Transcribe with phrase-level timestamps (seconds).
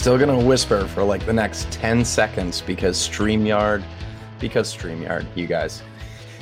[0.00, 3.84] still going to whisper for like the next 10 seconds because StreamYard,
[4.38, 5.82] because StreamYard, you guys,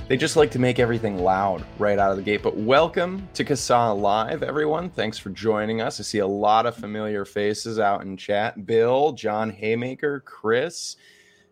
[0.07, 2.41] they just like to make everything loud right out of the gate.
[2.41, 4.91] But welcome to CASAA Live, everyone.
[4.91, 5.99] Thanks for joining us.
[5.99, 10.95] I see a lot of familiar faces out in chat Bill, John Haymaker, Chris,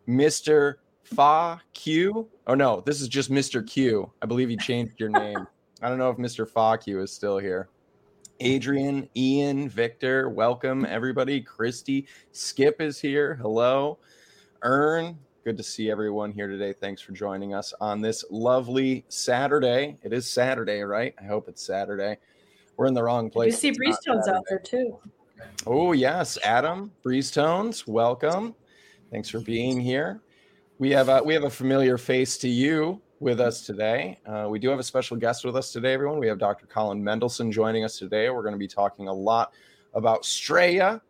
[0.06, 0.74] Mr.
[1.02, 2.28] Fa Q.
[2.46, 3.68] Oh, no, this is just Mr.
[3.68, 4.12] Q.
[4.22, 5.44] I believe you changed your name.
[5.82, 6.48] I don't know if Mr.
[6.48, 7.68] Fa Q is still here.
[8.40, 11.40] Adrian, Ian, Victor, welcome everybody.
[11.40, 13.34] Christy, Skip is here.
[13.36, 13.98] Hello.
[14.62, 16.74] Ern, good to see everyone here today.
[16.74, 19.96] Thanks for joining us on this lovely Saturday.
[20.02, 21.14] It is Saturday, right?
[21.20, 22.18] I hope it's Saturday.
[22.76, 23.54] We're in the wrong place.
[23.54, 24.98] You see It's Breeze Tones out there too.
[25.66, 28.54] Oh, yes, Adam, Breeze Tones, welcome.
[29.10, 30.20] Thanks for being here.
[30.78, 34.18] We have a, we have a familiar face to you with us today.
[34.26, 36.18] Uh, we do have a special guest with us today, everyone.
[36.18, 36.66] We have Dr.
[36.66, 38.28] Colin Mendelsohn joining us today.
[38.30, 39.52] We're going to be talking a lot
[39.94, 41.00] about Straya,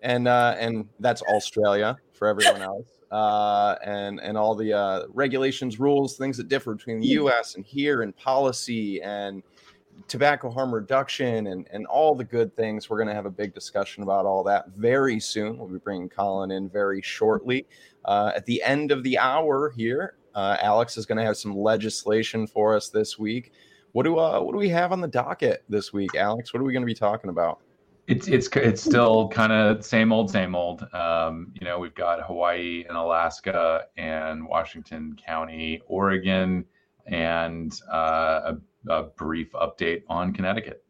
[0.00, 5.78] and uh, and that's Australia for everyone else, uh, and and all the uh, regulations,
[5.78, 7.56] rules, things that differ between the U.S.
[7.56, 9.42] and here, and policy and
[10.08, 12.88] tobacco harm reduction and, and all the good things.
[12.88, 15.58] We're going to have a big discussion about all that very soon.
[15.58, 17.66] We'll be bringing Colin in very shortly.
[18.06, 21.56] Uh, at the end of the hour here, uh, Alex is going to have some
[21.56, 23.52] legislation for us this week.
[23.92, 26.52] What do uh, what do we have on the docket this week, Alex?
[26.52, 27.60] What are we going to be talking about?
[28.06, 30.82] It's it's it's still kind of same old, same old.
[30.92, 36.64] Um, you know, we've got Hawaii and Alaska and Washington County, Oregon,
[37.06, 38.54] and uh,
[38.88, 40.84] a, a brief update on Connecticut.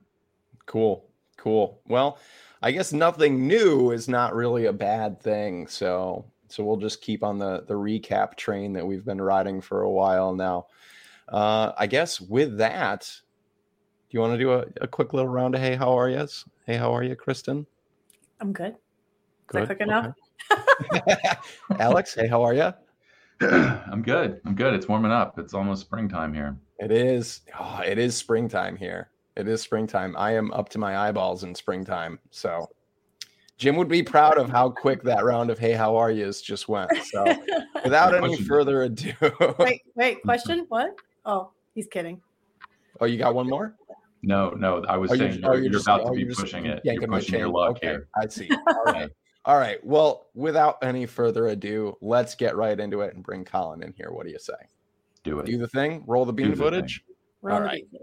[0.66, 1.80] Cool, cool.
[1.88, 2.18] Well,
[2.62, 5.66] I guess nothing new is not really a bad thing.
[5.66, 9.82] So so we'll just keep on the the recap train that we've been riding for
[9.82, 10.66] a while now.
[11.28, 13.10] Uh, I guess with that,
[14.10, 16.44] do you want to do a, a quick little round of hey, how are yous?
[16.66, 17.66] Hey, how are you, Kristen?
[18.40, 18.72] I'm good.
[18.72, 18.76] Is
[19.52, 20.14] that quick enough?
[20.94, 21.16] Okay.
[21.78, 22.72] Alex, hey, how are you?
[23.40, 24.40] I'm good.
[24.44, 24.74] I'm good.
[24.74, 25.38] It's warming up.
[25.38, 26.56] It's almost springtime here.
[26.78, 27.40] It is.
[27.58, 29.10] Oh, it is springtime here.
[29.36, 30.16] It is springtime.
[30.16, 32.18] I am up to my eyeballs in springtime.
[32.30, 32.68] So
[33.60, 36.66] Jim would be proud of how quick that round of "Hey, how are yous?" just
[36.66, 36.90] went.
[37.04, 37.24] So
[37.84, 39.12] without any further ado,
[39.58, 40.22] wait, wait.
[40.24, 40.64] Question?
[40.70, 40.94] What?
[41.26, 42.22] Oh, he's kidding.
[43.02, 43.74] oh, you got one more?
[44.22, 44.82] No, no.
[44.88, 46.80] I was Oh, saying oh, you're, you're just- about oh, to be you're pushing it.
[46.84, 47.52] yanking You're pushing your chain.
[47.54, 48.08] luck Okay, here.
[48.16, 48.48] I see.
[48.66, 49.10] All right.
[49.44, 49.84] All right.
[49.84, 54.10] Well, without any further ado, let's get right into it and bring Colin in here.
[54.10, 54.54] What do you say?
[55.22, 55.44] Do it.
[55.46, 56.02] Do the thing.
[56.06, 57.04] Roll the bean the footage.
[57.42, 57.84] We're All the right.
[57.92, 58.00] beat.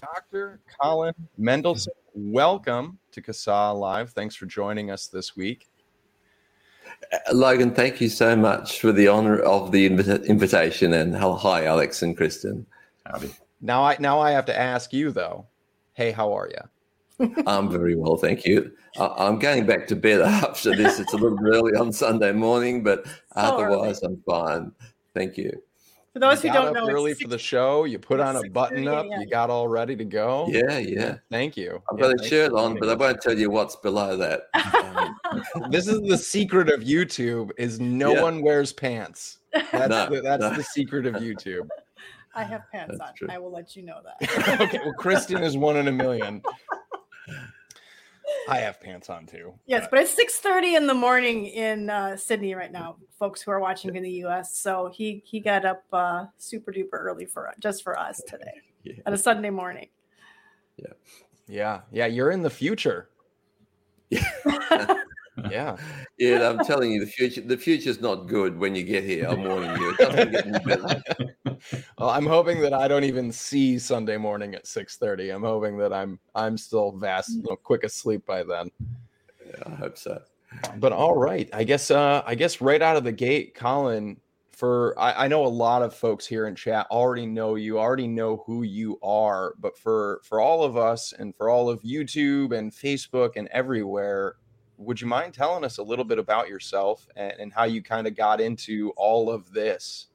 [0.00, 0.60] Dr.
[0.80, 4.10] Colin Mendelsohn, welcome to CASAA Live.
[4.10, 5.66] Thanks for joining us this week.
[7.12, 10.92] Uh, Logan, thank you so much for the honor of the invita- invitation.
[10.94, 12.64] And hi, Alex and Kristen.
[13.06, 13.30] Howdy.
[13.60, 15.46] Now I now I have to ask you though.
[15.94, 17.34] Hey, how are you?
[17.46, 18.70] I'm very well, thank you.
[18.98, 21.00] I- I'm going back to bed after this.
[21.00, 23.04] It's a little early on Sunday morning, but
[23.34, 24.70] otherwise, I'm fine.
[25.14, 25.50] Thank you.
[26.18, 27.84] For those who got don't up know, early it's for the show.
[27.84, 29.06] You put on a button up.
[29.06, 29.20] a.m.
[29.20, 30.48] You got all ready to go.
[30.50, 31.18] Yeah, yeah.
[31.30, 31.80] Thank you.
[31.92, 34.42] I've Yeah, got a shirt on, but I won't tell you what's below that.
[35.58, 38.22] Um, this is the secret of YouTube: is no Yeah.
[38.22, 39.38] one wears pants.
[39.52, 40.54] That's No, the, that's no.
[40.54, 41.68] the secret of YouTube.
[42.34, 43.14] I have pants That's on.
[43.16, 43.28] true.
[43.30, 44.60] I will let you know that.
[44.60, 46.42] okay, well, Kristen is one in a million.
[48.48, 49.54] I have pants on too.
[49.66, 52.96] yes, but it's 6:30 in the morning in uh, Sydney right now.
[53.18, 54.56] Folks who are watching in the U.S.
[54.56, 58.94] So he he got up uh, super duper early for just for us today yeah.
[59.06, 59.88] on a Sunday morning.
[60.76, 60.92] Yeah,
[61.46, 63.10] yeah, yeah, you're in the future.
[65.50, 65.76] Yeah.
[66.20, 69.28] Yeah, I'm telling you, the future the future's not good when you get here.
[69.28, 69.90] I'm warning you.
[69.90, 71.02] It doesn't get any better.
[71.98, 75.34] Well, I'm hoping that I don't even see Sunday morning at 6:30.
[75.34, 78.70] I'm hoping that I'm I'm still vast, you know, quick asleep by then.
[79.46, 80.20] Yeah, I hope so.
[80.78, 84.20] But all right, I guess uh I guess right out of the gate, Colin,
[84.58, 88.08] for I, I know a lot of folks here in chat already know you, already
[88.08, 92.56] know who you are, but for for all of us and for all of YouTube
[92.56, 94.34] and Facebook and everywhere,
[94.78, 98.06] would you mind telling us a little bit about yourself and, and how you kind
[98.06, 100.06] of got into all of this?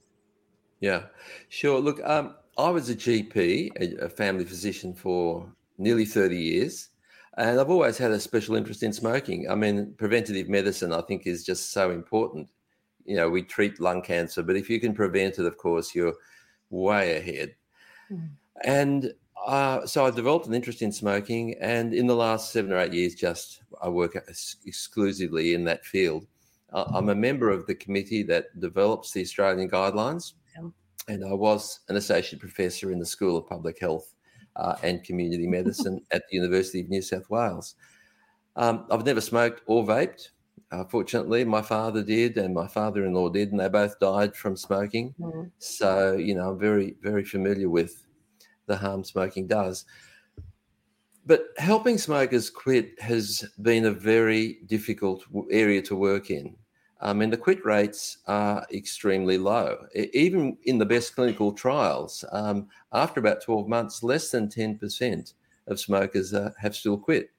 [0.79, 1.03] Yeah,
[1.49, 1.79] sure.
[1.79, 6.89] Look, um, I was a GP, a, a family physician for nearly 30 years,
[7.37, 9.49] and I've always had a special interest in smoking.
[9.49, 12.47] I mean, preventative medicine, I think, is just so important.
[13.05, 16.15] You know, we treat lung cancer, but if you can prevent it, of course, you're
[16.69, 17.55] way ahead.
[18.11, 18.29] Mhm.
[18.63, 19.13] And
[19.45, 22.93] uh, so I developed an interest in smoking, and in the last seven or eight
[22.93, 24.15] years, just I work
[24.65, 26.25] exclusively in that field.
[26.73, 30.69] I'm a member of the committee that develops the Australian guidelines, Yeah.
[31.07, 34.15] and I was an associate professor in the School of Public Health
[34.55, 37.75] uh, and Community Medicine at the University of New South Wales.
[38.55, 40.29] Um, I've never smoked or vaped.
[40.71, 45.13] Uh, fortunately, my father did, and my father-in-law did, and they both died from smoking.
[45.19, 45.51] Mm.
[45.59, 48.03] So, you know, I'm very, very familiar with
[48.65, 49.85] the harm smoking does.
[51.25, 56.55] But helping smokers quit has been a very difficult area to work in.
[56.99, 59.85] I mean, the quit rates are extremely low.
[59.93, 65.33] Even in the best clinical trials, um, after about 12 months, less than 10%
[65.67, 67.29] of smokers uh, have still quit.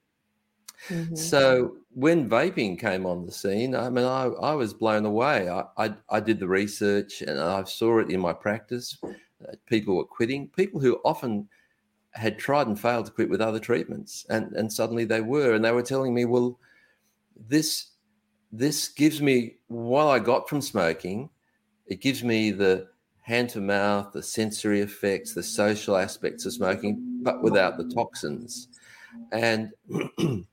[0.89, 1.15] Mm-hmm.
[1.15, 5.49] So when vaping came on the scene, I mean, I, I was blown away.
[5.49, 8.97] I, I, I, did the research and I saw it in my practice.
[9.03, 11.47] Uh, people were quitting, people who often
[12.15, 15.53] had tried and failed to quit with other treatments, and, and suddenly they were.
[15.53, 16.59] And they were telling me, well,
[17.47, 17.87] this
[18.51, 21.29] this gives me what I got from smoking.
[21.87, 22.87] It gives me the
[23.21, 28.69] hand to mouth, the sensory effects, the social aspects of smoking, but without the toxins.
[29.31, 29.71] And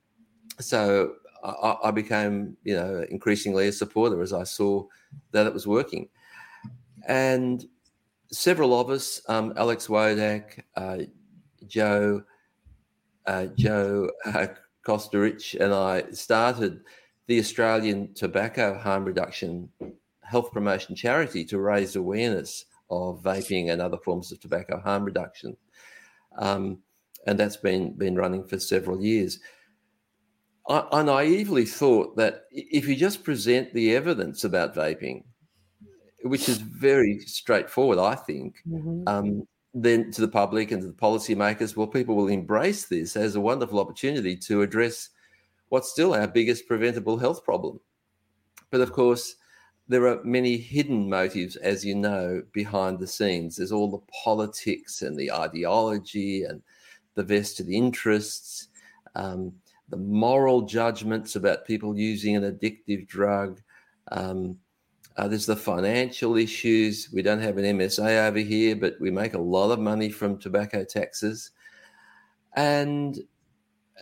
[0.58, 1.12] so
[1.44, 4.84] I, I, became, you know, increasingly a supporter as I saw
[5.32, 6.08] that it was working.
[7.06, 7.64] And
[8.30, 10.98] several of us, um, Alex Wodak, uh,
[11.68, 12.22] Joe,
[13.26, 14.46] uh, Joe uh,
[14.86, 16.80] Kosterich, and I started
[17.26, 19.68] the Australian Tobacco Harm Reduction
[20.22, 25.56] Health Promotion Charity to raise awareness of vaping and other forms of tobacco harm reduction.
[26.38, 26.78] Um,
[27.26, 29.38] and that's been, been running for several years.
[30.68, 35.24] I, I, naively thought that if you just present the evidence about vaping,
[36.22, 39.02] which is very straightforward, I think, mm-hmm.
[39.06, 43.34] um, then to the public and to the policymakers, well, people will embrace this as
[43.36, 45.10] a wonderful opportunity to address
[45.70, 47.80] what's still our biggest preventable health problem.
[48.70, 49.36] But of course,
[49.88, 53.56] there are many hidden motives, as you know, behind the scenes.
[53.56, 56.62] There's all the politics and the ideology and
[57.14, 58.68] the vested interests,
[59.14, 59.52] um,
[59.88, 63.60] the moral judgments about people using an addictive drug.
[64.10, 64.56] Um,
[65.16, 67.08] uh, there's the financial issues.
[67.12, 70.38] We don't have an MSA over here, but we make a lot of money from
[70.38, 71.50] tobacco taxes.
[72.56, 73.18] And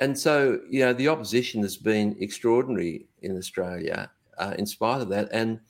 [0.01, 5.09] and so, you know, the opposition has been extraordinary in Australia uh, in spite of
[5.11, 5.29] that.
[5.33, 5.61] And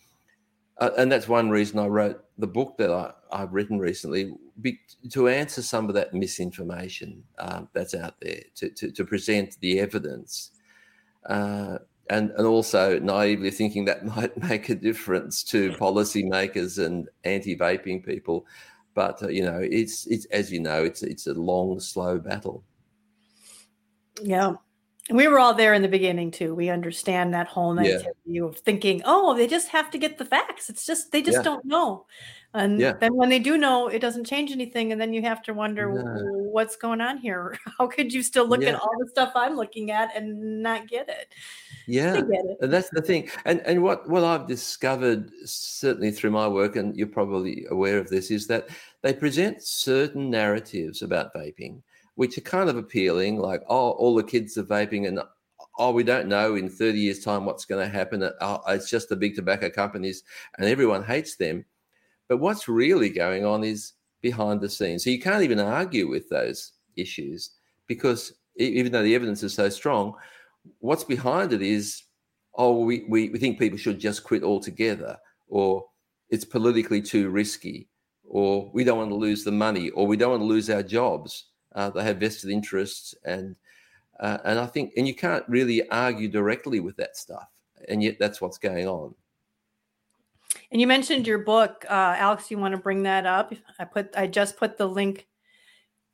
[0.78, 4.32] uh, and that's one reason I wrote the book that I, have written recently
[4.62, 9.58] be, to answer some of that misinformation um, that's out there, to, to, to, present
[9.60, 10.52] the evidence.
[11.28, 11.78] Uh,
[12.10, 18.46] and, and also naively thinking that might make a difference to policymakers and anti-vaping people,
[18.94, 22.64] but uh, you know, it's it's as you know, it's it's a long, slow battle.
[24.22, 24.54] Yeah.
[25.08, 26.54] We were all there in the beginning too.
[26.54, 28.44] We understand that whole negativity yeah.
[28.44, 30.68] of thinking, oh, they just have to get the facts.
[30.68, 31.42] It's just they just yeah.
[31.42, 32.06] don't know.
[32.52, 32.94] And yeah.
[32.98, 34.90] then when they do know, it doesn't change anything.
[34.90, 36.20] And then you have to wonder no.
[36.50, 37.56] what's going on here.
[37.78, 41.08] How could you still look at all the stuff I'm looking at and not get
[41.08, 41.32] it?
[41.86, 42.58] Yeah, it.
[42.60, 43.30] and that's the thing.
[43.44, 48.08] And and what what I've discovered certainly through my work, and you're probably aware of
[48.08, 48.68] this, is that
[49.02, 51.82] they present certain narratives about vaping
[52.16, 55.20] which are kind of appealing, like, oh, all the kids are vaping and
[55.78, 58.22] oh, we don't know in 30 years' time what's going to happen.
[58.22, 60.22] Uh, oh, it's just the big tobacco companies
[60.58, 61.64] and everyone hates them.
[62.30, 65.02] But what's really going on is behind the scenes.
[65.02, 67.50] So you can't even argue with those issues
[67.88, 70.14] because even though the evidence is so strong,
[70.78, 72.04] what's behind it is,
[72.54, 75.16] oh, we, we, we think people should just quit altogether,
[75.48, 75.84] or
[76.28, 77.88] it's politically too risky,
[78.22, 80.84] or we don't want to lose the money, or we don't want to lose our
[80.84, 81.46] jobs.
[81.74, 83.56] Uh, they have vested interests, and
[84.20, 87.48] uh, and I think and you can't really argue directly with that stuff,
[87.88, 89.16] and yet that's what's going on.
[90.70, 92.50] And you mentioned your book, uh, Alex.
[92.50, 93.52] You want to bring that up?
[93.78, 95.26] I put I just put the link.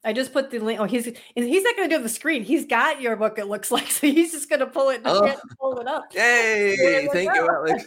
[0.02, 0.80] I just put the link.
[0.80, 2.42] Oh, he's he's not going to do the screen.
[2.42, 3.38] He's got your book.
[3.38, 4.06] It looks like so.
[4.06, 5.02] He's just going to pull it.
[5.04, 5.24] Oh.
[5.24, 6.04] And pull it up.
[6.14, 7.08] Yay!
[7.12, 7.84] Thank you, Alex.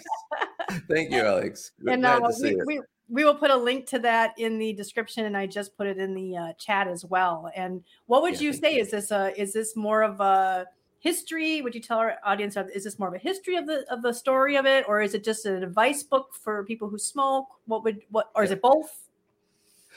[0.87, 1.71] Thank you, Alex.
[1.87, 5.35] and uh, we, we, we will put a link to that in the description and
[5.35, 8.53] i just put it in the uh, chat as well and what would yeah, you
[8.53, 8.81] say you.
[8.81, 10.67] is this a is this more of a
[10.99, 14.01] history would you tell our audience is this more of a history of the of
[14.01, 17.47] the story of it or is it just an advice book for people who smoke
[17.65, 19.07] what would what or is it both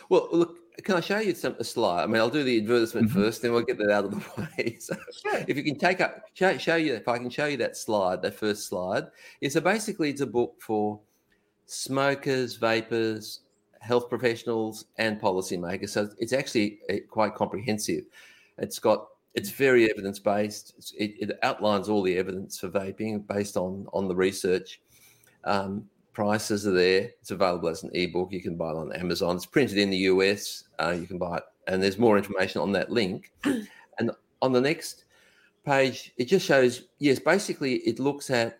[0.08, 3.08] well look can i show you some a slide i mean i'll do the advertisement
[3.08, 3.20] mm-hmm.
[3.20, 5.44] first then we'll get that out of the way so sure.
[5.48, 8.22] if you can take up show, show you if i can show you that slide
[8.22, 9.04] that first slide
[9.40, 11.00] yeah, so basically it's a book for
[11.66, 13.40] smokers, vapors,
[13.80, 15.90] health professionals, and policymakers.
[15.90, 18.04] So it's actually eh, quite comprehensive.
[18.58, 20.94] It's got it's very evidence based.
[20.98, 24.80] It, it, outlines all the evidence for vaping based on on the research.
[25.44, 27.10] Um, prices are there.
[27.20, 28.32] It's available as an ebook.
[28.32, 29.36] You can buy it on Amazon.
[29.36, 30.64] It's printed in the US.
[30.78, 33.32] Uh, you can buy it, and there's more information on that link.
[33.44, 34.10] and
[34.42, 35.04] on the next
[35.64, 38.58] page, it just shows yes, basically, it looks at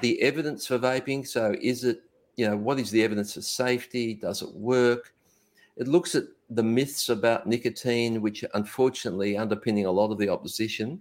[0.00, 1.26] the evidence for vaping.
[1.26, 2.02] So, is it,
[2.36, 4.14] you know, what is the evidence for safety?
[4.14, 5.12] Does it work?
[5.76, 11.00] It looks at the myths about nicotine, which unfortunately underpinning a lot of the opposition.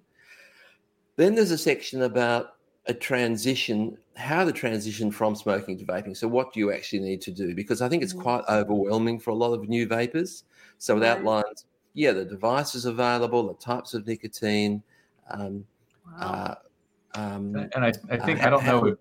[1.18, 2.56] Then there's a section about
[2.88, 6.16] a transition, how to transition from smoking to vaping.
[6.16, 7.54] So, what do you actually need to do?
[7.54, 8.22] Because I think it's mm.
[8.22, 10.46] quite overwhelming for a lot of new vapors.
[10.78, 14.82] So, it outlines, yeah, the devices available, the types of nicotine.
[15.30, 15.66] Um,
[16.20, 16.58] wow.
[17.16, 18.98] uh, um, and I, I think, uh, I don't know if,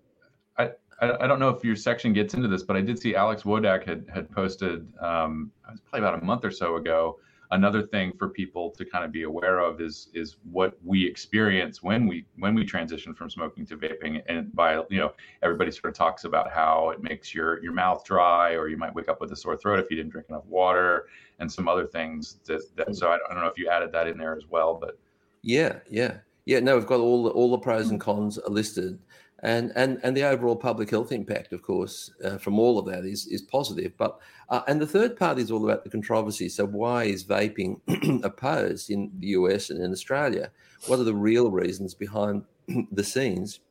[0.57, 3.41] I, I don't know if your section gets into this, but I did see Alex
[3.41, 7.17] Wodak had, had posted, um, it was probably about a month or so ago,
[7.51, 11.83] another thing for people to kind of be aware of is is what we experience
[11.83, 14.21] when we when we transition from smoking to vaping.
[14.27, 18.03] And by you know everybody sort of talks about how it makes your your mouth
[18.05, 20.45] dry or you might wake up with a sore throat if you didn't drink enough
[20.45, 21.07] water
[21.39, 24.07] and some other things that, that so I, I don't know if you added that
[24.07, 24.97] in there as well but
[25.41, 26.17] yeah yeah.
[26.45, 28.99] Yeah no we've got all the, all the pros and cons listed
[29.43, 33.05] and and and the overall public health impact, of course, uh, from all of that
[33.05, 33.93] is is positive.
[33.97, 34.19] But
[34.49, 36.47] uh, and the third part is all about the controversy.
[36.47, 37.79] So why is vaping
[38.23, 40.51] opposed in the US and in Australia?
[40.85, 42.43] What are the real reasons behind
[42.91, 43.61] the scenes?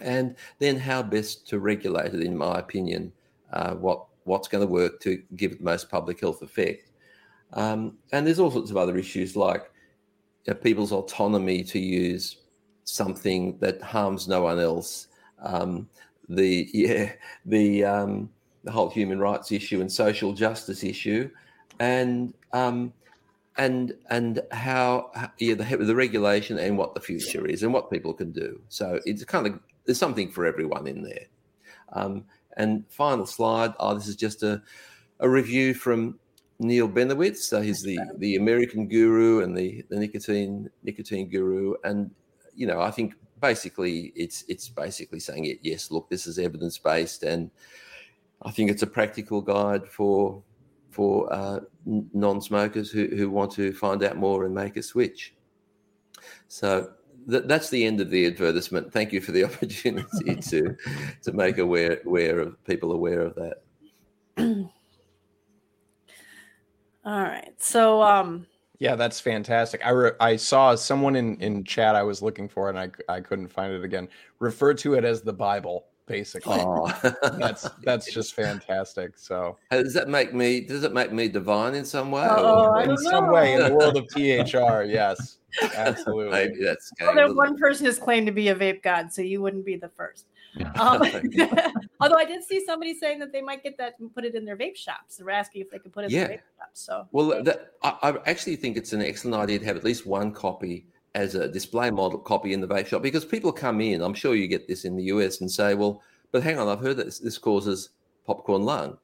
[0.00, 3.12] And then how best to regulate it, in my opinion,
[3.52, 6.90] uh, what what's going to work to give it the most public health effect.
[7.52, 9.70] Um, and there's all sorts of other issues like
[10.44, 12.38] you know, people's autonomy to use
[12.86, 15.08] something that harms no one else.
[15.42, 15.88] Um,
[16.28, 17.12] the yeah,
[17.44, 18.30] the um,
[18.64, 21.30] the whole human rights issue and social justice issue,
[21.78, 22.92] and um,
[23.58, 28.14] and and how yeah the, the regulation and what the future is and what people
[28.14, 28.60] can do.
[28.68, 31.26] So it's kind of there's something for everyone in there.
[31.92, 32.24] Um,
[32.56, 33.74] and final slide.
[33.78, 34.62] Oh, this is just a
[35.20, 36.18] a review from
[36.58, 37.38] Neil Benowitz.
[37.38, 42.10] So he's the the American guru and the the nicotine nicotine guru, and
[42.56, 45.58] you know, I think basically it's it's basically saying it.
[45.62, 47.50] Yes, look, this is evidence based, and
[48.42, 50.42] I think it's a practical guide for
[50.90, 55.34] for uh, non-smokers who, who want to find out more and make a switch.
[56.48, 56.92] So
[57.28, 58.92] th- that's the end of the advertisement.
[58.92, 60.76] Thank you for the opportunity to
[61.22, 63.62] to make aware aware of people aware of that.
[67.04, 67.52] All right.
[67.58, 68.46] So um
[68.78, 69.84] yeah, that's fantastic.
[69.84, 73.20] I re- I saw someone in in chat I was looking for and I I
[73.20, 74.08] couldn't find it again.
[74.38, 76.58] Refer to it as the Bible, basically.
[76.58, 76.86] Oh.
[77.38, 79.18] that's that's just fantastic.
[79.18, 82.26] So does that make me does it make me divine in some way?
[82.28, 85.38] Oh, in some way in the world of THR, yes.
[85.74, 86.32] Absolutely.
[86.32, 89.64] Maybe that's well, one person has claimed to be a vape god, so you wouldn't
[89.64, 90.26] be the first.
[90.78, 91.02] Um,
[92.00, 94.44] although I did see somebody saying that they might get that and put it in
[94.44, 95.16] their vape shops.
[95.16, 96.22] They're asking if they could put it yeah.
[96.22, 96.80] in their vape shops.
[96.80, 100.06] So well, that, I, I, actually think it's an excellent idea to have at least
[100.06, 104.02] one copy as a display model copy in the vape shop because people come in.
[104.02, 106.80] I'm sure you get this in the US and say, well, but hang on, I've
[106.80, 107.90] heard that this, this causes
[108.26, 108.98] popcorn lung,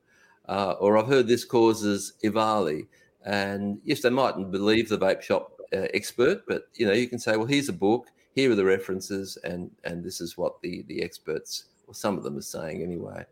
[0.49, 2.87] uh, or I've heard this causes EVALI.
[3.25, 7.19] And yes, they mightn't believe the vape shop uh, expert, but you know, you can
[7.19, 10.85] say, well, here's a book here are the references, and and this is what the
[10.89, 13.25] the experts or some of them are saying anyway.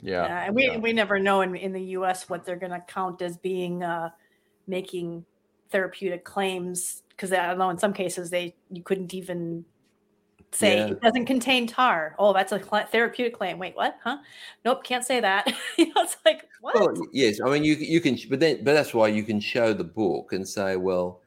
[0.00, 0.78] Yeah, yeah and we yeah.
[0.78, 2.28] we never know in in the U.S.
[2.28, 4.10] what they're going to count as being uh,
[4.66, 5.24] making
[5.70, 9.64] therapeutic claims because I don't know in some cases they you couldn't even
[10.54, 10.86] say yeah.
[10.88, 12.14] it doesn't contain tar.
[12.18, 13.58] Oh, that's a therapeutic claim.
[13.58, 13.96] Wait, what?
[14.04, 14.18] Huh?
[14.64, 15.46] Nope, can't say that.
[15.78, 16.74] you know, it's like what?
[16.74, 19.72] Well, yes, I mean you you can, but then but that's why you can show
[19.72, 21.21] the book and say, well,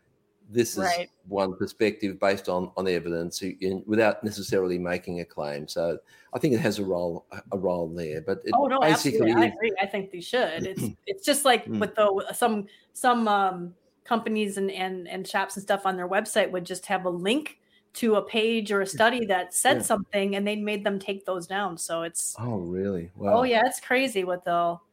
[0.50, 1.10] this is right.
[1.28, 5.68] one perspective based on on evidence in, without necessarily making a claim.
[5.68, 5.98] So
[6.34, 8.22] I think it has a role a role there.
[8.22, 9.72] But it oh no, absolutely, I agree.
[9.82, 10.68] I think they should.
[10.76, 11.80] It's it's just like mm.
[11.80, 13.74] with the some some um,
[14.04, 17.60] companies and and and shops and stuff on their website would just have a link
[17.94, 19.84] to a page or a study that said yeah.
[19.84, 21.78] something, and they made them take those down.
[21.78, 23.12] So it's oh really?
[23.20, 23.34] Oh, wow.
[23.40, 24.84] Oh yeah, it's crazy what they'll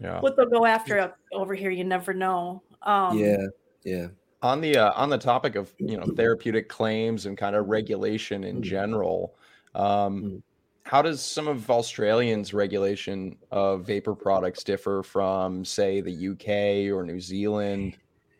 [0.00, 1.70] yeah what they'll go after over here.
[1.70, 2.62] You never know.
[2.82, 3.46] Um, yeah,
[3.84, 4.06] yeah
[4.42, 8.44] on the uh, on the topic of you know therapeutic claims and kind of regulation
[8.44, 8.62] in mm.
[8.62, 9.34] general
[9.74, 10.42] um, mm.
[10.84, 16.48] how does some of australians regulation of vapor products differ from say the uk
[16.94, 17.96] or new zealand?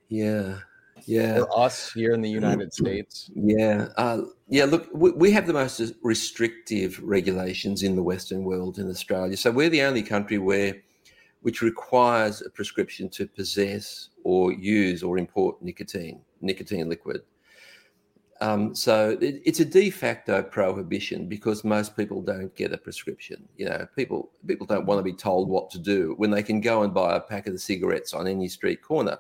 [0.09, 0.59] Yeah.
[1.07, 1.40] Yeah.
[1.40, 3.30] Or us here in the united states?
[3.35, 3.88] Yeah.
[3.97, 8.88] Uh, yeah look we, we have the most restrictive regulations in the western world in
[8.88, 9.37] australia.
[9.37, 10.75] So we're the only country where
[11.42, 17.23] which requires a prescription to possess or use or import nicotine, nicotine liquid.
[18.42, 23.47] Um, so it, it's a de facto prohibition because most people don't get a prescription.
[23.59, 26.61] You know, people people don't want to be told what to do when they can
[26.61, 29.18] go and buy a packet of the cigarettes on any street corner.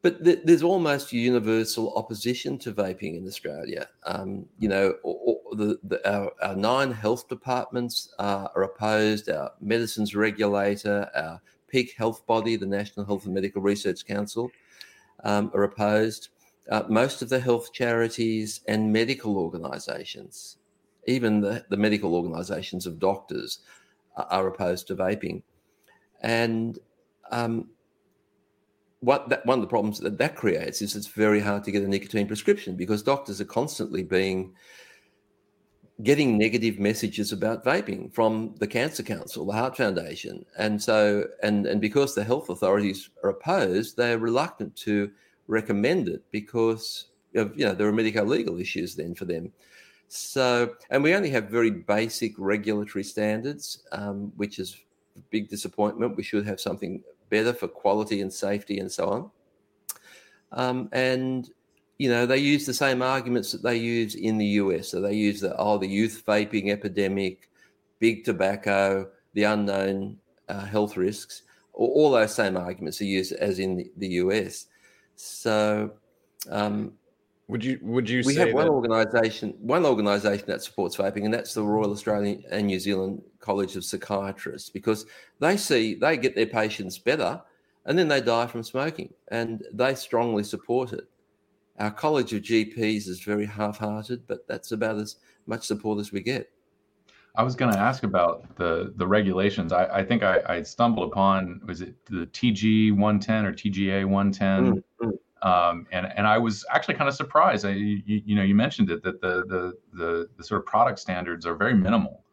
[0.00, 3.88] But th- there's almost universal opposition to vaping in Australia.
[4.04, 9.28] Um, you know, or, or the, the, our, our, nine health departments uh, are opposed.
[9.28, 14.50] Our medicines regulator, our peak health body, the National Health and Medical Research Council,
[15.24, 16.28] um, are opposed
[16.70, 20.58] uh, most of the health charities and medical organizations,
[21.06, 23.60] even the, the medical organizations of doctors,
[24.16, 25.42] are opposed to vaping.
[26.20, 26.78] And
[27.30, 27.68] um,
[29.00, 31.82] what that, one of the problems that that creates is it's very hard to get
[31.82, 34.54] a nicotine prescription because doctors are constantly being
[36.02, 41.66] getting negative messages about vaping from the Cancer Council, the Heart Foundation, and so and
[41.66, 45.10] and because the health authorities are opposed, they're reluctant to
[45.46, 49.52] recommend it because of, you know there are medico legal issues then for them.
[50.08, 54.76] So, and we only have very basic regulatory standards, um, which is
[55.16, 56.16] a big disappointment.
[56.16, 59.30] We should have something better for quality and safety and so on.
[60.52, 61.50] Um, and
[61.98, 64.88] you know they use the same arguments that they use in the US.
[64.88, 67.50] So they use the oh the youth vaping epidemic,
[67.98, 70.18] big tobacco, the unknown
[70.48, 71.42] uh, health risks.
[71.74, 74.66] All those same arguments are used as in the, the US.
[75.14, 75.92] So,
[76.50, 76.92] um,
[77.48, 78.72] would you would you we have one that...
[78.72, 83.74] organisation one organisation that supports vaping, and that's the Royal Australian and New Zealand College
[83.74, 85.06] of Psychiatrists, because
[85.40, 87.40] they see they get their patients better,
[87.86, 91.08] and then they die from smoking, and they strongly support it.
[91.78, 96.20] Our College of GPs is very half-hearted, but that's about as much support as we
[96.20, 96.50] get.
[97.34, 99.72] I was going to ask about the the regulations.
[99.72, 104.64] I, I think I, I, stumbled upon was it the TG 110 or TGA 110,
[104.64, 104.78] mm-hmm.
[105.42, 107.64] Um, and and I was actually kind of surprised.
[107.64, 110.98] I, you, you, know you mentioned it that the, the the the sort of product
[110.98, 112.24] standards are very minimal.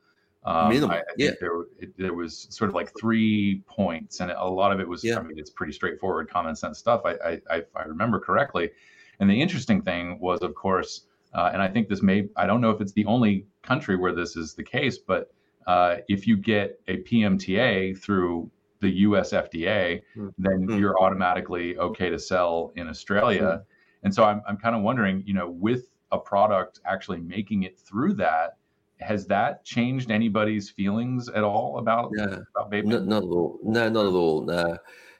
[0.43, 1.31] Um, minimal, I, I yeah.
[1.39, 5.03] There, it, there was sort of like three points, and a lot of it was.
[5.03, 5.19] Yeah.
[5.19, 7.01] I mean, it's pretty straightforward, common sense stuff.
[7.05, 8.71] I, I I remember correctly,
[9.19, 12.61] and the interesting thing was, of course uh, and I think this may, I don't
[12.61, 15.33] know if it's the only country where this is the case, but
[15.67, 18.49] uh, if you get a PMTA through
[18.85, 20.29] the US FDA, mm-hmm.
[20.37, 20.79] then mm-hmm.
[20.79, 23.41] you're automatically okay to sell in Australia.
[23.41, 24.03] Mm-hmm.
[24.03, 27.77] And so I'm, I'm kind of wondering, you know, with a product actually making it
[27.77, 28.57] through that,
[28.99, 32.37] has that changed anybody's feelings at all about, yeah.
[32.55, 32.85] about vaping?
[32.85, 33.59] No, not at all.
[33.63, 34.41] No, not at all.
[34.41, 34.77] No.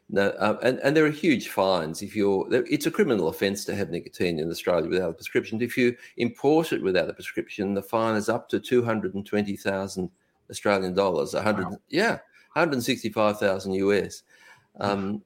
[0.07, 2.45] No, um, and, and there are huge fines if you're.
[2.51, 5.59] It's a criminal offence to have nicotine in Australia without a prescription.
[5.59, 9.25] If you import it without a prescription, the fine is up to two hundred and
[9.25, 10.11] twenty thousand
[10.51, 11.33] Australian dollars.
[11.33, 11.77] A hundred, wow.
[11.89, 12.19] yeah,
[12.55, 14.23] hundred sixty-five thousand US.
[14.79, 15.21] Um,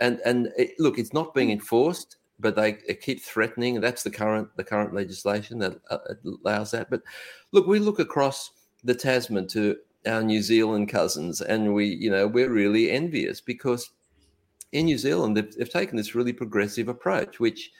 [0.00, 3.80] and and it, look, it's not being enforced, but they, they, keep threatening.
[3.80, 5.98] That's the current the current legislation that uh,
[6.44, 6.90] allows that.
[6.90, 7.02] But
[7.52, 8.52] look, we look across
[8.84, 13.90] the Tasman to our New Zealand cousins, and we, you know, we're really envious because
[14.72, 17.72] in New Zealand, they've, they've taken this really progressive approach, which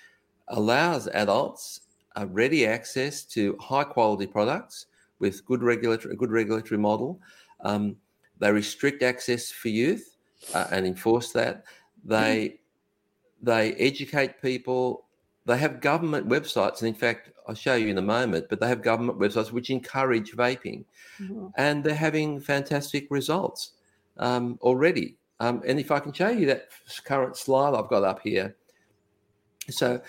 [0.48, 1.80] allows adults
[2.16, 4.86] a ready access to high quality products
[5.18, 7.20] with good regulatory, a good regulatory model.
[7.60, 7.96] Um,
[8.38, 10.16] they restrict access for youth
[10.54, 11.64] uh, and enforce that.
[12.04, 12.60] They
[13.42, 15.06] they educate people.
[15.44, 18.46] They have government websites, and in fact, I'll show you in a moment.
[18.48, 20.84] But they have government websites which encourage vaping,
[21.20, 21.48] mm-hmm.
[21.56, 23.72] and they're having fantastic results
[24.18, 25.16] um, already.
[25.40, 26.68] Um, and if I can show you that
[27.04, 28.56] current slide I've got up here.
[29.68, 30.00] So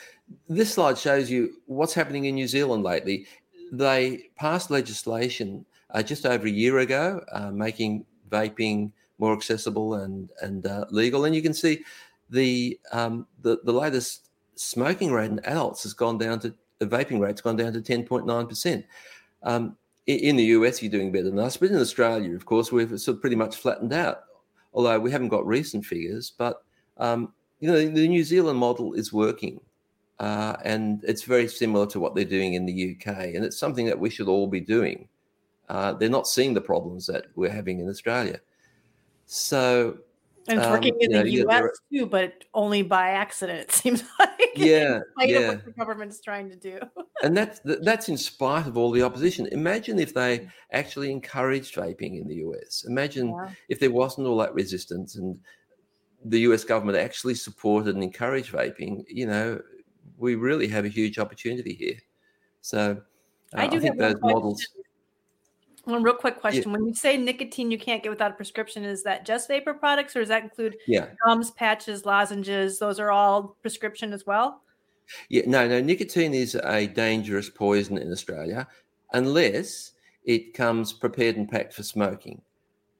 [0.47, 3.27] this slide shows you what's happening in New Zealand lately.
[3.71, 10.29] They passed legislation uh, just over a year ago, uh, making vaping more accessible and
[10.41, 11.25] and uh, legal.
[11.25, 11.83] And you can see
[12.29, 17.19] the, um, the the latest smoking rate in adults has gone down to the vaping
[17.19, 18.85] rate's gone down to ten point nine percent.
[19.43, 22.97] Um, in the US, you're doing better than us, but in Australia, of course, we've
[22.97, 24.23] sort of pretty much flattened out
[24.77, 26.31] although we haven't got recent figures.
[26.37, 26.63] But
[26.97, 29.59] um, you know, the New Zealand model is working,
[30.19, 33.87] uh, and it's very similar to what they're doing in the UK, and it's something
[33.87, 35.09] that we should all be doing.
[35.69, 38.39] Uh, they're not seeing the problems that we're having in Australia.
[39.25, 39.97] So
[40.47, 41.63] and it's um, working in the U.S.
[41.91, 43.59] too, but only by accident.
[43.61, 44.29] It seems like.
[44.55, 45.49] Yeah, yeah.
[45.49, 46.79] what the government's trying to do.
[47.23, 49.47] and that's that's in spite of all the opposition.
[49.47, 52.85] Imagine if they actually encouraged vaping in the U.S.
[52.87, 53.49] Imagine yeah.
[53.67, 55.37] if there wasn't all that resistance and
[56.23, 56.63] the U.S.
[56.63, 59.03] government actually supported and encouraged vaping.
[59.09, 59.61] You know,
[60.17, 61.97] we really have a huge opportunity here.
[62.61, 63.01] So
[63.53, 64.65] uh, I, do I think those models.
[65.87, 66.71] One real quick question: yeah.
[66.73, 70.15] When you say nicotine you can't get without a prescription, is that just vapor products,
[70.15, 71.07] or does that include yeah.
[71.25, 72.77] gums, patches, lozenges?
[72.77, 74.61] Those are all prescription as well.
[75.29, 75.79] Yeah, no, no.
[75.79, 78.67] Nicotine is a dangerous poison in Australia
[79.13, 79.93] unless
[80.25, 82.41] it comes prepared and packed for smoking.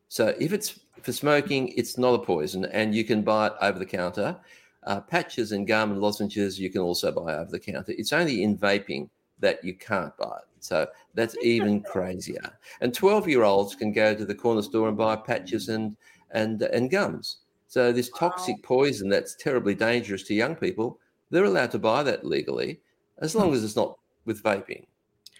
[0.07, 3.77] So if it's for smoking, it's not a poison, and you can buy it over
[3.77, 4.37] the counter.
[4.83, 7.93] Uh, patches and gum and lozenges you can also buy over the counter.
[7.97, 10.47] It's only in vaping that you can't buy it.
[10.59, 12.51] So that's even crazier.
[12.81, 15.75] And 12 year olds can go to the corner store and buy patches mm.
[15.75, 15.97] and
[16.31, 17.37] and and gums.
[17.67, 22.25] So this toxic poison that's terribly dangerous to young people, they're allowed to buy that
[22.25, 22.79] legally
[23.19, 24.85] as long as it's not with vaping.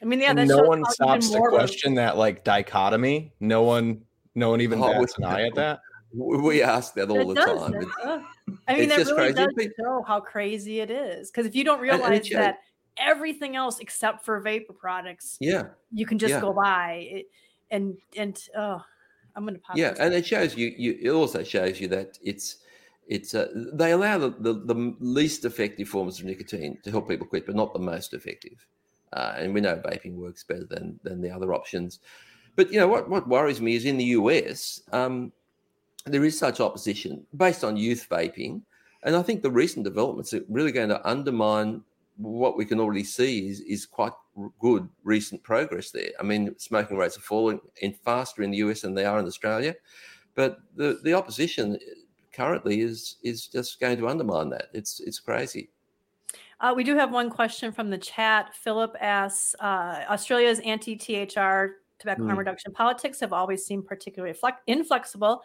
[0.01, 3.31] I mean, yeah, no one stops to question that like dichotomy.
[3.39, 4.01] No one,
[4.35, 5.79] no one even oh, bats an eye at that.
[6.13, 8.23] We ask that all it the does, time.
[8.67, 9.33] I mean, that really crazy.
[9.33, 11.29] does show how crazy it is.
[11.29, 12.59] Because if you don't realize and, and that
[12.99, 16.41] everything else except for vapor products, yeah, you can just yeah.
[16.41, 17.25] go by it,
[17.71, 18.81] and and oh,
[19.35, 19.77] I'm going to pop.
[19.77, 20.73] Yeah, and it shows you.
[20.77, 22.57] You it also shows you that it's
[23.07, 27.27] it's uh, they allow the, the, the least effective forms of nicotine to help people
[27.27, 28.65] quit, but not the most effective.
[29.13, 31.99] Uh, and we know vaping works better than than the other options.
[32.55, 33.09] But you know what?
[33.09, 35.31] What worries me is in the US, um,
[36.05, 38.61] there is such opposition based on youth vaping,
[39.03, 41.83] and I think the recent developments are really going to undermine
[42.17, 44.13] what we can already see is is quite
[44.59, 46.09] good recent progress there.
[46.19, 49.25] I mean, smoking rates are falling in faster in the US than they are in
[49.25, 49.75] Australia,
[50.35, 51.77] but the the opposition
[52.33, 54.69] currently is is just going to undermine that.
[54.73, 55.69] It's it's crazy.
[56.59, 58.53] Uh, we do have one question from the chat.
[58.55, 62.27] Philip asks uh, Australia's anti THR tobacco mm.
[62.27, 65.43] harm reduction politics have always seemed particularly inflexible,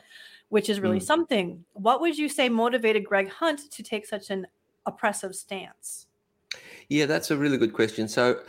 [0.48, 1.02] which is really mm.
[1.02, 1.64] something.
[1.74, 4.46] What would you say motivated Greg Hunt to take such an
[4.86, 6.06] oppressive stance?
[6.92, 8.06] Yeah, that's a really good question.
[8.06, 8.40] So,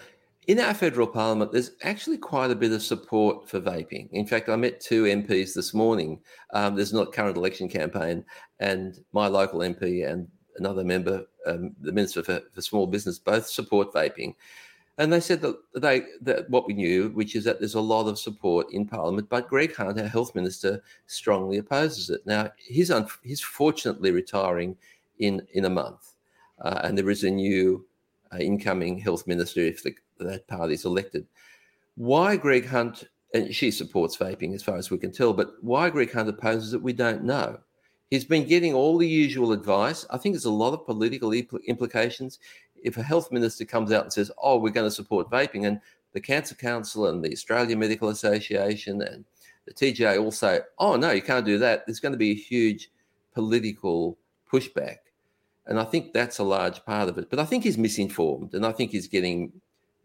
[0.47, 4.09] in our federal parliament, there's actually quite a bit of support for vaping.
[4.11, 6.19] In fact, I met two MPs this morning.
[6.53, 8.25] Um, there's not current election campaign,
[8.59, 10.27] and my local MP and
[10.57, 14.35] another member, um, the Minister for, for, Small Business, both support vaping.
[14.97, 18.09] And they said that they that what we knew, which is that there's a lot
[18.09, 22.25] of support in Parliament, but Greg Hunt, our health minister, strongly opposes it.
[22.25, 24.75] Now he's un, he's fortunately retiring
[25.19, 26.15] in in a month,
[26.59, 27.85] uh, and there is a new
[28.33, 31.27] Uh, incoming health minister if the, that party is elected.
[31.95, 35.89] Why Greg Hunt and she supports vaping as far as we can tell, but why
[35.89, 37.59] Greg Hunt opposes it, we don't know.
[38.09, 40.05] He's been getting all the usual advice.
[40.09, 42.39] I think there's a lot of political impl- implications.
[42.83, 45.79] If a health minister comes out and says, "Oh, we're going to support vaping," and
[46.13, 49.25] the Cancer Council and the Australian Medical Association and
[49.65, 52.35] the TGA all say, "Oh no, you can't do that," there's going to be a
[52.35, 52.91] huge
[53.33, 54.17] political
[54.51, 54.97] pushback,
[55.67, 57.29] and I think that's a large part of it.
[57.29, 59.51] But I think he's misinformed, and I think he's getting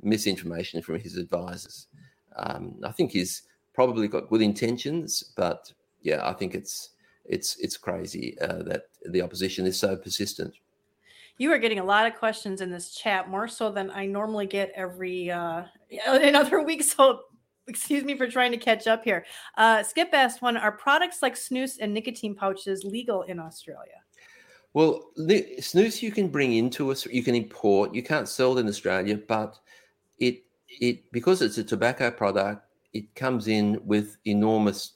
[0.03, 1.89] misinformation from his advisors.
[2.37, 3.43] Um, I think he's
[3.75, 6.91] probably got good intentions, but yeah, I think it's
[7.25, 10.55] it's it's crazy uh, that the opposition is so persistent.
[11.37, 14.47] You are getting a lot of questions in this chat, more so than I normally
[14.47, 16.95] get every uh, in other weeks.
[16.95, 17.21] So
[17.67, 19.27] excuse me for trying to catch up here.
[19.57, 24.03] Uh, Skip asked one: Are products like snus and nicotine pouches legal in Australia?
[24.75, 27.95] Well, snus you can bring into us, you can import.
[27.95, 29.59] You can't sell it in Australia, but
[30.19, 34.93] it it because it's a tobacco product, it comes in with enormous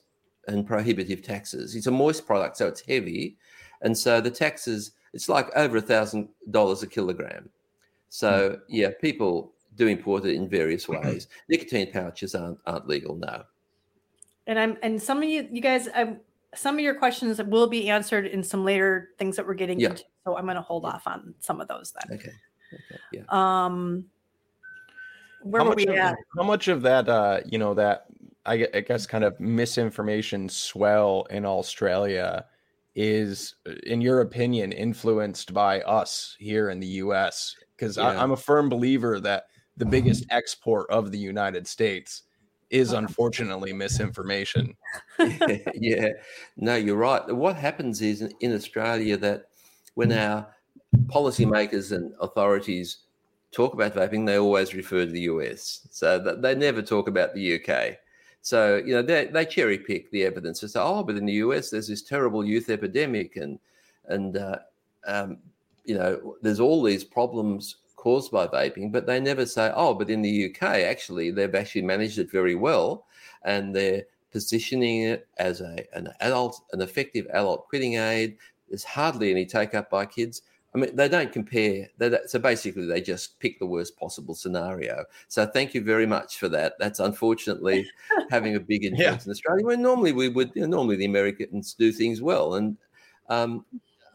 [0.48, 1.74] and prohibitive taxes.
[1.74, 3.38] It's a moist product, so it's heavy,
[3.80, 7.48] and so the taxes it's like over a thousand dollars a kilogram.
[8.08, 8.56] So hmm.
[8.68, 11.28] yeah, people do import it in various ways.
[11.48, 13.44] Nicotine pouches aren't aren't legal now.
[14.46, 16.18] And I'm and some of you you guys um,
[16.55, 19.91] some of your questions will be answered in some later things that we're getting yeah.
[19.91, 20.05] into.
[20.25, 22.19] So I'm going to hold off on some of those then.
[22.19, 22.33] Okay.
[22.73, 23.01] Okay.
[23.12, 23.23] Yeah.
[23.29, 24.07] Um.
[25.43, 26.17] Where how were we of, at?
[26.37, 28.07] How much of that, uh, you know, that
[28.47, 32.45] I guess kind of misinformation swell in Australia
[32.95, 33.55] is,
[33.87, 37.57] in your opinion, influenced by us here in the U.S.
[37.77, 38.09] Because yeah.
[38.09, 42.23] I'm a firm believer that the biggest export of the United States
[42.72, 44.74] is unfortunately misinformation.
[45.74, 46.08] yeah,
[46.56, 47.24] no, you're right.
[47.35, 49.48] What happens is in Australia that
[49.94, 50.48] when our
[51.06, 52.98] policymakers and authorities
[53.52, 55.87] talk about vaping, they always refer to the US.
[55.90, 57.98] So they never talk about the UK.
[58.40, 61.35] So, you know, they, they cherry pick the evidence to say, oh, but in the
[61.35, 63.58] US, there's this terrible youth epidemic and,
[64.08, 64.58] and uh,
[65.06, 65.38] um,
[65.85, 70.11] you know, there's all these problems caused by vaping, but they never say, oh, but
[70.11, 73.07] in the UK, actually, they've actually managed it very well
[73.45, 78.38] and they're positioning it as a, an adult, an effective adult quitting aid.
[78.69, 80.43] There's hardly any take up by kids.
[80.75, 81.91] I mean, they don't compare.
[81.99, 85.05] They, so basically, they just pick the worst possible scenario.
[85.29, 86.73] So thank you very much for that.
[86.81, 87.88] That's unfortunately
[88.31, 89.29] having a big influence yeah.
[89.29, 89.65] in Australia.
[89.65, 92.77] where normally we would, you know, normally the Americans do things well, and
[93.29, 93.65] um,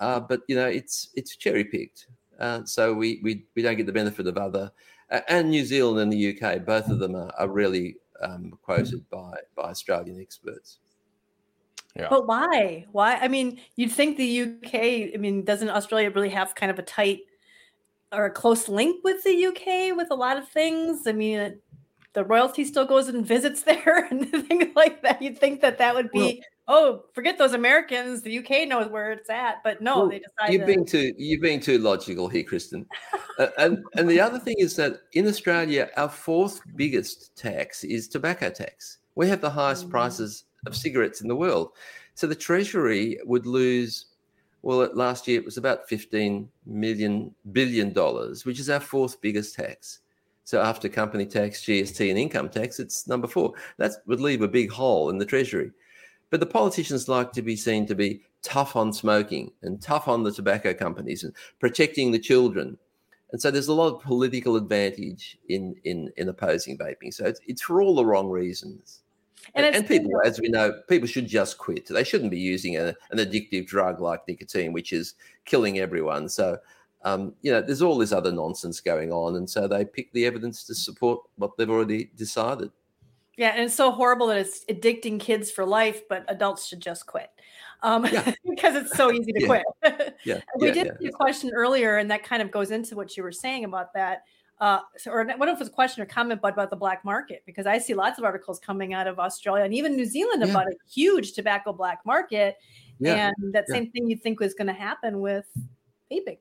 [0.01, 2.07] uh, but you know, it's it's cherry picked,
[2.39, 4.71] uh, so we, we we don't get the benefit of other.
[5.09, 9.07] Uh, and New Zealand and the UK, both of them are, are really um, quoted
[9.09, 10.79] by by Australian experts.
[11.95, 12.07] Yeah.
[12.09, 12.85] But why?
[12.91, 13.15] Why?
[13.15, 15.13] I mean, you'd think the UK.
[15.13, 17.21] I mean, doesn't Australia really have kind of a tight
[18.11, 21.07] or a close link with the UK with a lot of things?
[21.07, 21.59] I mean,
[22.17, 25.21] the royalty still goes and visits there and things like that.
[25.21, 26.41] You'd think that that would be.
[26.67, 28.23] Well, oh, forget those Americans.
[28.23, 30.51] The UK knows where it's at, but no, well, they decide.
[30.51, 31.13] You've been too.
[31.15, 32.87] You've been too logical here, Kristen.
[33.37, 38.07] uh, and and the other thing is that in Australia, our fourth biggest tax is
[38.07, 38.97] tobacco tax.
[39.13, 39.91] We have the highest mm.
[39.91, 41.69] prices of cigarettes in the world.
[42.15, 44.07] So the Treasury would lose,
[44.63, 49.53] well, last year it was about 15 million billion dollars, which is our fourth biggest
[49.53, 49.99] tax.
[50.47, 53.51] So after company tax, GST, and income tax, it's number four.
[53.79, 55.71] That would leave a big hole in the Treasury.
[56.29, 60.23] But the politicians like to be seen to be tough on smoking and tough on
[60.23, 62.77] the tobacco companies and protecting the children.
[63.33, 67.13] And so there's a lot of political advantage in in, in opposing vaping.
[67.13, 69.01] So it's, it's for all the wrong reasons.
[69.53, 71.87] And, and people, as we know, people should just quit.
[71.87, 76.29] They shouldn't be using a, an addictive drug like nicotine, which is killing everyone.
[76.29, 76.57] So,
[77.03, 79.35] um, you know, there's all this other nonsense going on.
[79.35, 82.71] And so they pick the evidence to support what they've already decided.
[83.37, 83.49] Yeah.
[83.49, 87.29] And it's so horrible that it's addicting kids for life, but adults should just quit
[87.83, 88.33] um, yeah.
[88.49, 89.47] because it's so easy to yeah.
[89.47, 90.17] quit.
[90.25, 90.41] yeah.
[90.57, 91.09] we yeah, did yeah.
[91.09, 94.23] a question earlier, and that kind of goes into what you were saying about that
[94.59, 97.67] uh, or what if it's a question or comment but about the black market because
[97.67, 100.75] I see lots of articles coming out of Australia and even New Zealand about a
[100.91, 102.55] huge tobacco black market,
[103.03, 105.45] and that same thing you'd think was going to happen with
[106.11, 106.39] vaping.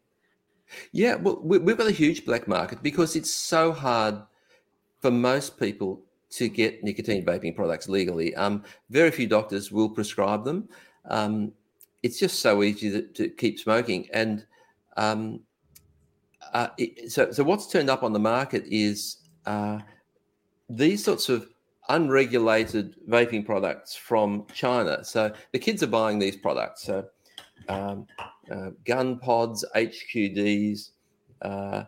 [0.93, 4.23] Yeah, well, we've got a huge black market because it's so hard
[5.01, 8.35] for most people to get nicotine vaping products legally.
[8.35, 10.69] Um, very few doctors will prescribe them.
[11.09, 11.53] Um,
[12.03, 14.45] it's just so easy to, to keep smoking, and
[14.97, 15.41] um,
[16.53, 16.69] uh,
[17.09, 19.79] so, so what's turned up on the market is uh,
[20.69, 21.49] these sorts of
[21.89, 25.05] unregulated vaping products from China.
[25.05, 26.83] So the kids are buying these products.
[26.85, 27.07] So
[27.69, 28.07] um,
[28.51, 30.91] uh, gun pods, HQDs,
[31.43, 31.85] uh,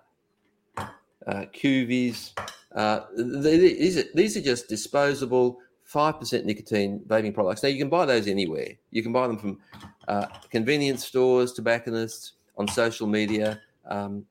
[0.76, 0.86] uh,
[1.26, 2.32] QVs.
[2.74, 5.58] Uh, these, are, these are just disposable
[5.90, 7.62] 5% nicotine vaping products.
[7.62, 8.68] Now, you can buy those anywhere.
[8.90, 9.58] You can buy them from
[10.06, 13.60] uh, convenience stores, tobacconists, on social media.
[13.86, 14.26] Um,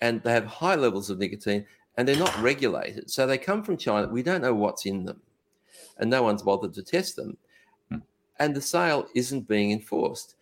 [0.00, 1.66] and they have high levels of nicotine
[1.96, 3.10] and they're not regulated.
[3.10, 4.06] So they come from China.
[4.08, 5.20] We don't know what's in them,
[5.98, 7.36] and no one's bothered to test them.
[7.90, 7.98] Hmm.
[8.38, 10.36] And the sale isn't being enforced.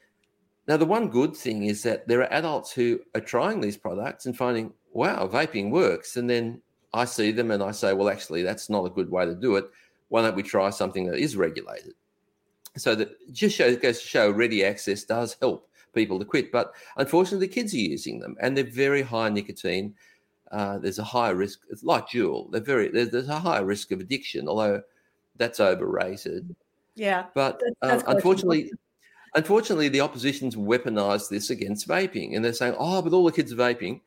[0.69, 4.27] Now, the one good thing is that there are adults who are trying these products
[4.27, 6.19] and finding, wow, vaping works.
[6.19, 6.61] And then
[6.93, 9.57] I see them and I say, well, actually, that's not a good way to do
[9.57, 9.65] it.
[10.09, 11.95] Why don't we try something that is regulated?
[12.77, 16.53] So that just shows, goes to show ready access does help people to quit.
[16.53, 19.95] But unfortunately, the kids are using them, and they're very high nicotine.
[20.53, 21.61] Uh, there's a higher risk.
[21.71, 22.51] It's like Juul.
[22.53, 24.83] They're very there's, there's, a higher risk of addiction, although
[25.37, 26.55] that's overrated.
[26.95, 28.71] Yeah, but uh, unfortunately.
[29.35, 33.53] Unfortunately, the opposition's weaponized this against vaping, and they're saying, "Oh, but all the kids
[33.53, 34.01] are vaping,"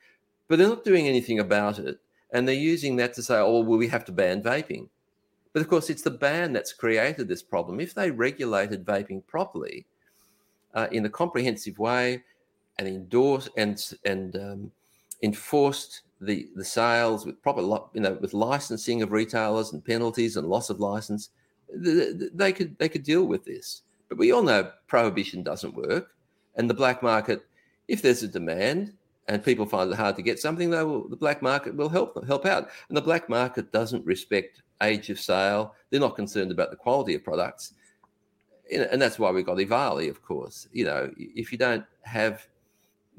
[0.48, 2.00] but they're not doing anything about it,
[2.32, 4.90] and they're using that to say, "Oh, well, we have to ban vaping."
[5.54, 7.80] But of course, it's the ban that's created this problem.
[7.80, 9.86] If they regulated vaping properly,
[10.74, 12.24] uh, in a comprehensive way
[12.78, 14.72] and endorsed and and um,
[15.24, 17.62] enforced the the sales with proper
[17.94, 21.30] you know with licensing of retailers and penalties and loss of license
[21.74, 26.14] they could they could deal with this but we all know prohibition doesn't work.
[26.56, 27.46] And the black market
[27.88, 28.92] if there's a demand
[29.30, 32.14] and people find it hard to get something they will the black market will help
[32.14, 32.68] them help out.
[32.90, 35.76] And the black market doesn't respect age of sale.
[35.90, 37.74] They're not concerned about the quality of products.
[38.70, 40.68] And that's why we've got EVALI, of course.
[40.74, 42.46] You know, if you don't have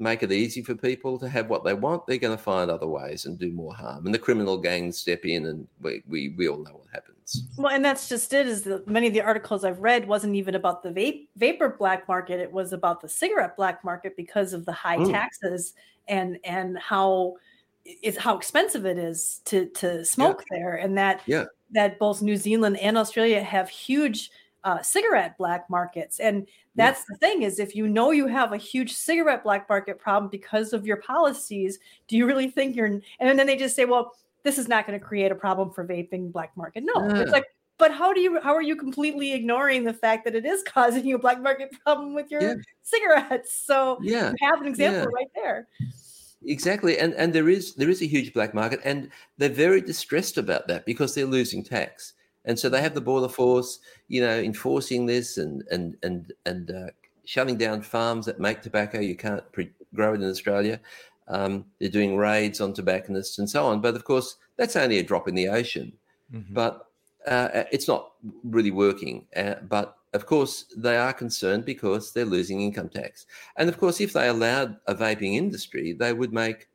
[0.03, 2.87] make it easy for people to have what they want, they're going to find other
[2.87, 4.05] ways and do more harm.
[4.05, 7.47] And the criminal gangs step in, and we we, we all know what happens.
[7.57, 8.47] Well, and that's just it.
[8.47, 12.07] Is that many of the articles I've read wasn't even about the vape vapor black
[12.07, 15.11] market; it was about the cigarette black market because of the high mm.
[15.11, 15.73] taxes
[16.07, 17.35] and and how
[18.01, 20.57] is how expensive it is to to smoke yeah.
[20.57, 21.45] there, and that yeah.
[21.71, 24.31] that both New Zealand and Australia have huge
[24.63, 26.19] uh, cigarette black markets.
[26.19, 27.05] And that's yes.
[27.09, 30.73] the thing is if you know you have a huge cigarette black market problem because
[30.73, 34.57] of your policies, do you really think you're and then they just say, well, this
[34.57, 36.83] is not going to create a problem for vaping black market.
[36.85, 37.45] No, it's like,
[37.79, 41.05] but how do you how are you completely ignoring the fact that it is causing
[41.05, 42.53] you a black market problem with your yeah.
[42.83, 43.55] cigarettes?
[43.65, 44.31] So yeah.
[44.31, 45.15] you have an example yeah.
[45.15, 45.67] right there.
[46.45, 50.37] Exactly, and and there is there is a huge black market, and they're very distressed
[50.37, 52.13] about that because they're losing tax.
[52.45, 56.71] And so they have the border force, you know, enforcing this and and and and
[56.71, 56.87] uh,
[57.25, 58.99] shutting down farms that make tobacco.
[58.99, 60.79] You can't pre- grow it in Australia.
[61.27, 63.81] Um, they're doing raids on tobacconists and so on.
[63.81, 65.93] But of course, that's only a drop in the ocean.
[66.33, 66.53] Mm-hmm.
[66.53, 66.87] But
[67.25, 68.11] uh, it's not
[68.43, 69.25] really working.
[69.35, 73.25] Uh, but of course, they are concerned because they're losing income tax.
[73.55, 76.67] And of course, if they allowed a vaping industry, they would make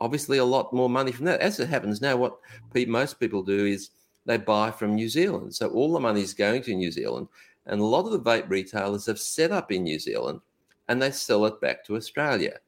[0.00, 1.40] obviously a lot more money from that.
[1.40, 2.38] As it happens now, what
[2.74, 3.90] pe- most people do is
[4.26, 5.54] they buy from New Zealand.
[5.54, 7.28] So all the money is going to New Zealand.
[7.64, 10.40] And a lot of the vape retailers have set up in New Zealand
[10.88, 12.58] and they sell it back to Australia.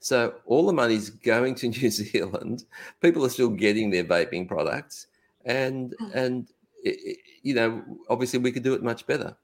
[0.00, 2.64] So all the money's going to New Zealand.
[3.00, 5.06] People are still getting their vaping products,
[5.44, 6.10] and hmm.
[6.14, 6.48] and
[6.82, 9.36] it, you know, obviously we could do it much better.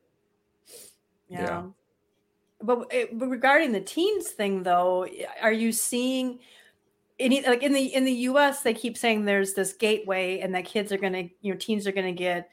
[1.28, 1.40] Yeah.
[1.40, 1.62] yeah.
[2.62, 5.06] But, it, but regarding the teens thing, though,
[5.42, 6.38] are you seeing?
[7.18, 10.64] Any like in the in the US they keep saying there's this gateway and that
[10.64, 12.50] kids are going to you know teens are going to get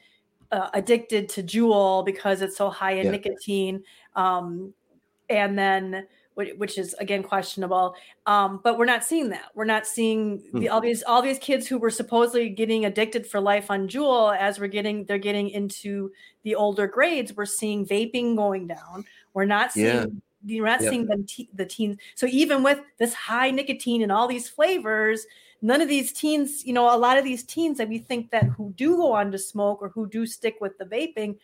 [0.52, 3.12] uh, addicted to Juul because it's so high in yeah.
[3.12, 3.82] nicotine
[4.16, 4.72] um
[5.28, 7.94] and then which is again questionable
[8.26, 9.50] um but we're not seeing that.
[9.54, 13.40] We're not seeing the, all these all these kids who were supposedly getting addicted for
[13.40, 16.10] life on Juul as we're getting they're getting into
[16.42, 19.04] the older grades we're seeing vaping going down.
[19.34, 20.06] We're not seeing yeah
[20.44, 20.90] you're not yep.
[20.90, 21.96] seeing them te- the teens.
[22.14, 25.26] So even with this high nicotine and all these flavors,
[25.62, 28.44] none of these teens, you know, a lot of these teens that we think that
[28.44, 31.36] who do go on to smoke or who do stick with the vaping,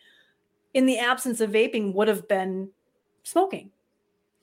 [0.73, 2.69] in the absence of vaping, would have been
[3.23, 3.71] smoking.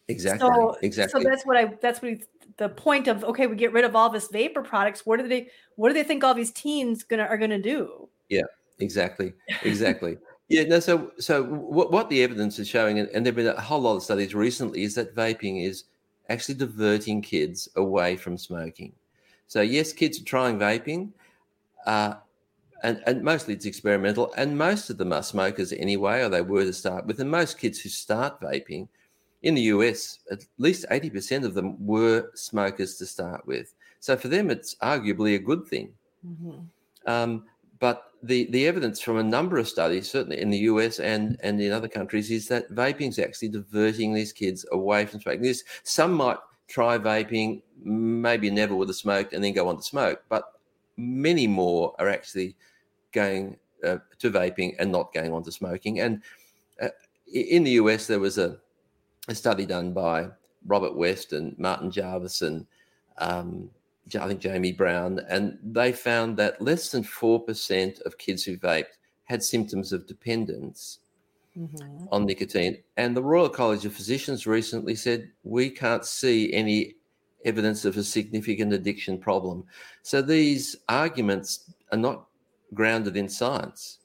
[0.09, 0.49] Exactly.
[0.49, 1.23] So, exactly.
[1.23, 1.77] So that's what I.
[1.81, 2.23] That's what we,
[2.57, 3.25] the point of.
[3.25, 5.05] Okay, we get rid of all this vapor products.
[5.05, 5.49] What do they?
[5.77, 8.09] What do they think all these teens gonna are gonna do?
[8.29, 8.42] Yeah.
[8.81, 9.33] Exactly.
[9.64, 10.18] Exactly.
[10.49, 10.81] Yeah, no.
[10.81, 14.03] So, so what, what the evidence is showing, and there've been a whole lot of
[14.03, 15.85] studies recently, is that vaping is
[16.31, 18.93] actually diverting kids away from smoking.
[19.47, 21.11] So, yes, kids are trying vaping,
[21.87, 22.15] uh,
[22.83, 26.65] and, and mostly it's experimental, and most of them are smokers anyway, or they were
[26.65, 27.21] to start with.
[27.21, 28.89] And most kids who start vaping
[29.43, 33.75] in the US, at least 80% of them were smokers to start with.
[34.01, 35.93] So, for them, it's arguably a good thing.
[36.27, 36.61] Mm-hmm.
[37.07, 37.45] Um,
[37.81, 41.61] but the, the evidence from a number of studies, certainly in the US and, and
[41.61, 45.55] in other countries, is that vaping is actually diverting these kids away from smoking.
[45.85, 50.23] Some might try vaping, maybe never would have smoked, and then go on to smoke,
[50.29, 50.53] but
[50.97, 52.57] many more are actually
[53.13, 56.01] going uh, to vaping and not going on to smoking.
[56.01, 56.23] And
[56.83, 56.89] uh,
[57.33, 58.59] in the US, there was a,
[59.29, 60.29] a study done by
[60.67, 62.67] Robert West and Martin Jarvis and
[63.19, 63.71] um,
[64.16, 68.97] I think Jamie Brown, and they found that less than 4% of kids who vaped
[69.25, 71.01] had symptoms of dependence
[71.57, 72.07] mm-hmm.
[72.11, 72.79] on nicotine.
[72.97, 76.94] And the Royal College of Physicians recently said, we can't see any
[77.44, 79.64] evidence of a significant addiction problem.
[80.03, 82.27] So these arguments are not
[82.75, 83.99] grounded in science.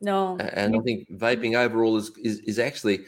[0.00, 0.36] No.
[0.38, 3.04] And I think vaping overall is, is, is actually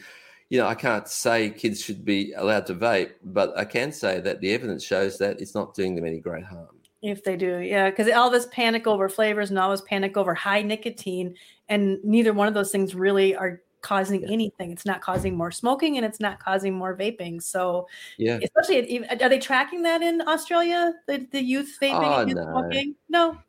[0.53, 4.19] you know, I can't say kids should be allowed to vape, but I can say
[4.19, 6.67] that the evidence shows that it's not doing them any great harm.
[7.01, 10.35] If they do, yeah, because all this panic over flavors and all this panic over
[10.35, 11.33] high nicotine,
[11.69, 14.29] and neither one of those things really are causing yeah.
[14.29, 14.71] anything.
[14.71, 17.41] It's not causing more smoking and it's not causing more vaping.
[17.41, 17.87] So,
[18.19, 20.93] yeah, especially are they tracking that in Australia?
[21.07, 22.43] The, the youth vaping oh, and no.
[22.43, 22.95] smoking?
[23.09, 23.39] No,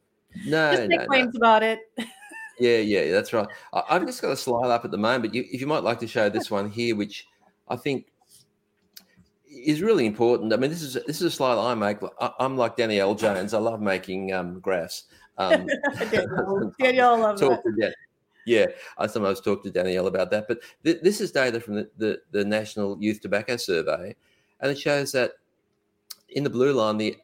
[0.46, 1.38] no, just make no, claims no.
[1.38, 1.80] about it.
[2.58, 3.48] Yeah, yeah, that's right.
[3.72, 5.82] I, have just got a slide up at the moment, but you, if you might
[5.82, 7.26] like to show this one here, which
[7.68, 8.06] I think
[9.46, 10.52] is really important.
[10.52, 11.98] I mean, this is this is a slide I make.
[12.20, 13.54] I, am like Danielle Jones.
[13.54, 15.04] I love making um, graphs.
[15.38, 15.66] Um,
[16.10, 17.72] Danielle, Danielle, love talk that.
[17.88, 17.94] To,
[18.46, 18.66] yeah,
[18.98, 20.46] I sometimes talk to Danielle about that.
[20.48, 24.14] But th- this is data from the, the, the National Youth Tobacco Survey,
[24.60, 25.32] and it shows that
[26.28, 27.16] in the blue line, the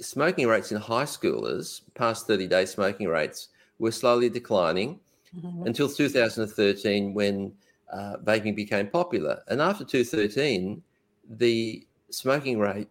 [0.00, 5.00] smoking rates in high schoolers, past 30 day smoking rates, were slowly declining
[5.34, 5.66] mm-hmm.
[5.66, 7.52] until 2013 when
[7.92, 9.42] uh, vaping became popular.
[9.48, 10.82] And after 2013,
[11.28, 12.88] the smoking rate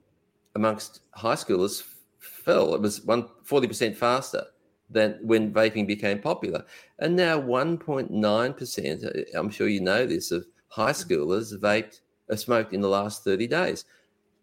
[0.56, 1.84] amongst high schoolers
[2.20, 2.76] fell.
[2.76, 4.46] It was one, 40% faster
[4.90, 6.65] than when vaping became popular.
[7.00, 12.38] And now 1.9%, uh, I'm sure you know this, of high schoolers vaped or uh,
[12.38, 13.86] smoked in the last 30 days.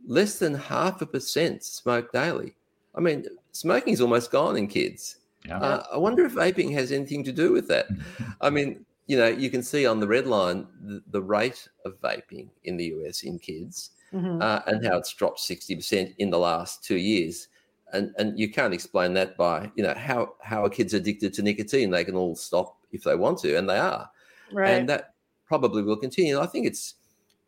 [0.07, 2.55] Less than half a percent smoke daily.
[2.95, 5.18] I mean, smoking is almost gone in kids.
[5.47, 5.59] Yeah.
[5.59, 7.89] Uh, I wonder if vaping has anything to do with that.
[8.41, 12.01] I mean, you know, you can see on the red line the, the rate of
[12.01, 14.41] vaping in the US in kids mm-hmm.
[14.43, 17.49] uh, and how it's dropped 60% in the last two years.
[17.93, 21.43] And, and you can't explain that by, you know, how, how are kids addicted to
[21.43, 21.91] nicotine?
[21.91, 24.11] They can all stop if they want to, and they are.
[24.53, 24.73] Right.
[24.73, 25.15] And that
[25.47, 26.39] probably will continue.
[26.39, 26.97] I think it's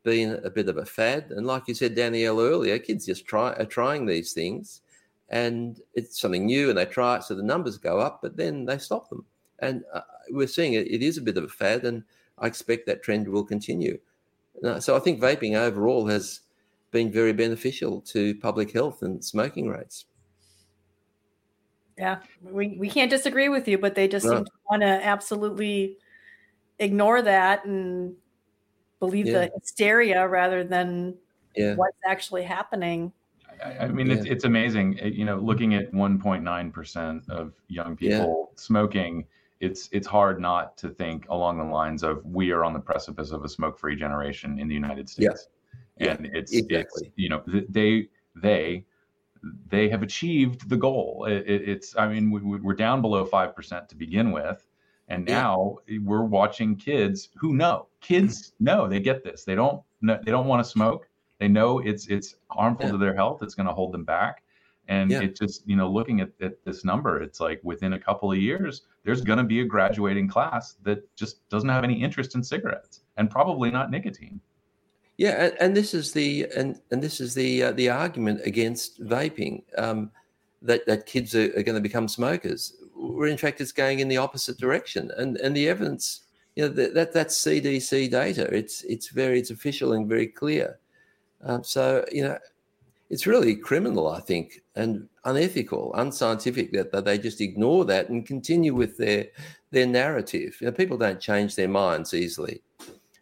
[0.02, 1.30] been a bit of a fad.
[1.30, 4.80] And like you said, Danielle, earlier, kids just try are trying these things
[5.30, 8.64] and it's something new and they try it so the numbers go up but then
[8.64, 9.24] they stop them
[9.60, 10.00] and uh,
[10.30, 12.02] we're seeing it, it is a bit of a fad and
[12.38, 13.98] i expect that trend will continue
[14.64, 16.40] uh, so i think vaping overall has
[16.90, 20.06] been very beneficial to public health and smoking rates.
[21.98, 24.36] Yeah, we, we can't disagree with you, but they just no.
[24.36, 25.98] seem to want to absolutely
[26.78, 28.14] ignore that and
[29.00, 29.32] believe yeah.
[29.32, 31.14] the hysteria rather than
[31.54, 31.74] yeah.
[31.74, 33.12] what's actually happening.
[33.64, 34.16] I, mean, yeah.
[34.16, 34.98] it's it's amazing.
[35.00, 39.26] Eh, you know, looking at 1.9 percent of young people smoking,
[39.60, 43.30] it's it's hard not to think along the lines of we are on the precipice
[43.30, 45.48] of a smoke-free generation in the United States,
[45.98, 47.06] and it's exactly.
[47.06, 48.84] it's you know they they
[49.68, 51.26] they have achieved the goal.
[51.28, 54.66] It, it, it's, I mean, we, are down below 5% to begin with.
[55.08, 59.44] And now we're watching kids who know kids know they get this.
[59.44, 61.08] They don't, know, they don't want to smoke.
[61.40, 62.92] They know it's, it's harmful yeah.
[62.92, 63.42] to their health.
[63.42, 64.44] It's going to hold them back.
[64.88, 65.22] And yeah.
[65.22, 68.38] it just, you know, looking at, at this number, it's like within a couple of
[68.38, 72.42] years, there's going to be a graduating class that just doesn't have any interest in
[72.42, 74.40] cigarettes and probably not nicotine.
[75.16, 79.04] Yeah, and, and, this is the and and this is the uh, the argument against
[79.04, 80.10] vaping um,
[80.62, 82.74] that that kids are, are going to become smokers.
[82.96, 86.22] Where in fact it's going in the opposite direction, and and the evidence,
[86.56, 88.44] you know, that, that that's CDC data.
[88.44, 90.78] It's it's very it's official and very clear.
[91.42, 92.38] Um, so you know,
[93.08, 98.24] it's really criminal, I think, and unethical, unscientific that, that they just ignore that and
[98.26, 99.26] continue with their
[99.70, 100.56] their narrative.
[100.60, 102.62] You know, people don't change their minds easily.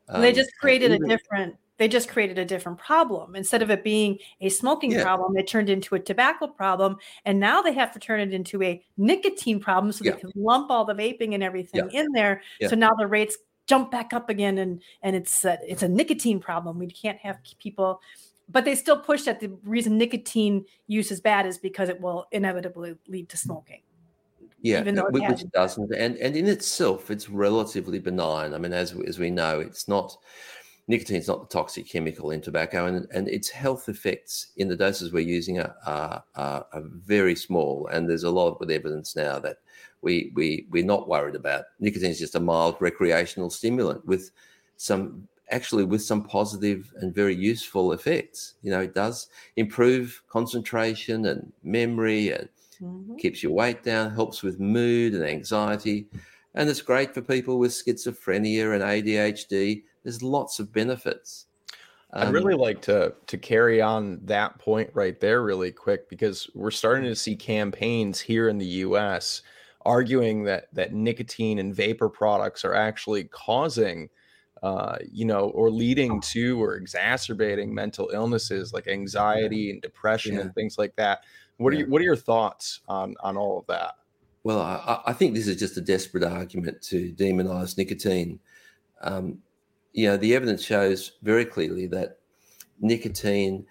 [0.09, 3.37] Um, they just created even, a different they just created a different problem.
[3.37, 5.03] Instead of it being a smoking yeah.
[5.03, 6.97] problem, it turned into a tobacco problem.
[7.25, 10.13] And now they have to turn it into a nicotine problem so yeah.
[10.13, 12.01] they can lump all the vaping and everything yeah.
[12.01, 12.43] in there.
[12.67, 13.39] So now the rates
[13.69, 16.79] jump back up again and and it's a, it's a nicotine problem.
[16.79, 18.01] We can't have people
[18.51, 22.27] but they still push that the reason nicotine use is bad is because it will
[22.33, 23.83] inevitably lead to smoking.
[24.61, 28.55] Yeah, uh, which it doesn't, and and in itself, it's relatively benign.
[28.55, 30.17] I mean, as as we know, it's not
[30.89, 34.75] nicotine is not the toxic chemical in tobacco, and, and its health effects in the
[34.75, 37.87] doses we're using are, are, are, are very small.
[37.93, 39.59] And there's a lot of evidence now that
[40.03, 41.65] we, we, we're not worried about.
[41.81, 44.31] Nicotine is just a mild recreational stimulant with
[44.77, 48.55] some actually with some positive and very useful effects.
[48.63, 52.49] You know, it does improve concentration and memory and
[52.83, 53.17] mm-hmm.
[53.17, 56.07] keeps your weight down, helps with mood and anxiety.
[56.55, 61.47] And it's great for people with schizophrenia and ADHD there's lots of benefits.
[62.15, 66.49] Um, I'd really like to to carry on that point right there really quick because
[66.55, 69.43] we're starting to see campaigns here in the US
[69.85, 74.09] arguing that that nicotine and vapor products are actually causing
[74.63, 80.41] uh, you know, or leading to or exacerbating mental illnesses like anxiety and depression yeah.
[80.41, 81.23] and things like that.
[81.59, 81.79] What yeah.
[81.79, 83.95] are you, what are your thoughts on on all of that?
[84.43, 88.41] Well, I, I think this is just a desperate argument to demonize nicotine.
[89.01, 89.39] Um,
[89.93, 92.19] you know, the evidence shows very clearly that
[92.81, 93.67] nicotine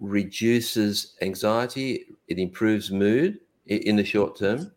[0.00, 4.72] reduces anxiety, it improves mood in the short term.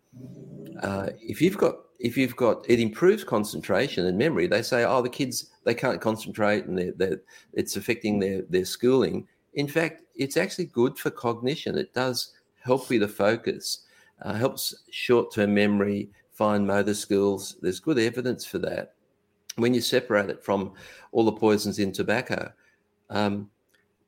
[0.81, 5.01] Uh, if you've got if you've got it improves concentration and memory, they say, oh,
[5.01, 7.21] the kids they can't concentrate and they're, they're,
[7.53, 9.27] it's affecting their their schooling.
[9.53, 11.77] In fact, it's actually good for cognition.
[11.77, 13.85] It does help with the focus,
[14.21, 17.57] uh, helps short term memory, fine motor skills.
[17.61, 18.95] There's good evidence for that
[19.55, 20.73] when you separate it from
[21.11, 22.51] all the poisons in tobacco,
[23.09, 23.49] um,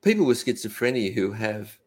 [0.02, 1.78] people with schizophrenia who have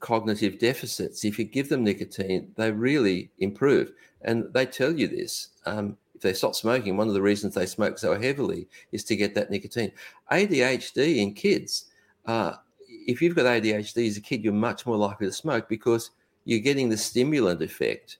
[0.00, 3.92] cognitive deficits, if you give them nicotine, they really improve.
[4.22, 5.48] And they tell you this.
[5.66, 9.16] Um, if they stop smoking, one of the reasons they smoke so heavily is to
[9.16, 9.92] get that nicotine.
[10.30, 11.86] ADHD in kids,
[12.26, 12.54] uh,
[12.88, 16.10] if you've got ADHD as a kid, you're much more likely to smoke because
[16.44, 18.18] you're getting the stimulant effect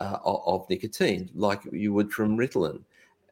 [0.00, 2.82] uh, of, nicotine, like you would from Ritalin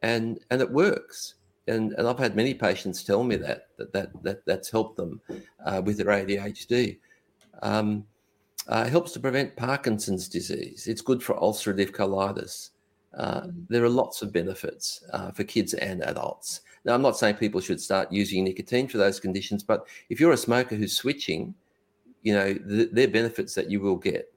[0.03, 1.35] and and it works.
[1.67, 5.21] And and I've had many patients tell me that that that, that that's helped them
[5.65, 6.99] uh, with their ADHD.
[7.61, 8.05] Um,
[8.67, 10.87] uh, helps to prevent Parkinson's disease.
[10.87, 12.69] It's good for ulcerative colitis.
[13.17, 13.67] Uh, mm.
[13.69, 16.61] there are lots of benefits uh, for kids and adults.
[16.85, 20.31] Now, I'm not saying people should start using nicotine for those conditions, but if you're
[20.31, 21.53] a smoker who's switching,
[22.23, 24.33] you know, th- there are benefits that you will get.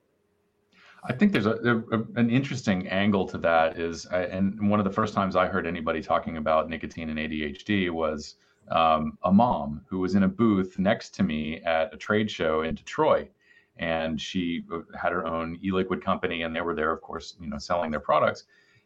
[1.08, 4.92] I think there's a, a, an interesting angle to that is, and one of the
[4.92, 8.34] first times I heard anybody talking about nicotine and ADHD was
[8.70, 12.62] um, a mom who was in a booth next to me at a trade show
[12.62, 13.30] in Detroit,
[13.76, 17.48] and she uh, had her own e-liquid company, and they were there, of course, you
[17.48, 18.44] know, selling their products.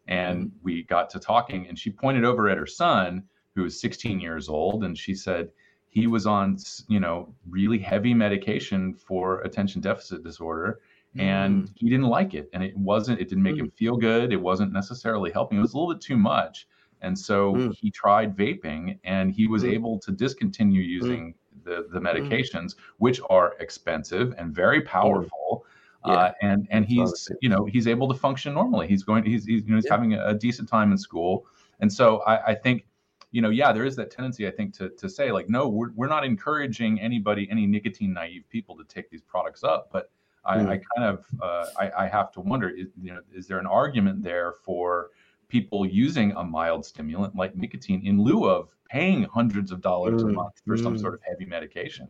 [0.09, 3.25] And we got to talking, and she pointed over at her son,
[3.55, 5.51] who was 16 years old, and she said
[5.89, 6.57] he was on,
[6.89, 10.81] you know, really heavy medication for attention deficit disorder
[11.19, 11.73] and mm.
[11.75, 13.61] he didn't like it and it wasn't it didn't make mm.
[13.61, 16.69] him feel good it wasn't necessarily helping it was a little bit too much
[17.03, 17.75] and so mm.
[17.75, 19.73] he tried vaping and he was mm.
[19.73, 20.89] able to discontinue mm.
[20.89, 22.77] using the the, the medications, mm.
[22.99, 25.65] which are expensive and very powerful.
[26.07, 26.13] Yeah.
[26.13, 28.89] Uh, and and he's you know he's able to function normally.
[28.89, 29.93] He's going he's he's, you know, he's yeah.
[29.93, 31.47] having a, decent time in school,
[31.81, 32.87] and so I, I think
[33.33, 35.91] you know yeah there is that tendency I think to to say like no we're
[35.95, 40.11] we're not encouraging anybody any nicotine naive people to take these products up, but
[40.43, 40.69] I, mm.
[40.69, 43.67] I kind of uh, I, I have to wonder is, you know is there an
[43.67, 45.11] argument there for
[45.51, 50.31] people using a mild stimulant like nicotine in lieu of paying hundreds of dollars mm.
[50.31, 50.83] a month for mm.
[50.83, 52.09] some sort of heavy medication?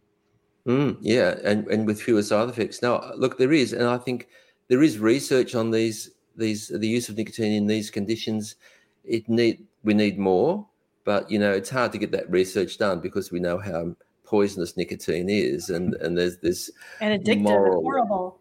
[0.66, 2.82] Mm, yeah, and, and with fewer side effects.
[2.82, 4.28] Now, look, there is, and I think
[4.68, 8.57] there is research on these these the use of nicotine in these conditions.
[9.05, 10.66] It need we need more,
[11.05, 14.76] but you know it's hard to get that research done because we know how poisonous
[14.76, 16.70] nicotine is, and and there's this
[17.01, 18.38] and addictive, moral, horrible.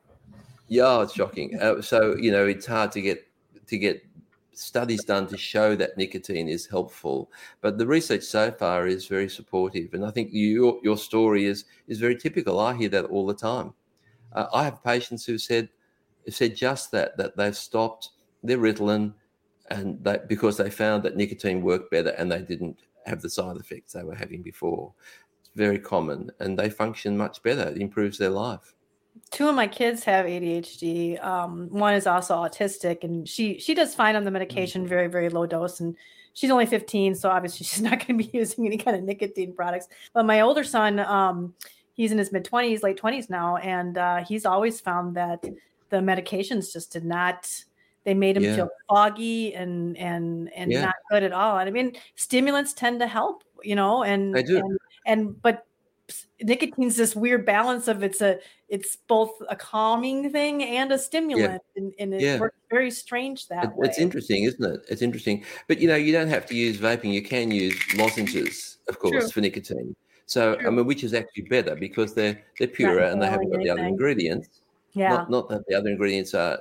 [0.68, 1.60] Yeah, it's shocking.
[1.60, 3.26] Uh, so you know it's hard to get
[3.68, 4.04] to get
[4.60, 7.32] studies done to show that nicotine is helpful.
[7.62, 11.66] But the research so far is very supportive, and I think your your story is
[11.88, 12.60] is very typical.
[12.60, 13.74] I hear that all the time.
[14.34, 15.70] Uh, I have patients who said
[16.28, 18.10] said just that that they've stopped
[18.44, 19.14] their Ritalin,
[19.72, 23.94] and because they found that nicotine worked better and they didn't have the side effects
[23.94, 24.94] they were having before.
[25.40, 27.70] It's very common, and they function much better.
[27.70, 28.76] It improves their life
[29.32, 31.24] two of my kids have ADHD.
[31.24, 34.90] Um, one is also autistic, and she she does fine on the medication, mm-hmm.
[34.90, 35.96] very very low dose, and
[36.34, 39.54] she's only 15, so obviously she's not going to be using any kind of nicotine
[39.54, 39.88] products.
[40.14, 41.54] But my older son, um,
[41.94, 45.44] he's in his mid 20s, late 20s now, and uh, he's always found that
[45.90, 47.50] the medications just did not.
[48.06, 48.56] They made him yeah.
[48.56, 50.86] feel foggy and and and yeah.
[50.86, 51.60] not good at all.
[51.60, 54.58] And I mean, stimulants tend to help, you know, and I do.
[54.58, 55.66] And, and but
[56.42, 61.62] nicotine's this weird balance of it's a it's both a calming thing and a stimulant
[61.76, 61.82] yeah.
[61.82, 62.40] and, and it yeah.
[62.40, 63.88] works very strange that it, way.
[63.88, 64.82] It's interesting, isn't it?
[64.90, 65.44] It's interesting.
[65.68, 67.12] But you know, you don't have to use vaping.
[67.12, 69.30] You can use lozenges, of course, True.
[69.30, 69.96] for nicotine.
[70.26, 70.68] So True.
[70.68, 73.76] I mean, which is actually better because they're they're purer and they haven't got anything.
[73.76, 74.62] the other ingredients.
[74.94, 75.10] Yeah.
[75.10, 76.60] Not, not that the other ingredients are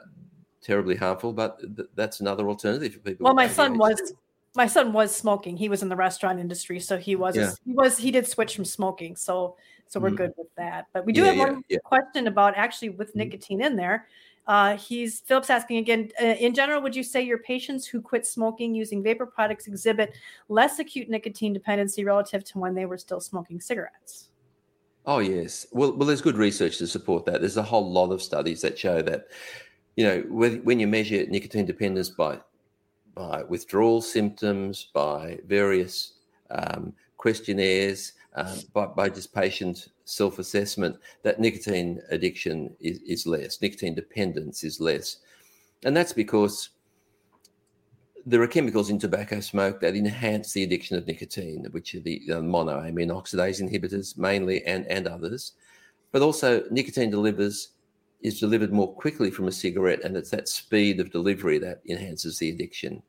[0.62, 3.24] terribly harmful, but th- that's another alternative for people.
[3.24, 4.12] Well, my son was
[4.56, 5.56] my son was smoking.
[5.56, 7.52] He was in the restaurant industry, so he was yeah.
[7.64, 9.16] he was he did switch from smoking.
[9.16, 10.16] So so we're mm.
[10.16, 10.86] good with that.
[10.92, 13.20] But we do yeah, have one yeah, question about actually with mm-hmm.
[13.20, 14.06] nicotine in there.
[14.46, 16.10] Uh, he's Phillips asking again.
[16.20, 20.14] Uh, in general, would you say your patients who quit smoking using vapor products exhibit
[20.48, 24.30] less acute nicotine dependency relative to when they were still smoking cigarettes?
[25.04, 25.66] Oh yes.
[25.72, 27.40] Well, well, there's good research to support that.
[27.40, 29.26] There's a whole lot of studies that show that,
[29.96, 32.38] you know, when, when you measure nicotine dependence by
[33.18, 36.14] by withdrawal symptoms, by various
[36.50, 43.60] um, questionnaires, um, by, by just patient self assessment, that nicotine addiction is, is less,
[43.60, 45.18] nicotine dependence is less.
[45.84, 46.70] And that's because
[48.24, 52.22] there are chemicals in tobacco smoke that enhance the addiction of nicotine, which are the
[52.30, 55.52] uh, monoamine oxidase inhibitors mainly and, and others.
[56.12, 57.70] But also, nicotine delivers
[58.20, 62.38] is delivered more quickly from a cigarette, and it's that speed of delivery that enhances
[62.38, 63.02] the addiction.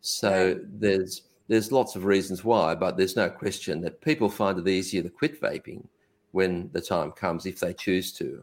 [0.00, 4.68] So there's there's lots of reasons why, but there's no question that people find it
[4.68, 5.86] easier to quit vaping
[6.32, 8.42] when the time comes, if they choose to,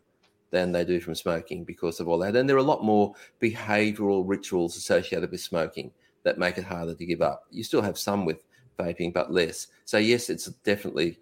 [0.52, 2.36] than they do from smoking because of all that.
[2.36, 5.92] And there are a lot more behavioral rituals associated with smoking
[6.24, 7.46] that make it harder to give up.
[7.50, 8.44] You still have some with
[8.78, 9.68] vaping, but less.
[9.86, 11.20] So yes, it's definitely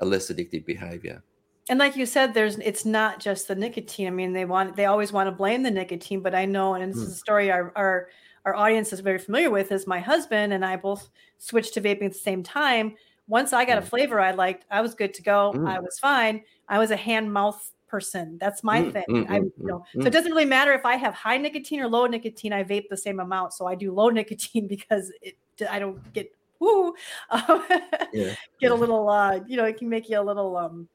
[0.00, 1.22] a less addictive behavior.
[1.68, 4.06] And like you said, there's it's not just the nicotine.
[4.06, 6.92] I mean, they want they always want to blame the nicotine, but I know, and
[6.92, 8.08] this is a story our, our
[8.44, 12.06] our audience is very familiar with is my husband and I both switched to vaping
[12.06, 12.94] at the same time.
[13.26, 13.88] Once I got a mm.
[13.88, 15.52] flavor I liked, I was good to go.
[15.54, 15.68] Mm.
[15.68, 16.42] I was fine.
[16.68, 18.38] I was a hand mouth person.
[18.38, 19.04] That's my mm, thing.
[19.08, 21.88] Mm, I you know, so it doesn't really matter if I have high nicotine or
[21.88, 22.52] low nicotine.
[22.52, 25.36] I vape the same amount, so I do low nicotine because it
[25.68, 26.94] I don't get woo
[27.30, 27.64] um,
[28.12, 28.34] yeah.
[28.60, 30.88] get a little uh you know it can make you a little um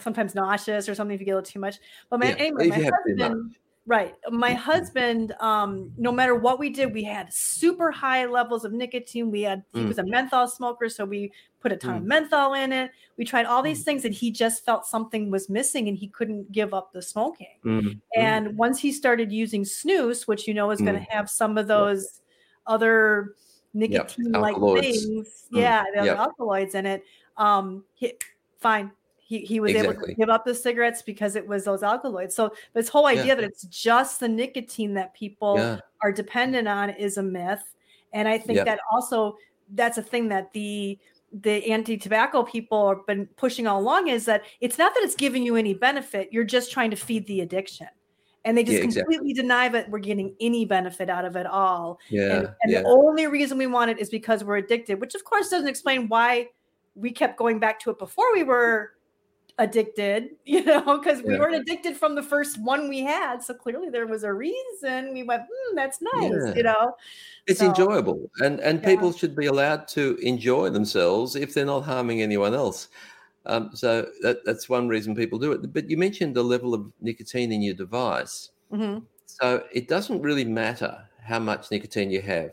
[0.00, 1.78] sometimes nauseous or something if you get a little too much.
[2.10, 2.44] But man, yeah.
[2.44, 4.14] anyway, my husband, Right.
[4.30, 4.58] My mm-hmm.
[4.58, 9.30] husband, um, no matter what we did, we had super high levels of nicotine.
[9.30, 9.88] We had he mm.
[9.88, 11.98] was a menthol smoker, so we put a ton mm.
[11.98, 12.92] of menthol in it.
[13.18, 13.84] We tried all these mm.
[13.84, 17.58] things, and he just felt something was missing, and he couldn't give up the smoking.
[17.62, 18.00] Mm.
[18.16, 21.10] And once he started using snus, which you know is going to mm.
[21.10, 22.22] have some of those
[22.66, 23.34] other
[23.74, 24.82] nicotine-like yep.
[24.82, 25.60] things, mm.
[25.60, 26.16] yeah, the yep.
[26.16, 27.04] alkaloids in it.
[27.36, 28.14] Um, he,
[28.60, 28.92] fine,
[29.26, 29.94] he, he was exactly.
[29.94, 32.34] able to give up the cigarettes because it was those alkaloids.
[32.34, 33.34] So this whole idea yeah.
[33.36, 35.80] that it's just the nicotine that people yeah.
[36.02, 37.62] are dependent on is a myth.
[38.12, 38.64] And I think yeah.
[38.64, 39.36] that also
[39.72, 40.98] that's a thing that the
[41.32, 45.42] the anti-tobacco people have been pushing all along is that it's not that it's giving
[45.42, 47.88] you any benefit, you're just trying to feed the addiction.
[48.44, 49.32] And they just completely exactly.
[49.32, 51.98] deny that we're getting any benefit out of it all.
[52.10, 52.36] Yeah.
[52.36, 55.48] And, and the only reason we want it is because we're addicted, which of course
[55.48, 56.50] doesn't explain why
[56.94, 58.92] we kept going back to it before we were
[59.58, 61.40] addicted, you know, because we yeah.
[61.40, 63.42] weren't addicted from the first one we had.
[63.42, 66.54] So clearly there was a reason we went, mm, that's nice, yeah.
[66.54, 66.96] you know.
[67.46, 68.30] It's so, enjoyable.
[68.40, 68.88] And and yeah.
[68.88, 72.88] people should be allowed to enjoy themselves if they're not harming anyone else.
[73.46, 75.72] Um, so that, that's one reason people do it.
[75.72, 78.50] But you mentioned the level of nicotine in your device.
[78.72, 79.00] Mm-hmm.
[79.26, 82.52] So it doesn't really matter how much nicotine you have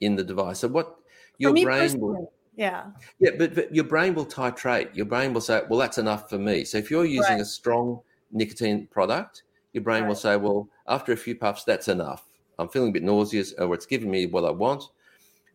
[0.00, 0.60] in the device.
[0.60, 0.96] So what
[1.38, 2.86] your brain will yeah.
[3.18, 4.94] Yeah, but, but, your brain will titrate.
[4.94, 6.64] Your brain will say, well, that's enough for me.
[6.64, 7.40] So if you're using right.
[7.40, 8.00] a strong
[8.32, 9.42] nicotine product,
[9.72, 10.08] your brain right.
[10.08, 12.28] will say, well, after a few puffs, that's enough.
[12.58, 14.84] I'm feeling a bit nauseous or it's giving me what I want.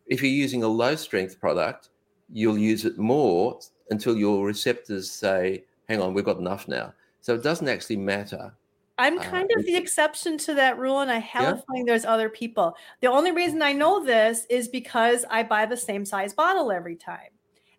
[0.06, 1.88] If you're using a low strength product,
[2.32, 3.58] you'll use it more
[3.90, 6.92] until your receptors say, hang on, we've got enough now.
[7.22, 8.52] So it doesn't actually matter
[9.00, 11.52] I'm uh, kind uh, of the exception to that rule, and I have yeah.
[11.52, 12.76] a feeling there's other people.
[13.00, 16.96] The only reason I know this is because I buy the same size bottle every
[16.96, 17.30] time.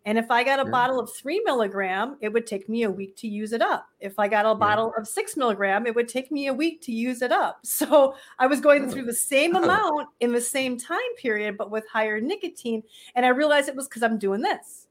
[0.04, 0.72] And if I got a yeah.
[0.72, 3.88] bottle of three milligram, it would take me a week to use it up.
[4.00, 4.56] If I got a yeah.
[4.56, 7.60] bottle of six milligram, it would take me a week to use it up.
[7.82, 11.88] So I was going through the same amount in the same time period, but with
[11.88, 12.82] higher nicotine.
[13.14, 14.88] And I realized it was because I'm doing this.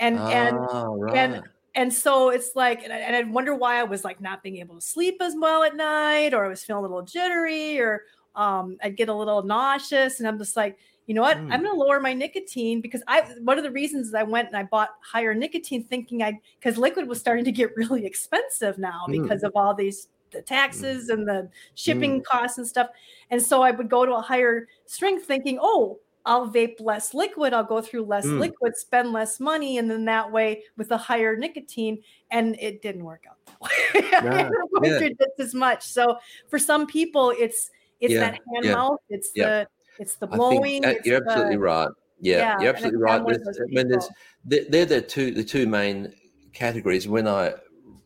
[0.00, 1.14] And and oh, right.
[1.14, 1.42] and
[1.74, 4.56] and so it's like and I, and I wonder why i was like not being
[4.58, 8.02] able to sleep as well at night or i was feeling a little jittery or
[8.34, 11.52] um, i'd get a little nauseous and i'm just like you know what mm.
[11.52, 14.56] i'm going to lower my nicotine because i one of the reasons i went and
[14.56, 19.04] i bought higher nicotine thinking i because liquid was starting to get really expensive now
[19.08, 19.22] mm.
[19.22, 21.14] because of all these the taxes mm.
[21.14, 22.24] and the shipping mm.
[22.24, 22.88] costs and stuff
[23.30, 27.52] and so i would go to a higher strength thinking oh I'll vape less liquid,
[27.52, 28.38] I'll go through less mm.
[28.38, 33.04] liquid, spend less money, and then that way with a higher nicotine, and it didn't
[33.04, 34.10] work out that way.
[34.12, 34.50] Yeah.
[34.82, 35.08] I yeah.
[35.38, 35.84] as much.
[35.84, 36.18] So
[36.48, 38.20] for some people, it's it's yeah.
[38.20, 39.66] that hand mouth, it's the
[39.98, 40.82] it's the blowing.
[40.82, 41.88] Think, you're the, absolutely right.
[42.20, 43.22] Yeah, you're absolutely right.
[43.22, 44.08] I mean, there's
[44.44, 46.12] they're the two the two main
[46.52, 47.48] categories when I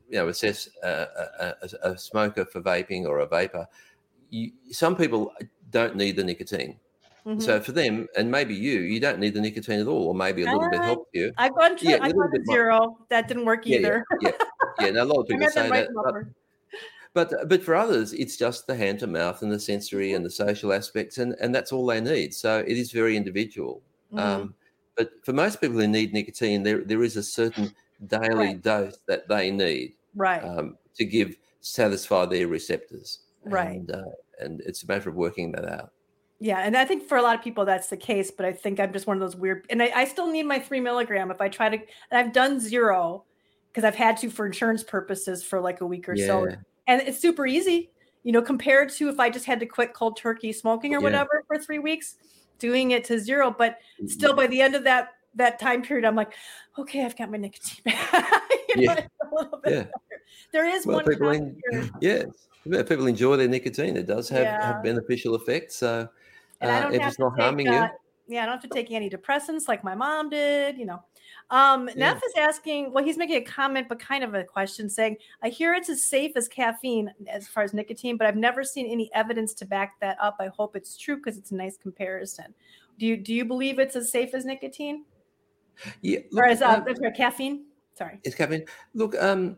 [0.09, 1.07] you know assess a,
[1.41, 3.67] a, a smoker for vaping or a vapor.
[4.31, 5.33] You, some people
[5.71, 6.79] don't need the nicotine
[7.27, 7.41] Mm-hmm.
[7.41, 10.43] So for them, and maybe you, you don't need the nicotine at all, or maybe
[10.43, 11.33] a little uh, bit helps you.
[11.39, 12.99] I've gone to, yeah, I've gone to zero.
[13.09, 14.05] That didn't work either.
[14.21, 14.37] Yeah, yeah,
[14.79, 14.87] yeah.
[14.87, 15.89] yeah no, a lot of people say that.
[17.15, 20.25] But, but, but for others, it's just the hand to mouth and the sensory and
[20.25, 22.35] the social aspects, and and that's all they need.
[22.35, 23.81] So it is very individual.
[24.13, 24.19] Mm-hmm.
[24.19, 24.55] Um,
[24.95, 27.75] but for most people who need nicotine, there there is a certain
[28.07, 28.63] daily right.
[28.63, 34.03] dose that they need, right, um, to give satisfy their receptors, right, and, uh,
[34.41, 35.94] and it's a matter of working that out.
[36.45, 38.79] Yeah, and I think for a lot of people that's the case, but I think
[38.79, 39.65] I'm just one of those weird.
[39.71, 41.77] And I, I still need my three milligram if I try to.
[41.77, 43.25] And I've done zero
[43.73, 46.27] because I've had to for insurance purposes for like a week or yeah.
[46.27, 46.49] so,
[46.87, 47.89] and it's super easy,
[48.25, 51.05] you know, compared to if I just had to quit cold turkey smoking or yeah.
[51.05, 52.17] whatever for three weeks,
[52.59, 53.51] doing it to zero.
[53.51, 54.41] But still, mm-hmm.
[54.41, 56.35] by the end of that that time period, I'm like,
[56.79, 58.43] okay, I've got my nicotine back.
[58.77, 59.07] yeah.
[59.67, 59.85] yeah.
[60.53, 61.07] There is well, one.
[61.07, 61.59] People in,
[62.03, 62.27] yes,
[62.67, 63.97] people enjoy their nicotine.
[63.97, 64.75] It does have, yeah.
[64.75, 65.77] have beneficial effects.
[65.77, 66.07] So
[66.61, 67.89] and I uh, don't have to not take, uh,
[68.27, 71.03] Yeah, I don't have to take antidepressants like my mom did, you know.
[71.51, 71.95] Um, yeah.
[71.97, 75.49] Neff is asking, well, he's making a comment, but kind of a question saying, I
[75.51, 79.11] hear it's as safe as caffeine as far as nicotine, but I've never seen any
[79.15, 80.37] evidence to back that up.
[80.41, 82.55] I hope it's true because it's a nice comparison.
[82.99, 85.05] Do you do you believe it's as safe as nicotine?
[86.01, 86.21] Yeah.
[86.31, 87.67] Look, or as uh, um, caffeine?
[87.95, 88.21] Sorry.
[88.25, 88.65] It's caffeine.
[88.95, 89.57] Look, um,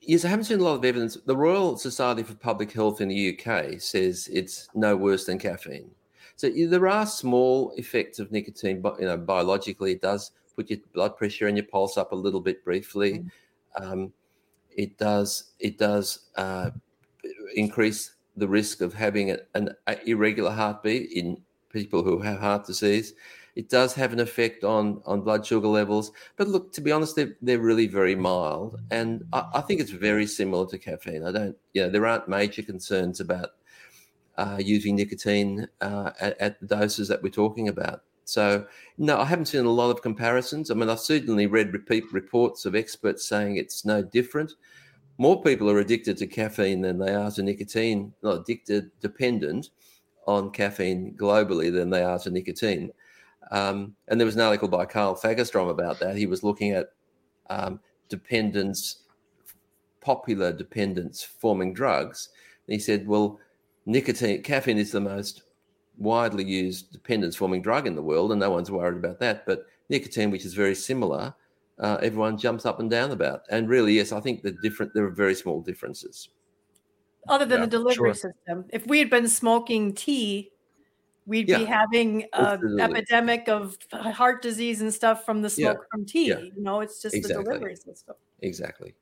[0.00, 1.16] yes, I haven't seen a lot of evidence.
[1.26, 5.90] The Royal Society for Public Health in the UK says it's no worse than caffeine.
[6.36, 10.80] So there are small effects of nicotine, but you know, biologically, it does put your
[10.92, 13.20] blood pressure and your pulse up a little bit briefly.
[13.20, 13.30] Mm.
[13.76, 14.12] Um,
[14.76, 16.70] it does it does uh,
[17.54, 19.70] increase the risk of having a, an
[20.06, 23.14] irregular heartbeat in people who have heart disease.
[23.54, 27.14] It does have an effect on on blood sugar levels, but look, to be honest,
[27.14, 31.24] they're they're really very mild, and I, I think it's very similar to caffeine.
[31.24, 33.50] I don't, you know, there aren't major concerns about
[34.36, 38.02] uh, using nicotine uh, at, at, the doses that we're talking about.
[38.24, 38.66] So,
[38.98, 40.70] no, I haven't seen a lot of comparisons.
[40.70, 44.54] I mean, I've certainly read repeat reports of experts saying it's no different.
[45.18, 49.68] More people are addicted to caffeine than they are to nicotine, not addicted, dependent
[50.26, 52.90] on caffeine globally than they are to nicotine.
[53.50, 56.16] Um, and there was an article by Karl Fagerström about that.
[56.16, 56.88] He was looking at
[57.50, 57.78] um,
[58.08, 59.04] dependence,
[60.00, 62.30] popular dependence forming drugs.
[62.66, 63.38] And he said, well,
[63.86, 65.42] nicotine, caffeine is the most
[65.96, 69.46] widely used dependence forming drug in the world, and no one's worried about that.
[69.46, 71.34] But nicotine, which is very similar,
[71.78, 73.42] uh, everyone jumps up and down about.
[73.50, 76.28] And really, yes, I think the different there are very small differences.
[77.28, 78.14] Other than yeah, the delivery sure.
[78.14, 80.50] system, if we had been smoking tea,
[81.26, 85.86] we'd yeah, be having an epidemic of heart disease and stuff from the smoke yeah,
[85.90, 86.26] from tea.
[86.26, 87.44] You know, it's just exactly.
[87.44, 88.16] the delivery system.
[88.42, 88.94] Exactly.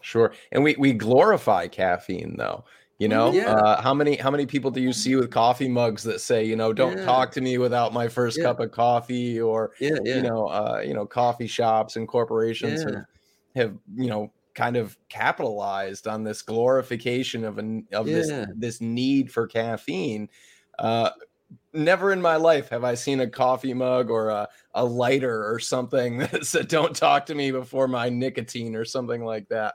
[0.00, 0.32] sure.
[0.50, 2.64] And we we glorify caffeine though.
[2.98, 3.52] You know, yeah.
[3.52, 6.56] uh, how many how many people do you see with coffee mugs that say, you
[6.56, 7.04] know, don't yeah.
[7.04, 8.44] talk to me without my first yeah.
[8.44, 9.70] cup of coffee, or
[10.16, 13.04] you know, uh, you know, coffee shops and corporations have,
[13.54, 19.30] have you know kind of capitalized on this glorification of an of this this need
[19.30, 20.28] for caffeine.
[20.80, 21.10] Uh,
[21.72, 25.60] never in my life have I seen a coffee mug or a, a lighter or
[25.60, 29.74] something that said, "Don't talk to me before my nicotine" or something like that.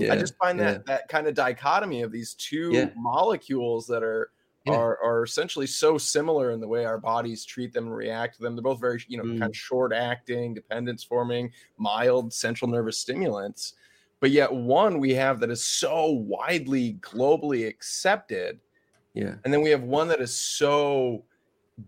[0.00, 0.72] Yeah, I just find yeah.
[0.72, 2.90] that that kind of dichotomy of these two yeah.
[2.96, 4.30] molecules that are
[4.68, 8.42] are are essentially so similar in the way our bodies treat them and react to
[8.42, 8.54] them.
[8.54, 9.38] They're both very, you know, mm.
[9.38, 13.74] kind of short acting, dependence forming, mild central nervous stimulants.
[14.20, 18.60] But yet one we have that is so widely globally accepted.
[19.14, 19.36] Yeah.
[19.44, 21.24] And then we have one that is so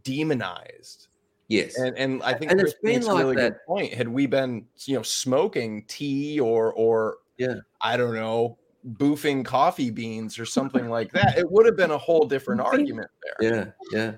[0.03, 1.09] demonized.
[1.49, 1.77] Yes.
[1.77, 3.53] And and I think and Chris makes like a really that.
[3.53, 3.93] good point.
[3.93, 8.59] Had we been, you know, smoking tea or or yeah i don't know
[8.95, 13.09] boofing coffee beans or something like that it would have been a whole different argument
[13.41, 14.13] there yeah yeah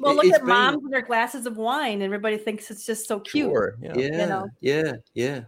[0.00, 1.94] well, look it's at been, moms and their glasses of wine.
[1.94, 3.50] And everybody thinks it's just so cute.
[3.50, 4.48] Sure, yeah, yeah, you know?
[4.60, 5.40] yeah, yeah.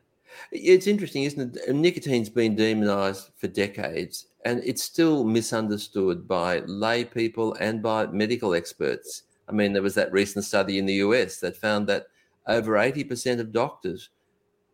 [0.52, 1.74] It's interesting, isn't it?
[1.74, 8.54] Nicotine's been demonized for decades, and it's still misunderstood by lay people and by medical
[8.54, 9.24] experts.
[9.48, 12.06] I mean, there was that recent study in the US that found that
[12.46, 14.10] over 80% of doctors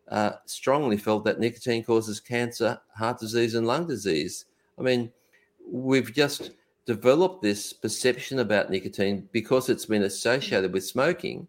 [0.09, 4.45] uh, strongly felt that nicotine causes cancer, heart disease, and lung disease.
[4.79, 5.11] I mean,
[5.69, 6.51] we've just
[6.85, 11.47] developed this perception about nicotine because it's been associated with smoking,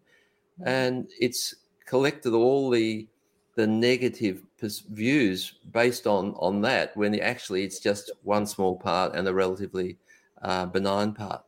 [0.65, 1.55] and it's
[1.85, 3.07] collected all the
[3.55, 4.43] the negative
[4.89, 9.97] views based on on that when actually it's just one small part and a relatively
[10.41, 11.43] uh, benign part.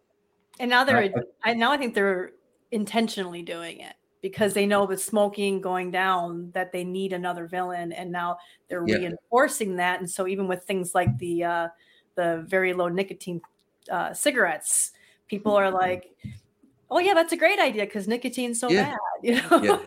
[0.60, 1.12] And now they're,
[1.44, 2.32] I now I think they're
[2.72, 7.92] intentionally doing it because they know with smoking going down that they need another villain
[7.92, 8.38] and now
[8.70, 8.98] they're yeah.
[8.98, 11.68] reinforcing that and so even with things like the uh,
[12.16, 13.42] the very low nicotine
[13.92, 14.92] uh, cigarettes
[15.28, 16.16] people are like
[16.90, 18.92] oh yeah that's a great idea because nicotine's so yeah.
[18.92, 19.78] bad you know yeah.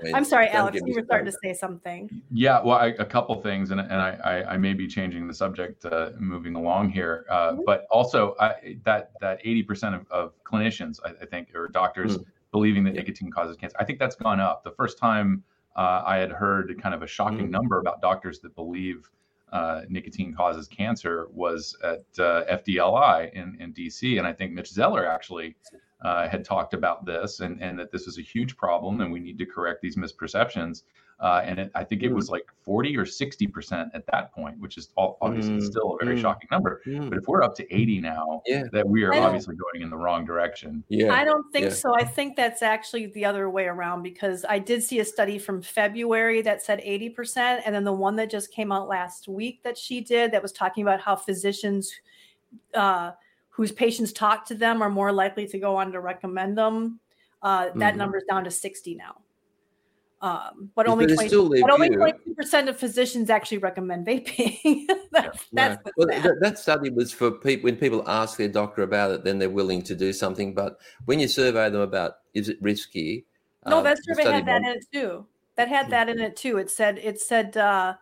[0.00, 0.78] I mean, I'm sorry, Alex.
[0.86, 2.22] You were starting to say something.
[2.30, 5.34] Yeah, well, I, a couple things, and, and I, I, I, may be changing the
[5.34, 7.62] subject uh, moving along here, uh, mm-hmm.
[7.66, 12.30] but also I, that that 80% of, of clinicians, I, I, think, or doctors, mm-hmm
[12.50, 13.76] believing that nicotine causes cancer.
[13.78, 14.64] I think that's gone up.
[14.64, 15.42] The first time
[15.76, 17.50] uh, I had heard kind of a shocking mm.
[17.50, 19.10] number about doctors that believe
[19.52, 24.18] uh, nicotine causes cancer was at uh, FDLI in, in DC.
[24.18, 25.56] And I think Mitch Zeller actually
[26.02, 29.20] uh, had talked about this and, and that this is a huge problem and we
[29.20, 30.82] need to correct these misperceptions.
[31.20, 32.32] Uh, and it, I think it was mm.
[32.32, 35.62] like 40 or 60% at that point, which is all, obviously mm.
[35.62, 36.20] still a very mm.
[36.20, 36.80] shocking number.
[36.86, 37.08] Mm.
[37.08, 38.64] But if we're up to 80 now, yeah.
[38.72, 40.84] that we are obviously going in the wrong direction.
[40.88, 41.12] Yeah.
[41.12, 41.72] I don't think yeah.
[41.72, 41.92] so.
[41.96, 45.60] I think that's actually the other way around because I did see a study from
[45.60, 47.62] February that said 80%.
[47.66, 50.52] And then the one that just came out last week that she did that was
[50.52, 51.92] talking about how physicians
[52.74, 53.10] uh,
[53.48, 57.00] whose patients talk to them are more likely to go on to recommend them.
[57.42, 57.96] Uh, that mm.
[57.96, 59.16] number is down to 60 now.
[60.20, 64.84] Um, but only 20, but only 22% of physicians actually recommend vaping.
[65.12, 69.12] that's, that's well, that, that, study was for people when people ask their doctor about
[69.12, 70.54] it, then they're willing to do something.
[70.54, 73.26] But when you survey them about is it risky?
[73.64, 75.24] No, uh, that survey had that in it too.
[75.54, 76.58] That had that in it too.
[76.58, 77.94] It said it said uh,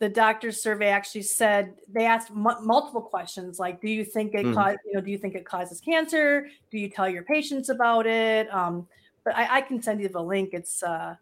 [0.00, 4.46] the doctor's survey actually said they asked m- multiple questions like, do you think it
[4.46, 4.54] mm.
[4.54, 6.48] cause, you know, do you think it causes cancer?
[6.70, 8.52] Do you tell your patients about it?
[8.52, 8.88] Um,
[9.24, 10.50] but I, I, can send you the link.
[10.52, 11.16] It's uh,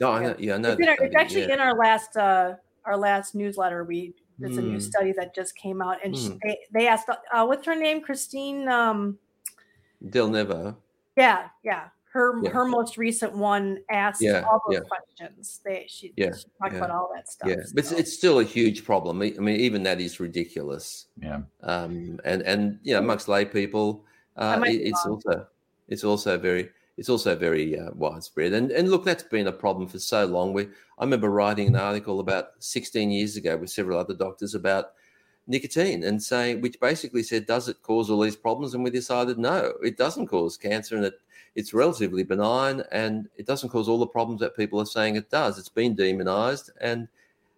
[0.00, 0.76] no, I know, yeah, I know.
[0.78, 1.54] It's, our, it's actually yeah.
[1.54, 3.84] in our last uh, our last newsletter.
[3.84, 4.58] We there's mm.
[4.58, 4.78] a new hmm.
[4.80, 6.18] study that just came out, and mm.
[6.18, 8.66] she, they, they asked, uh, what's her name, Cristine?
[8.68, 9.18] Um,
[10.02, 10.76] Delnevo.
[11.16, 11.88] Yeah, yeah.
[12.12, 12.50] Her yeah.
[12.50, 15.60] her most recent one asked yeah, all those questions.
[15.64, 17.48] They she, yeah, she talked about all that stuff.
[17.48, 17.72] Yeah, so.
[17.72, 19.22] but it's, it's still a huge problem.
[19.22, 21.06] I mean, even that is ridiculous.
[21.22, 21.42] Yeah.
[21.62, 24.04] Um, and and you know, amongst lay people,
[24.36, 25.46] uh, it, it's also
[25.86, 28.52] it's also very it's also very uh, widespread.
[28.52, 30.52] And and look, that's been a problem for so long.
[30.52, 30.68] We
[30.98, 34.92] I remember writing an article about 16 years ago with several other doctors about
[35.46, 38.74] nicotine and saying, which basically said, does it cause all these problems?
[38.74, 41.14] And we decided no, it doesn't cause cancer, and it
[41.56, 45.30] it's relatively benign, and it doesn't cause all the problems that people are saying it
[45.30, 45.58] does.
[45.58, 47.08] It's been demonized, and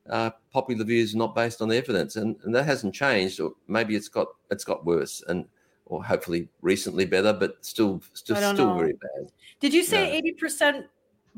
[0.09, 3.41] uh, popular views are not based on the evidence, and, and that hasn't changed.
[3.41, 5.45] Or maybe it's got it's got worse, and
[5.93, 8.78] or hopefully recently better, but still still still know.
[8.78, 9.30] very bad.
[9.61, 10.86] Did you say eighty percent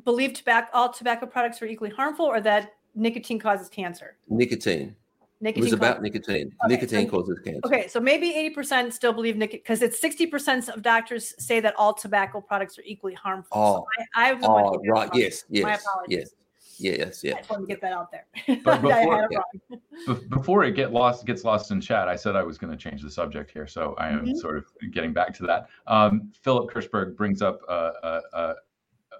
[0.04, 4.16] believe tobacco all tobacco products are equally harmful, or that nicotine causes cancer?
[4.28, 4.94] Nicotine.
[5.40, 6.52] Nicotine it was about nicotine.
[6.64, 7.60] Okay, nicotine so, causes cancer.
[7.64, 11.58] Okay, so maybe eighty percent still believe nicotine because it's sixty percent of doctors say
[11.58, 13.50] that all tobacco products are equally harmful.
[13.52, 15.10] Oh, so I, I oh, right.
[15.14, 16.18] Yes, yes, My apologies.
[16.18, 16.30] Yes.
[16.78, 17.34] Yes, yeah.
[17.34, 18.26] I just wanted to get that out there.
[18.64, 20.14] But before, yeah.
[20.28, 23.02] before it get lost gets lost in chat, I said I was going to change
[23.02, 24.36] the subject here, so I am mm-hmm.
[24.36, 25.68] sort of getting back to that.
[25.86, 28.54] Um, Philip Kirschberg brings up a, a, a,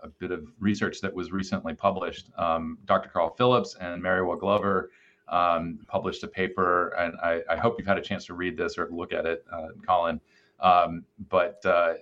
[0.05, 2.31] a, bit of research that was recently published.
[2.37, 3.09] Um, Dr.
[3.09, 4.91] Carl Phillips and Marewa Glover
[5.29, 8.77] um, published a paper, and I, I, hope you've had a chance to read this
[8.77, 10.21] or look at it, uh, Colin.
[10.61, 11.95] Um, but uh,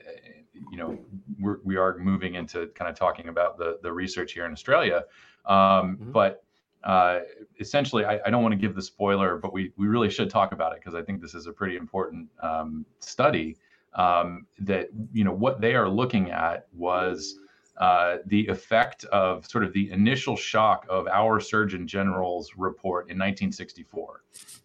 [0.70, 0.98] you know,
[1.38, 5.05] we're, we are moving into kind of talking about the the research here in Australia.
[5.45, 6.12] Um, mm-hmm.
[6.12, 6.45] But
[6.84, 7.20] uh,
[7.61, 10.53] essentially, I, I, don't want to give the spoiler, but we we really should talk
[10.53, 13.57] about it because I think this is a pretty important um, study.
[13.95, 17.36] Um, that you know what they are looking at was
[17.78, 23.18] uh, the effect of sort of the initial shock of our Surgeon General's report in
[23.18, 24.22] 1964,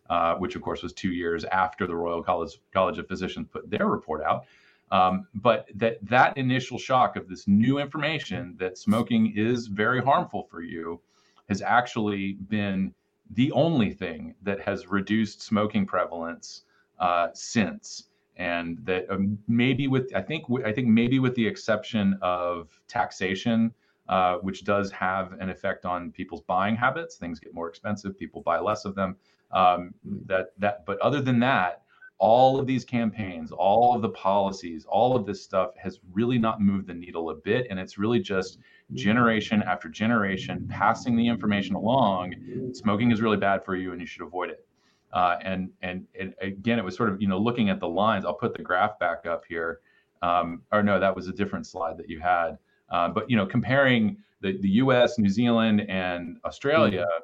[0.10, 3.70] uh, which of course was two years after the Royal College, College of Physicians put
[3.70, 4.46] their report out.
[4.92, 10.48] Um, but that that initial shock of this new information that smoking is very harmful
[10.50, 11.02] for you
[11.50, 12.94] has actually been
[13.32, 16.64] the only thing that has reduced smoking prevalence
[17.00, 18.08] uh, since
[18.38, 23.74] and that um, maybe with I think I think maybe with the exception of taxation,
[24.08, 27.16] uh, which does have an effect on people's buying habits.
[27.18, 29.18] Things get more expensive, people buy less of them.
[29.52, 29.94] Um,
[30.28, 31.82] that that, but other than that,
[32.20, 36.60] all of these campaigns, all of the policies, all of this stuff has really not
[36.60, 38.60] moved the needle a bit, and it's really just
[38.94, 42.34] generation after generation passing the information along.
[42.74, 44.66] Smoking is really bad for you, and you should avoid it.
[45.14, 48.26] Uh, and, and, and again, it was sort of you know looking at the lines.
[48.26, 49.82] I'll put the graph back up here.
[50.24, 52.58] Um, or no, that was a different slide that you had.
[52.90, 57.24] Uh, but you know, comparing the, the U.S., New Zealand, and Australia, mm-hmm.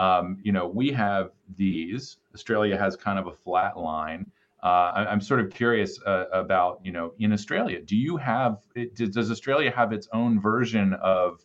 [0.00, 2.16] Um, you know, we have these.
[2.34, 4.24] Australia has kind of a flat line.
[4.62, 8.58] Uh, I, am sort of curious uh, about you know in Australia, do you have
[8.94, 11.44] does Australia have its own version of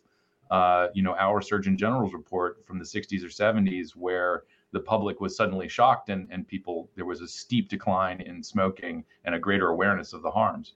[0.51, 5.19] uh, you know our Surgeon General's report from the 60s or 70s where the public
[5.21, 9.39] was suddenly shocked and, and people there was a steep decline in smoking and a
[9.39, 10.73] greater awareness of the harms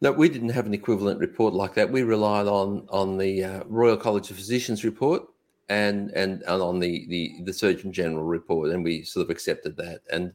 [0.00, 3.62] no we didn't have an equivalent report like that we relied on on the uh,
[3.66, 5.22] royal college of physicians report
[5.68, 9.76] and, and and on the, the the surgeon general report and we sort of accepted
[9.76, 10.32] that and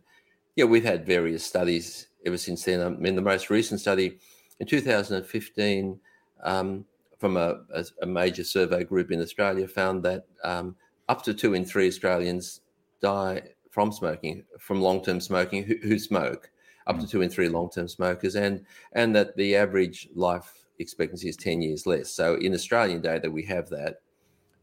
[0.55, 4.19] yeah we've had various studies ever since then i mean the most recent study
[4.59, 5.99] in 2015
[6.43, 6.85] um,
[7.17, 7.61] from a,
[8.01, 10.75] a, major survey group in australia found that um,
[11.09, 12.61] up to two in three Australians
[13.01, 16.49] die from smoking, from long-term smoking, who, who smoke.
[16.87, 17.09] Up to mm.
[17.09, 21.85] two in three long-term smokers, and and that the average life expectancy is ten years
[21.85, 22.09] less.
[22.09, 24.01] So in Australian data, we have that,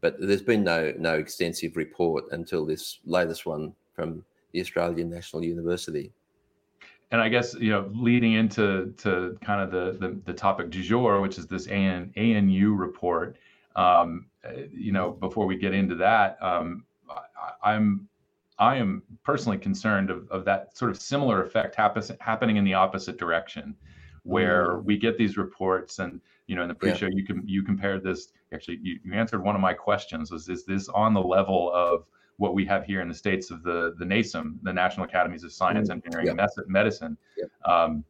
[0.01, 5.43] but there's been no no extensive report until this latest one from the Australian National
[5.43, 6.11] University.
[7.11, 10.81] And I guess you know, leading into to kind of the the, the topic du
[10.81, 13.37] jour, which is this AN, ANU report.
[13.75, 14.25] Um,
[14.73, 16.83] you know, before we get into that, um,
[17.63, 18.07] I, am
[18.59, 22.73] I am personally concerned of, of that sort of similar effect happen, happening in the
[22.73, 23.75] opposite direction,
[24.23, 24.85] where mm-hmm.
[24.85, 26.19] we get these reports and
[26.51, 27.15] you know in the pre-show yeah.
[27.15, 30.65] you can you compared this actually you, you answered one of my questions was is
[30.65, 32.03] this on the level of
[32.35, 35.53] what we have here in the states of the the NASEM, the National Academies of
[35.53, 35.99] Science, mm-hmm.
[36.05, 36.65] Engineering, yeah.
[36.67, 37.17] Medicine.
[37.37, 37.73] Yeah.
[37.73, 38.03] Um,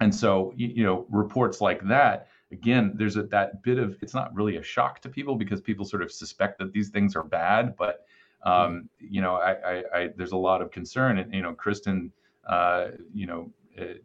[0.00, 4.14] and so you, you know reports like that again, there's a, that bit of it's
[4.14, 7.24] not really a shock to people because people sort of suspect that these things are
[7.24, 8.06] bad, but
[8.44, 12.10] um, you know, I, I, I, there's a lot of concern, and you know, Kristen,
[12.48, 13.50] uh, you know.
[13.78, 13.98] Uh,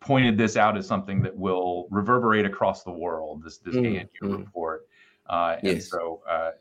[0.00, 3.42] pointed this out as something that will reverberate across the world.
[3.44, 4.38] This this mm, ANU mm.
[4.38, 4.88] report,
[5.28, 5.88] uh, and yes.
[5.88, 6.52] so uh,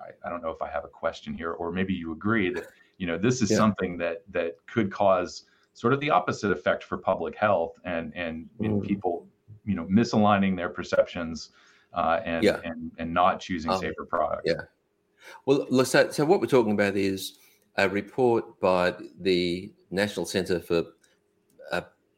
[0.00, 2.66] I, I, don't know if I have a question here, or maybe you agree that
[2.98, 3.56] you know this is yeah.
[3.56, 8.48] something that that could cause sort of the opposite effect for public health and and,
[8.60, 8.66] mm.
[8.66, 9.26] and people
[9.64, 11.50] you know misaligning their perceptions
[11.94, 12.60] uh, and, yeah.
[12.64, 14.42] and and not choosing um, safer products.
[14.46, 14.62] Yeah.
[15.46, 17.38] Well, so, so what we're talking about is
[17.76, 20.84] a report by the National Centre for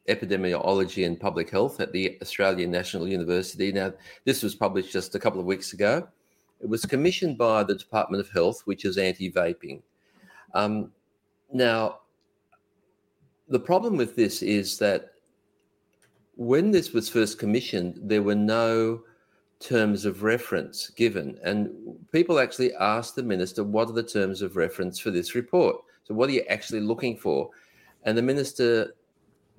[0.09, 3.71] Epidemiology and Public Health at the Australian National University.
[3.71, 3.93] Now,
[4.23, 6.07] this was published just a couple of weeks ago.
[6.61, 9.81] It was commissioned by the Department of Health, which is anti-vaping.
[10.53, 10.91] Um,
[11.51, 11.99] now,
[13.47, 15.11] the problem with this is that
[16.35, 19.01] when this was first commissioned, there were no
[19.59, 21.37] terms of reference given.
[21.43, 21.71] And
[22.11, 25.77] people actually asked the minister, what are the terms of reference for this report?
[26.03, 27.49] So, what are you actually looking for?
[28.03, 28.93] And the minister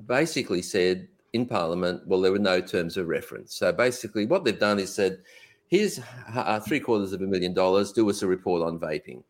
[0.04, 3.54] basically said in Parliament, well, there were no terms of reference.
[3.54, 5.20] So, basically, what they've done is said,
[5.68, 6.00] here's
[6.34, 9.22] uh, three quarters of a million dollars, do us a report on vaping.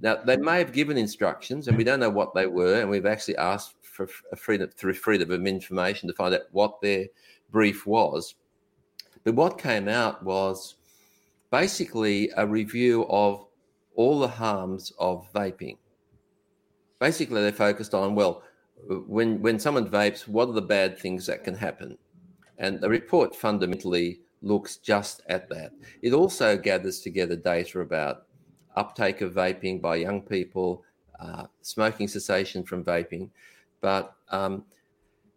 [0.00, 3.06] Now, they may have given instructions, and we don't know what they were, and we've
[3.06, 7.06] actually asked for freedom through freedom of information to find out what their
[7.50, 8.34] brief was.
[9.24, 10.76] But what came out was
[11.50, 13.46] basically a review of
[13.94, 15.78] all the harms of vaping.
[16.98, 18.42] Basically, they focused on well,
[18.88, 21.98] when when someone vapes, what are the bad things that can happen?
[22.58, 25.72] And the report fundamentally looks just at that.
[26.02, 28.26] It also gathers together data about
[28.76, 30.84] uptake of vaping by young people,
[31.20, 33.30] uh, smoking cessation from vaping.
[33.80, 34.64] But um,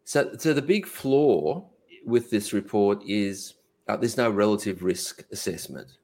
[0.03, 1.69] so, so the big flaw
[2.05, 3.55] with this report is
[3.87, 5.97] uh, there's no relative risk assessment.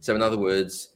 [0.00, 0.90] So, in other words,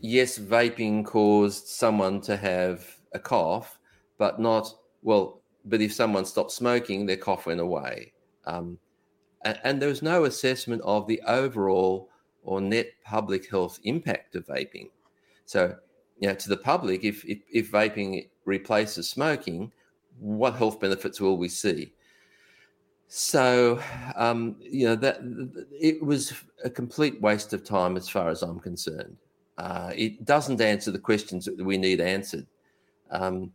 [0.00, 3.78] yes, vaping caused someone to have a cough,
[4.18, 4.74] but not,
[5.04, 8.12] well, but if someone stopped smoking, their cough went away.
[8.46, 8.78] Um,
[9.44, 12.08] and, and was no assessment of the overall
[12.42, 14.90] or net public health impact of vaping.
[15.44, 15.76] So,
[16.18, 19.70] you know, to the public, if, if, if vaping replaces smoking,
[20.18, 21.92] what health benefits will we see?
[23.08, 23.80] So,
[24.16, 25.18] um, you know, that
[25.78, 26.32] it was
[26.64, 29.16] a complete waste of time as far as I'm concerned.
[29.58, 32.46] Uh, it doesn't answer the questions that we need answered.
[33.10, 33.52] Um,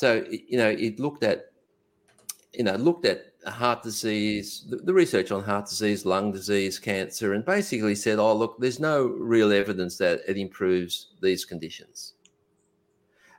[0.00, 1.50] so, you know, it looked at,
[2.54, 7.34] you know, looked at heart disease, the, the, research on heart disease, lung disease, cancer,
[7.34, 12.14] and basically said, oh, look, there's no real evidence that it improves these conditions.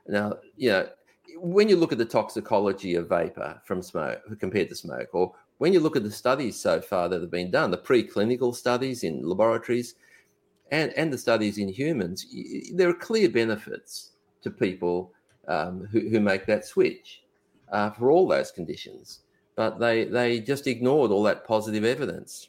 [0.06, 0.88] Now, you know,
[1.34, 5.72] when you look at the toxicology of vapor from smoke compared to smoke, or when
[5.72, 9.28] you look at the studies so far that have been done, the preclinical studies in
[9.28, 9.96] laboratories
[10.70, 12.24] and, and the studies in humans,
[12.72, 15.12] there are clear benefits to people
[15.48, 17.22] um, who, who make that switch
[17.70, 19.20] uh, for all those conditions
[19.54, 22.48] but they they just ignored all that positive evidence.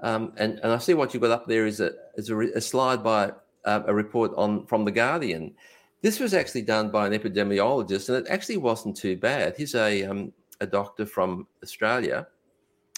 [0.00, 2.60] Um, and and I see what you've got up there is a is a, a
[2.60, 3.32] slide by
[3.64, 5.54] uh, a report on from the Guardian.
[6.00, 9.56] This was actually done by an epidemiologist, and it actually wasn't too bad.
[9.56, 12.28] He's a um, a doctor from Australia.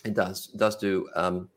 [0.04, 1.48] He does does do um,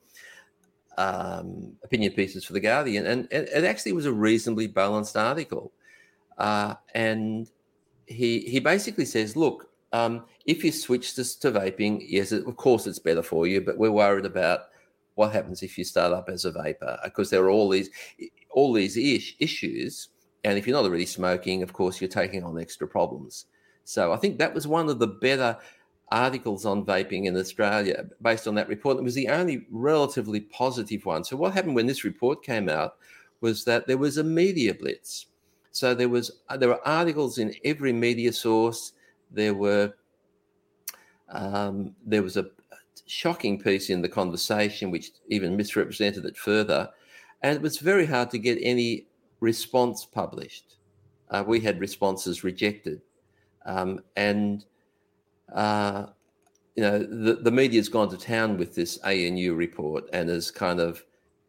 [0.97, 5.73] um, opinion pieces for the Guardian, and it, it, actually was a reasonably balanced article.
[6.37, 7.49] Uh, and
[8.05, 12.87] he he basically says, look, um, if you switch this to vaping, yes, of course
[12.87, 14.61] it's better for you, but we're worried about
[15.15, 17.89] what happens if you start up as a vapor because there are all these
[18.49, 20.09] all these ish, issues,
[20.43, 23.45] and if you're not already smoking, of course you're taking on extra problems.
[23.85, 25.57] So I think that was one of the better
[26.11, 28.97] articles on vaping in Australia based on that report.
[28.97, 31.23] It was the only relatively positive one.
[31.23, 32.95] So what happened when this report came out
[33.41, 35.25] was that there was a media blitz.
[35.73, 38.93] So there was there were articles in every media source.
[39.31, 39.93] There were
[41.29, 42.45] um, there was a
[43.07, 46.89] shocking piece in the conversation which even misrepresented it further,
[47.41, 49.07] and it was very hard to get any
[49.39, 50.75] response published.
[51.31, 53.01] Uh, we had responses rejected,
[53.65, 54.65] um, and
[55.55, 56.05] uh,
[56.75, 60.79] you know the, the media's gone to town with this ANU report and has kind
[60.79, 61.03] of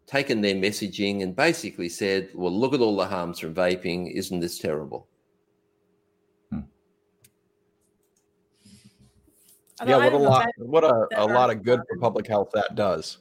[0.07, 4.13] taken their messaging and basically said, "Well, look at all the harms from vaping.
[4.13, 5.09] Isn't this terrible?"
[9.87, 13.19] yeah, what a lot, what a, a lot of good for public health that does.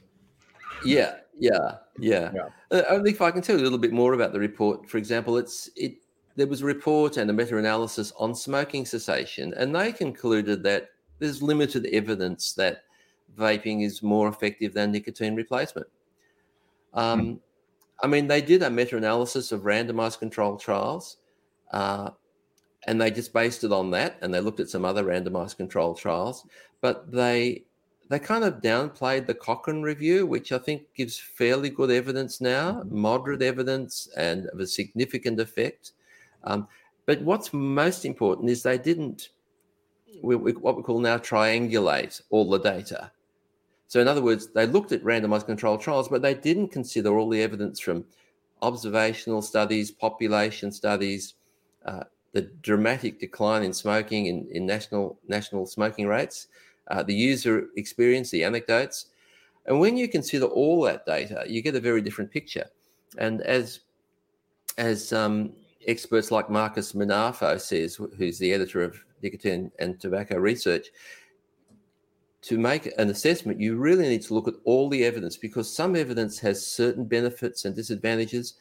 [0.85, 2.31] Yeah, yeah, yeah.
[2.33, 2.49] yeah.
[2.71, 4.89] Uh, I think if I can tell you a little bit more about the report,
[4.89, 5.95] for example, it's it.
[6.35, 11.43] There was a report and a meta-analysis on smoking cessation, and they concluded that there's
[11.43, 12.83] limited evidence that
[13.37, 15.87] vaping is more effective than nicotine replacement.
[16.93, 17.33] Um, hmm.
[18.01, 21.17] I mean, they did a meta-analysis of randomized controlled trials.
[21.71, 22.11] Uh,
[22.87, 25.97] and they just based it on that and they looked at some other randomized controlled
[25.97, 26.45] trials
[26.81, 27.63] but they
[28.09, 32.73] they kind of downplayed the cochrane review which i think gives fairly good evidence now
[32.73, 32.97] mm-hmm.
[32.97, 35.93] moderate evidence and of a significant effect
[36.45, 36.67] um,
[37.05, 39.29] but what's most important is they didn't
[40.21, 43.11] we, we, what we call now triangulate all the data
[43.93, 47.29] so in other words they looked at randomized controlled trials but they didn't consider all
[47.29, 48.03] the evidence from
[48.61, 51.35] observational studies population studies
[51.85, 56.47] uh, the dramatic decline in smoking in, in national national smoking rates,
[56.89, 59.07] uh, the user experience, the anecdotes.
[59.65, 62.65] And when you consider all that data, you get a very different picture.
[63.17, 63.81] And as
[64.77, 65.53] as um,
[65.87, 70.87] experts like Marcus Munafo says, who's the editor of Nicotine and Tobacco Research,
[72.43, 75.95] to make an assessment, you really need to look at all the evidence because some
[75.95, 78.55] evidence has certain benefits and disadvantages.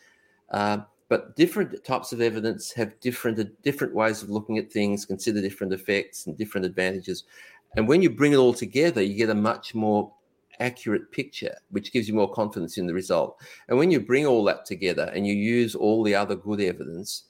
[0.50, 0.78] Uh,
[1.08, 5.72] but different types of evidence have different different ways of looking at things, consider different
[5.72, 7.24] effects and different advantages.
[7.76, 10.12] And when you bring it all together, you get a much more
[10.60, 13.36] accurate picture, which gives you more confidence in the result.
[13.68, 17.24] And when you bring all that together and you use all the other good evidence,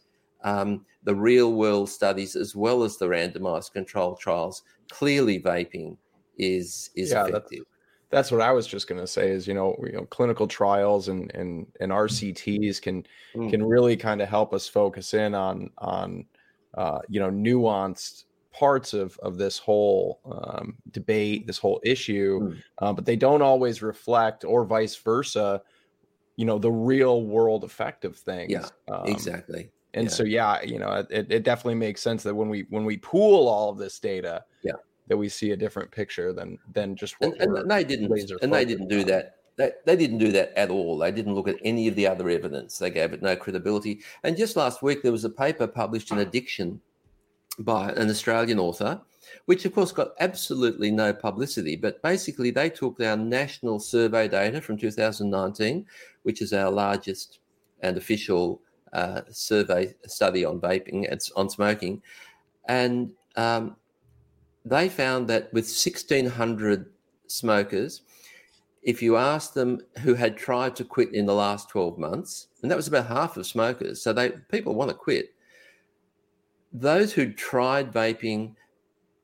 [0.45, 5.97] um, the real world studies as well as the randomized controlled trials, clearly vaping
[6.39, 7.65] is is yeah, effective.
[8.11, 11.09] that's what I was just going to say is you know you know clinical trials
[11.09, 13.51] and and and RCTs can mm.
[13.51, 16.25] can really kind of help us focus in on on
[16.75, 22.63] uh, you know nuanced parts of of this whole um, debate, this whole issue, mm.
[22.79, 25.63] uh, but they don't always reflect, or vice versa,
[26.37, 28.53] you know, the real world effect of things.
[28.53, 29.71] Yeah, um, exactly.
[29.95, 30.11] And yeah.
[30.11, 33.49] so, yeah, you know, it, it definitely makes sense that when we when we pool
[33.49, 34.73] all of this data, yeah,
[35.09, 38.11] that we see a different picture than than just what and, and they didn't
[38.43, 39.07] and they didn't do on.
[39.07, 40.99] that they, they didn't do that at all.
[40.99, 42.79] They didn't look at any of the other evidence.
[42.79, 44.01] They gave it no credibility.
[44.23, 46.81] And just last week, there was a paper published in Addiction
[47.59, 49.01] by an Australian author,
[49.45, 51.77] which of course got absolutely no publicity.
[51.77, 55.87] But basically, they took our national survey data from 2019,
[56.23, 57.41] which is our largest
[57.81, 62.03] and official uh, survey study on vaping and on smoking,
[62.69, 63.77] and um,
[64.65, 66.87] they found that with 1,600
[67.27, 68.03] smokers,
[68.83, 72.71] if you asked them who had tried to quit in the last 12 months, and
[72.71, 75.35] that was about half of smokers, so they people want to quit.
[76.73, 78.55] Those who tried vaping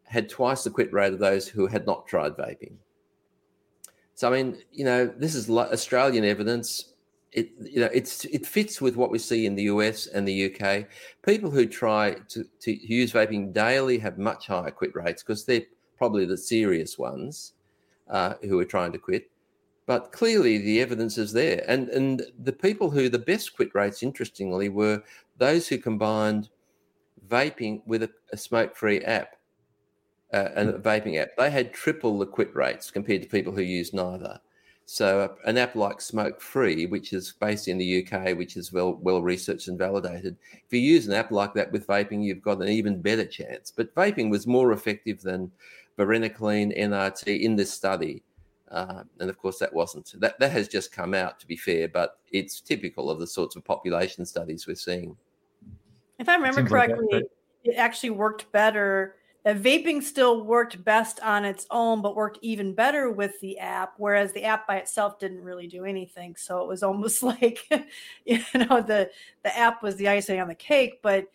[0.05, 2.75] had twice the quit rate of those who had not tried vaping.
[4.15, 6.95] So I mean, you know, this is Australian evidence
[7.39, 10.47] it you know it's it fits with what we see in the US and the
[10.47, 10.87] UK.
[11.23, 15.67] People who try to, to use vaping daily have much higher quit rates because they're
[15.97, 17.53] probably the serious ones
[18.09, 19.31] uh, who are trying to quit.
[19.87, 24.03] But clearly, the evidence is there, and and the people who the best quit rates,
[24.03, 25.03] interestingly, were
[25.39, 26.51] those who combined
[27.29, 29.37] vaping with a, a smoke-free app,
[30.33, 31.37] uh, and a vaping app.
[31.37, 34.41] They had triple the quit rates compared to people who used neither.
[34.91, 38.95] So an app like Smoke Free, which is based in the UK, which is well
[38.95, 42.63] well researched and validated, if you use an app like that with vaping, you've got
[42.63, 43.71] an even better chance.
[43.71, 45.53] But vaping was more effective than
[45.99, 48.23] varenicline NRT in this study.
[48.71, 50.41] Uh, and of course, that wasn't that.
[50.41, 53.65] That has just come out, to be fair, but it's typical of the sorts of
[53.65, 55.15] population studies we're seeing.
[56.19, 57.25] If I remember correctly,
[57.63, 59.18] it actually worked better that
[59.55, 64.33] vaping still worked best on its own, but worked even better with the app, whereas
[64.33, 66.37] the app by itself didn't really do anything.
[66.37, 67.61] So it was almost like,
[68.25, 69.11] you know, the
[69.45, 71.29] the app was the icing on the cake, but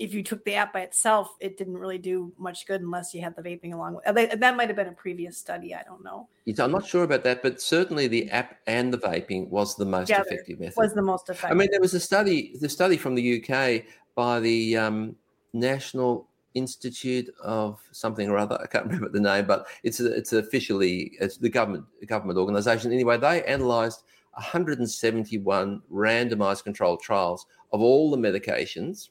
[0.00, 3.20] if you took the app by itself, it didn't really do much good unless you
[3.20, 4.40] had the vaping along with it.
[4.40, 5.74] That might have been a previous study.
[5.74, 6.26] I don't know.
[6.58, 10.06] I'm not sure about that, but certainly the app and the vaping was the most
[10.06, 10.76] Together effective method.
[10.78, 11.50] Was the most effective.
[11.50, 13.84] I mean, there was a study, the study from the UK
[14.14, 15.16] by the um,
[15.52, 18.58] National Institute of something or other.
[18.60, 22.92] I can't remember the name, but it's a, it's officially it's the government government organization.
[22.92, 29.10] Anyway, they analysed 171 randomized controlled trials of all the medications,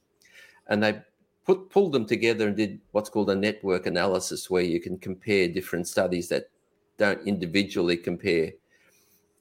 [0.68, 1.02] and they
[1.46, 5.48] put pulled them together and did what's called a network analysis, where you can compare
[5.48, 6.50] different studies that
[6.98, 8.52] don't individually compare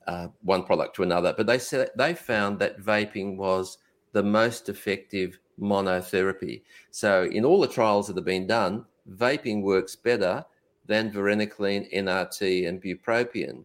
[0.07, 1.35] uh, one product to another.
[1.37, 3.79] But they said they found that vaping was
[4.13, 6.63] the most effective monotherapy.
[6.91, 10.45] So, in all the trials that have been done, vaping works better
[10.87, 13.65] than varenicline, NRT, and bupropion.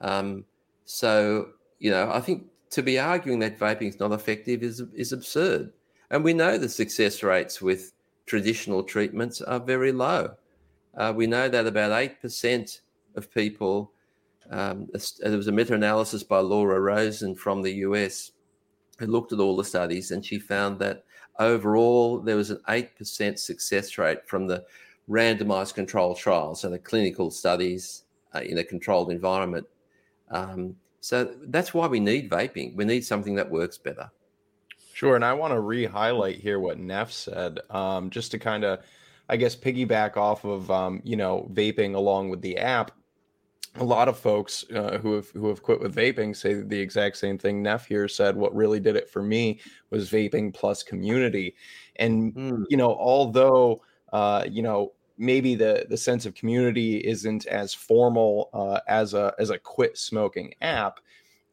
[0.00, 0.44] Um,
[0.84, 1.48] so,
[1.78, 5.72] you know, I think to be arguing that vaping is not effective is is absurd.
[6.10, 7.92] And we know the success rates with
[8.26, 10.34] traditional treatments are very low.
[10.96, 12.80] Uh, we know that about eight percent
[13.16, 13.92] of people.
[14.48, 14.88] Um,
[15.18, 18.30] there was a meta-analysis by Laura Rosen from the US
[18.96, 21.04] who looked at all the studies and she found that
[21.38, 24.64] overall there was an 8% success rate from the
[25.08, 28.04] randomized controlled trials, so the clinical studies
[28.34, 29.66] uh, in a controlled environment.
[30.30, 32.74] Um, so that's why we need vaping.
[32.74, 34.10] We need something that works better.
[34.92, 35.14] Sure.
[35.14, 38.80] And I want to re highlight here what Neff said, um, just to kind of,
[39.28, 42.92] I guess, piggyback off of, um, you know, vaping along with the app
[43.78, 47.16] a lot of folks uh, who have who have quit with vaping say the exact
[47.16, 47.62] same thing.
[47.62, 51.54] Neff here said what really did it for me was vaping plus community,
[51.96, 52.64] and mm.
[52.68, 53.82] you know although
[54.12, 59.34] uh, you know maybe the the sense of community isn't as formal uh, as a
[59.38, 61.00] as a quit smoking app,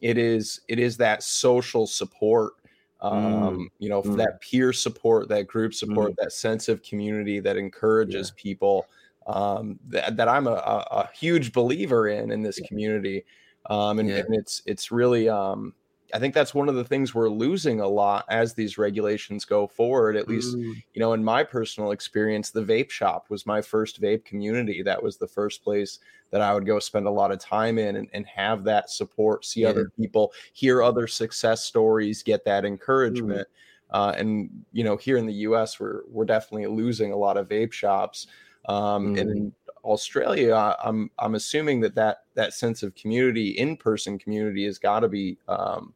[0.02, 2.54] it is it is that social support.
[3.02, 3.68] Um, mm.
[3.80, 4.18] You know mm.
[4.18, 6.24] that peer support, that group support, hmm.
[6.24, 8.41] that sense of community that encourages yeah.
[8.41, 8.86] people
[9.28, 13.26] um, that, that I'm a, a, huge believer in in this community.
[13.68, 14.18] Um, and, yeah.
[14.18, 15.74] and, it's it's really um,
[16.14, 19.66] I think that's one of the things we're losing a lot as these regulations go
[19.66, 20.16] forward.
[20.16, 20.76] At least, mm.
[20.94, 24.84] you know, in my personal experience, the vape shop was my first vape community.
[24.84, 27.95] That was the first place that I would go spend a lot of time in
[27.95, 29.70] and, and have that support, see yeah.
[29.70, 33.48] other people, hear other success stories, get that encouragement.
[33.48, 33.98] Mm.
[33.98, 37.50] Uh, and you know, here in the U.S., we're we're definitely losing a lot of
[37.50, 38.28] vape shops.
[38.65, 39.19] Um, mm.
[39.19, 39.53] And in
[39.84, 45.02] Australia, I'm I'm assuming that that that sense of community, in person community, has got
[45.02, 45.94] to be um,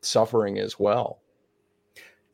[0.00, 1.20] suffering as well.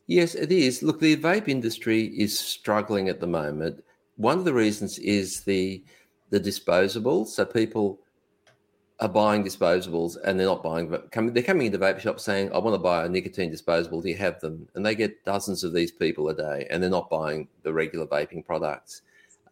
[0.06, 0.82] Yes, it is.
[0.82, 3.82] Look, the vape industry is struggling at the moment.
[4.16, 5.84] One of the reasons is the
[6.30, 7.28] the disposables.
[7.28, 8.00] So people
[9.00, 10.88] are buying disposables and they're not buying.
[10.90, 14.00] They're coming into vape shops saying, "I want to buy a nicotine disposable.
[14.00, 16.90] Do you have them?" And they get dozens of these people a day, and they're
[16.90, 19.02] not buying the regular vaping products.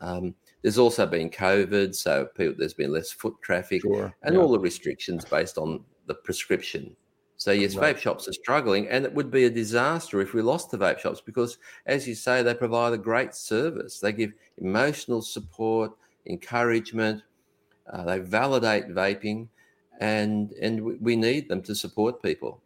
[0.00, 4.14] Um, there's also been COVID, so people, there's been less foot traffic, sure.
[4.22, 4.40] and yeah.
[4.40, 6.96] all the restrictions based on the prescription.
[7.36, 7.94] So yes, right.
[7.94, 10.98] vape shops are struggling, and it would be a disaster if we lost the vape
[10.98, 13.98] shops because, as you say, they provide a great service.
[14.00, 15.92] They give emotional support,
[16.26, 17.22] encouragement,
[17.92, 19.48] uh, they validate vaping,
[20.00, 22.62] and and we need them to support people.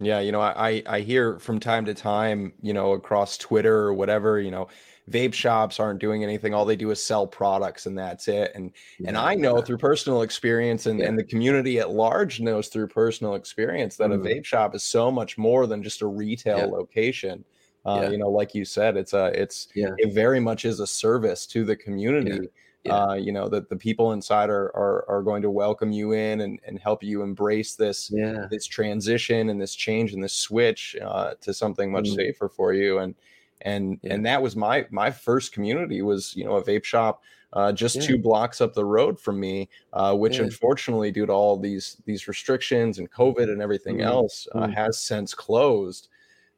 [0.00, 3.94] Yeah, you know, I I hear from time to time, you know, across Twitter or
[3.94, 4.68] whatever, you know,
[5.10, 6.54] vape shops aren't doing anything.
[6.54, 8.52] All they do is sell products, and that's it.
[8.54, 9.08] And yeah.
[9.08, 11.06] and I know through personal experience, and, yeah.
[11.06, 14.14] and the community at large knows through personal experience that mm.
[14.14, 16.66] a vape shop is so much more than just a retail yeah.
[16.66, 17.44] location.
[17.84, 21.46] Uh, you know, like you said, it's a it's it very much is a service
[21.46, 22.48] to the community
[22.88, 26.40] uh, you know that the people inside are, are are going to welcome you in
[26.40, 28.10] and, and help you embrace this
[28.50, 32.72] this transition and this change and this switch uh, to something much mm safer for
[32.72, 33.14] you and
[33.62, 34.14] and yeah.
[34.14, 37.22] and that was my my first community was you know a vape shop
[37.52, 38.02] uh, just yeah.
[38.02, 40.44] two blocks up the road from me, uh, which yeah.
[40.44, 44.74] unfortunately, due to all these these restrictions and COVID and everything mm else, uh, mm
[44.74, 46.08] has since closed,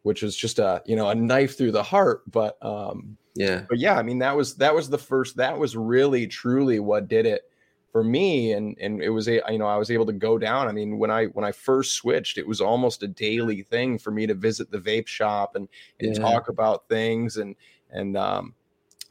[0.03, 2.23] which is just a you know a knife through the heart.
[2.31, 3.65] But um, yeah.
[3.69, 7.09] But yeah, I mean that was that was the first that was really truly what
[7.09, 7.51] did it
[7.93, 10.67] for me and and it was a you know I was able to go down.
[10.67, 14.11] I mean when I when I first switched, it was almost a daily thing for
[14.11, 15.69] me to visit the vape shop and
[16.01, 16.23] and yeah.
[16.23, 17.55] talk about things and
[17.91, 18.55] and um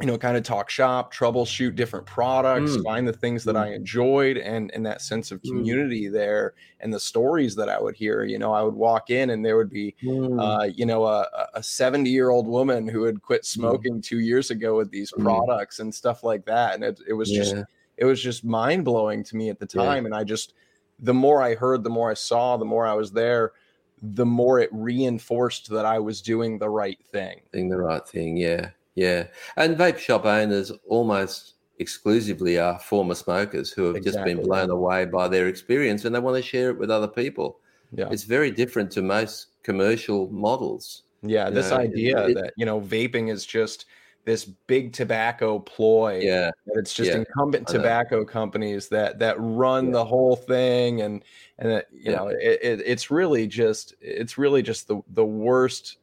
[0.02, 2.84] you know, kind of talk shop, troubleshoot different products, mm.
[2.84, 3.62] find the things that mm.
[3.62, 5.50] I enjoyed, and and that sense of mm.
[5.50, 6.12] community mm.
[6.12, 8.24] there, and the stories that I would hear.
[8.24, 10.42] You know, I would walk in, and there would be, mm.
[10.42, 13.46] uh, you know, a, a seventy year old woman who had quit mm.
[13.46, 17.30] smoking two years ago with these products and stuff like that, and it, it was
[17.30, 17.44] yeah.
[17.44, 17.56] just
[18.02, 20.08] it was just mind blowing to me at the time, yeah.
[20.08, 20.54] and I just
[21.00, 23.54] the more I heard, the more I saw, the more I was there
[24.02, 27.42] the more it reinforced that I was doing the right thing.
[27.54, 28.72] Doing the right thing, yeah.
[28.96, 34.34] Yeah, and vape shop owners almost exclusively are former smokers who have exactly.
[34.34, 37.08] just been blown away by their experience and they want to share it with other
[37.08, 37.60] people.
[37.94, 38.10] Yeah.
[38.12, 41.04] It's very different to most commercial models.
[41.24, 43.86] Yeah, you this know, idea it, that, you know, vaping is just
[44.26, 46.20] this big tobacco ploy.
[46.22, 46.52] Yeah.
[46.68, 49.92] It's just yeah, incumbent tobacco companies that that run yeah.
[49.94, 51.24] the whole thing and
[51.58, 52.18] and that, you yeah.
[52.18, 55.98] know, it, it, it's really just it's really just the the worst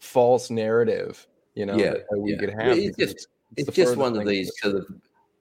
[0.00, 2.76] false narrative you know, yeah, we could have.
[2.76, 4.86] It's just, it's, it's just one of these sort of,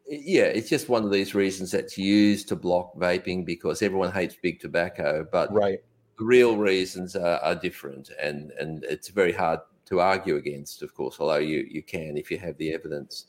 [0.07, 4.35] yeah, it's just one of these reasons that's used to block vaping because everyone hates
[4.41, 5.79] big tobacco, but right.
[6.19, 10.93] the real reasons are, are different, and and it's very hard to argue against, of
[10.93, 13.25] course, although you you can if you have the evidence.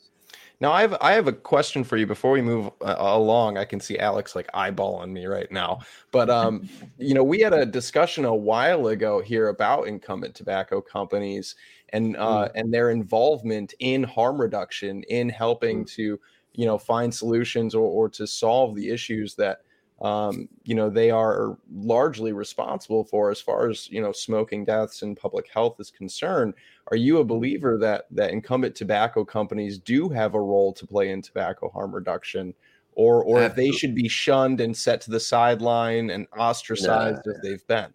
[0.61, 3.57] Now I have I have a question for you before we move uh, along.
[3.57, 5.79] I can see Alex like eyeballing me right now,
[6.11, 10.81] but um, you know, we had a discussion a while ago here about incumbent tobacco
[10.81, 11.55] companies
[11.89, 12.51] and uh, mm.
[12.55, 15.91] and their involvement in harm reduction, in helping mm.
[15.91, 16.19] to
[16.53, 19.61] you know find solutions or, or to solve the issues that
[20.01, 25.01] um, you know they are largely responsible for as far as you know smoking deaths
[25.01, 26.53] and public health is concerned.
[26.91, 31.11] Are you a believer that that incumbent tobacco companies do have a role to play
[31.11, 32.53] in tobacco harm reduction?
[32.93, 37.31] Or or if they should be shunned and set to the sideline and ostracized no.
[37.33, 37.93] as they've been?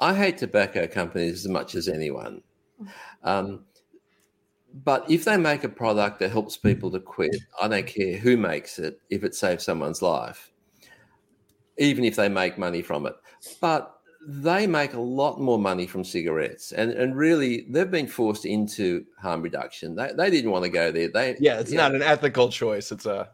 [0.00, 2.42] I hate tobacco companies as much as anyone.
[3.24, 3.64] Um,
[4.72, 8.36] but if they make a product that helps people to quit, I don't care who
[8.36, 10.52] makes it if it saves someone's life,
[11.78, 13.14] even if they make money from it.
[13.60, 13.94] But
[14.26, 19.04] they make a lot more money from cigarettes, and and really they've been forced into
[19.18, 19.94] harm reduction.
[19.94, 21.08] They, they didn't want to go there.
[21.08, 22.92] They yeah, it's not know, an ethical choice.
[22.92, 23.30] It's a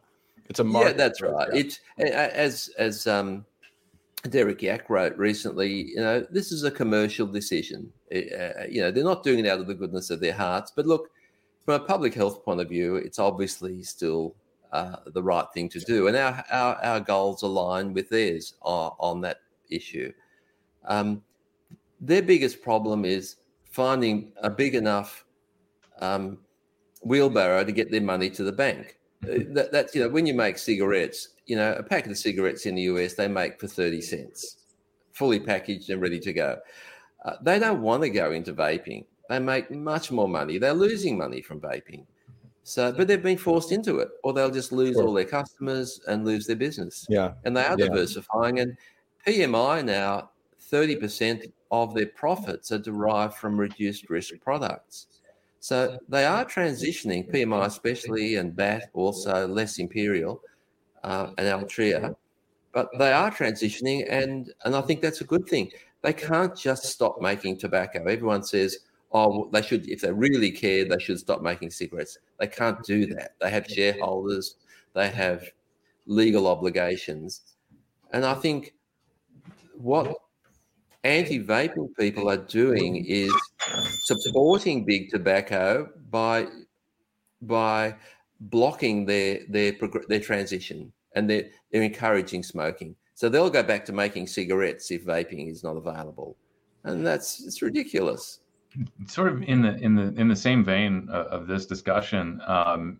[0.49, 0.91] it's a market.
[0.91, 1.49] Yeah, that's right.
[1.53, 3.45] It's as as um,
[4.29, 7.93] Derek Yach wrote recently, you know, this is a commercial decision.
[8.15, 10.73] Uh, you know, they're not doing it out of the goodness of their hearts.
[10.75, 11.11] But look,
[11.65, 14.35] from a public health point of view, it's obviously still
[14.75, 16.09] uh, the right thing to do.
[16.09, 19.39] And our, our, our goals align with theirs on, on that
[19.71, 20.13] issue.
[20.87, 21.23] Um,
[22.01, 23.37] their biggest problem is
[23.71, 25.25] finding a big enough
[26.01, 26.39] um,
[27.03, 28.99] wheelbarrow to get their money to the bank.
[29.23, 32.67] Uh, that, that's, you know, when you make cigarettes, you know, a packet of cigarettes
[32.67, 34.57] in the US they make for 30 cents,
[35.13, 36.59] fully packaged and ready to go.
[37.25, 39.05] Uh, they don't want to go into vaping.
[39.29, 40.59] They make much more money.
[40.59, 42.07] They're losing money from vaping.
[42.67, 45.07] So, but they've been forced into it, or they'll just lose sure.
[45.07, 47.07] all their customers and lose their business.
[47.11, 47.89] Yeah, and they are yeah.
[47.89, 48.59] diversifying.
[48.59, 48.77] And
[49.27, 55.09] PMI now, thirty percent of their profits are derived from reduced risk products.
[55.61, 60.41] So they are transitioning PMI, especially, and BAT also less imperial,
[61.03, 62.15] uh, and Altria,
[62.73, 65.71] but they are transitioning, and and I think that's a good thing.
[66.01, 68.05] They can't just stop making tobacco.
[68.07, 68.79] Everyone says,
[69.15, 72.19] oh, they should, if they really care, they should stop making cigarettes.
[72.39, 73.37] They can't do that.
[73.41, 74.57] They have shareholders,
[74.93, 75.45] they have
[76.07, 77.41] legal obligations.
[78.13, 78.75] And I think
[79.77, 80.15] what
[81.05, 83.33] anti vaping people are doing is
[84.03, 86.47] supporting big tobacco by
[87.43, 87.95] by
[88.41, 89.73] blocking their their
[90.09, 92.97] their transition and they're, they're encouraging smoking.
[93.15, 96.37] So they'll go back to making cigarettes if vaping is not available,
[96.83, 98.41] and that's it's ridiculous.
[99.07, 102.99] Sort of in the in the in the same vein of, of this discussion, um,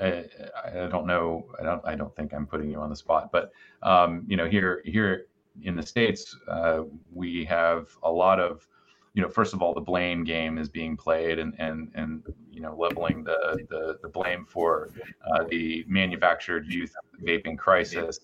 [0.00, 0.24] I,
[0.64, 1.46] I, don't know.
[1.58, 1.82] I don't.
[1.84, 3.52] I don't think I'm putting you on the spot, but
[3.82, 5.26] um, you know, here here
[5.62, 8.66] in the states, uh, we have a lot of
[9.14, 12.60] you know, first of all, the blame game is being played, and and and you
[12.60, 14.90] know, leveling the the, the blame for
[15.32, 16.92] uh, the manufactured youth
[17.22, 18.18] vaping crisis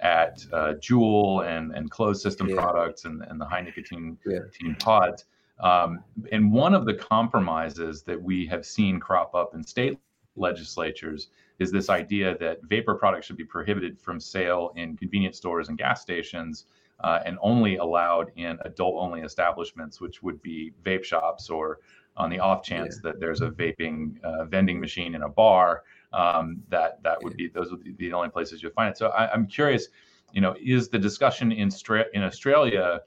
[0.00, 2.56] at uh, Juul and and closed system yeah.
[2.56, 4.38] products and and the high nicotine, yeah.
[4.38, 5.24] nicotine pods.
[5.60, 9.98] Um, and one of the compromises that we have seen crop up in state
[10.36, 11.28] legislatures
[11.58, 15.78] is this idea that vapor products should be prohibited from sale in convenience stores and
[15.78, 16.66] gas stations
[17.00, 21.80] uh, and only allowed in adult only establishments, which would be vape shops or
[22.16, 23.10] on the off chance yeah.
[23.10, 27.48] that there's a vaping uh, vending machine in a bar, um, that that would be
[27.48, 28.96] those would be the only places you'll find it.
[28.96, 29.88] So I, am curious,
[30.32, 33.02] you know, is the discussion in Stra- in Australia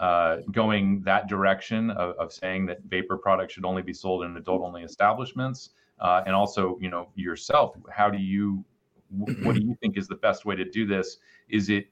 [0.00, 4.36] uh, going that direction of, of, saying that vapor products should only be sold in
[4.36, 5.70] adult only establishments?
[6.00, 8.64] Uh, and also, you know, yourself, how do you
[9.10, 11.18] what do you think is the best way to do this?
[11.48, 11.86] Is it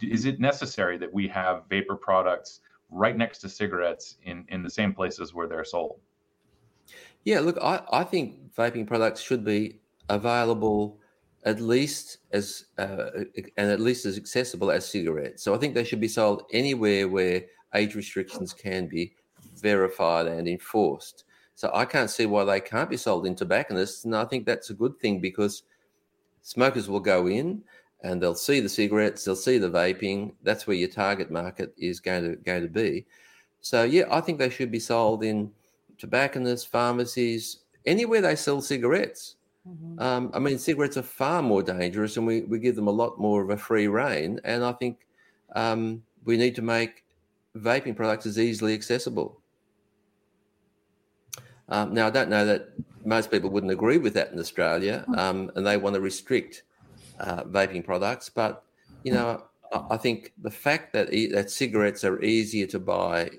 [0.00, 2.60] is it necessary that we have vapor products
[2.90, 6.00] right next to cigarettes in, in the same places where they're sold?
[7.24, 10.98] Yeah, look, I, I think vaping products should be available
[11.44, 13.10] at least as uh,
[13.56, 15.42] and at least as accessible as cigarettes.
[15.42, 17.44] So I think they should be sold anywhere where
[17.74, 19.14] age restrictions can be
[19.56, 21.24] verified and enforced.
[21.54, 24.70] So I can't see why they can't be sold in tobacconists, and I think that's
[24.70, 25.64] a good thing because
[26.42, 27.62] smokers will go in
[28.02, 30.32] and they'll see the cigarettes, they'll see the vaping.
[30.42, 33.06] That's where your target market is going to going to be.
[33.60, 35.52] So yeah, I think they should be sold in
[35.98, 39.36] tobacconists, pharmacies, anywhere they sell cigarettes.
[39.68, 40.00] Mm-hmm.
[40.00, 43.18] Um, I mean, cigarettes are far more dangerous, and we, we give them a lot
[43.18, 44.40] more of a free reign.
[44.44, 45.06] And I think
[45.54, 47.04] um, we need to make
[47.56, 49.40] vaping products as easily accessible.
[51.68, 52.70] Um, now, I don't know that
[53.04, 55.18] most people wouldn't agree with that in Australia, mm.
[55.18, 56.64] um, and they want to restrict
[57.20, 58.28] uh, vaping products.
[58.28, 58.64] But
[59.04, 59.44] you know,
[59.90, 63.30] I think the fact that e- that cigarettes are easier to buy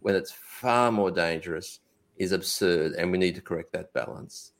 [0.00, 1.80] when it's far more dangerous
[2.16, 4.52] is absurd, and we need to correct that balance.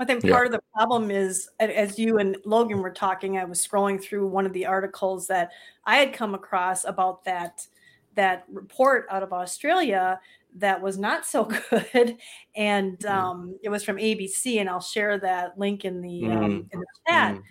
[0.00, 0.46] I think part yeah.
[0.46, 4.46] of the problem is, as you and Logan were talking, I was scrolling through one
[4.46, 5.50] of the articles that
[5.84, 7.66] I had come across about that
[8.14, 10.20] that report out of Australia
[10.56, 12.16] that was not so good,
[12.56, 13.10] and mm.
[13.10, 16.36] um, it was from ABC, and I'll share that link in the mm.
[16.36, 17.34] um, in the chat.
[17.34, 17.42] Mm.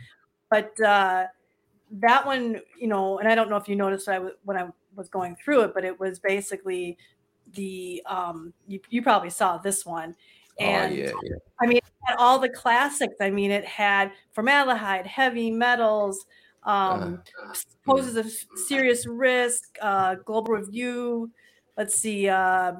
[0.49, 1.25] But uh,
[1.91, 5.09] that one, you know, and I don't know if you noticed I when I was
[5.09, 6.97] going through it, but it was basically
[7.53, 10.15] the um, you, you probably saw this one.
[10.59, 11.35] Oh, and oh, yeah, yeah.
[11.59, 13.15] I mean, it had all the classics.
[13.21, 16.25] I mean, it had formaldehyde, heavy metals,
[16.63, 17.53] um, uh,
[17.85, 21.31] poses a serious risk, uh, global review.
[21.77, 22.73] Let's see, uh,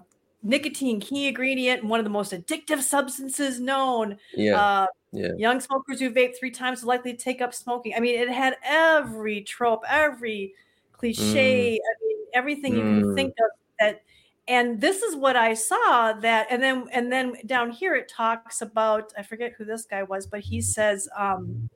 [0.43, 4.17] nicotine key ingredient, one of the most addictive substances known.
[4.33, 4.61] Yeah.
[4.61, 5.31] Uh, yeah.
[5.37, 7.93] Young smokers who vape three times are likely to take up smoking.
[7.95, 10.53] I mean, it had every trope, every
[10.91, 11.79] cliche, mm.
[11.79, 12.77] I mean, everything mm.
[12.77, 13.15] you can mm.
[13.15, 13.49] think of
[13.79, 14.01] that.
[14.47, 18.61] And this is what I saw that, and then and then down here it talks
[18.61, 21.69] about I forget who this guy was, but he says um,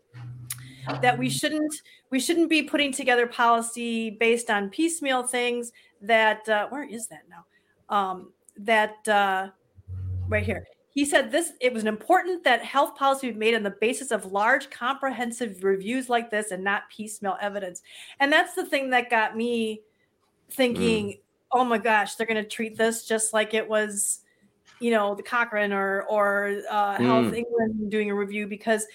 [1.02, 1.74] that we shouldn't
[2.10, 5.72] we shouldn't be putting together policy based on piecemeal things.
[6.02, 7.46] That uh, where is that now?
[7.96, 9.50] Um, that uh,
[10.30, 13.76] right here he said this it was important that health policy be made on the
[13.82, 17.82] basis of large comprehensive reviews like this and not piecemeal evidence
[18.20, 19.82] and that's the thing that got me
[20.50, 21.20] thinking mm.
[21.54, 24.20] Oh my gosh they're going to treat this just like it was
[24.80, 27.06] you know the cochrane or or uh, mm.
[27.06, 28.86] health england doing a review because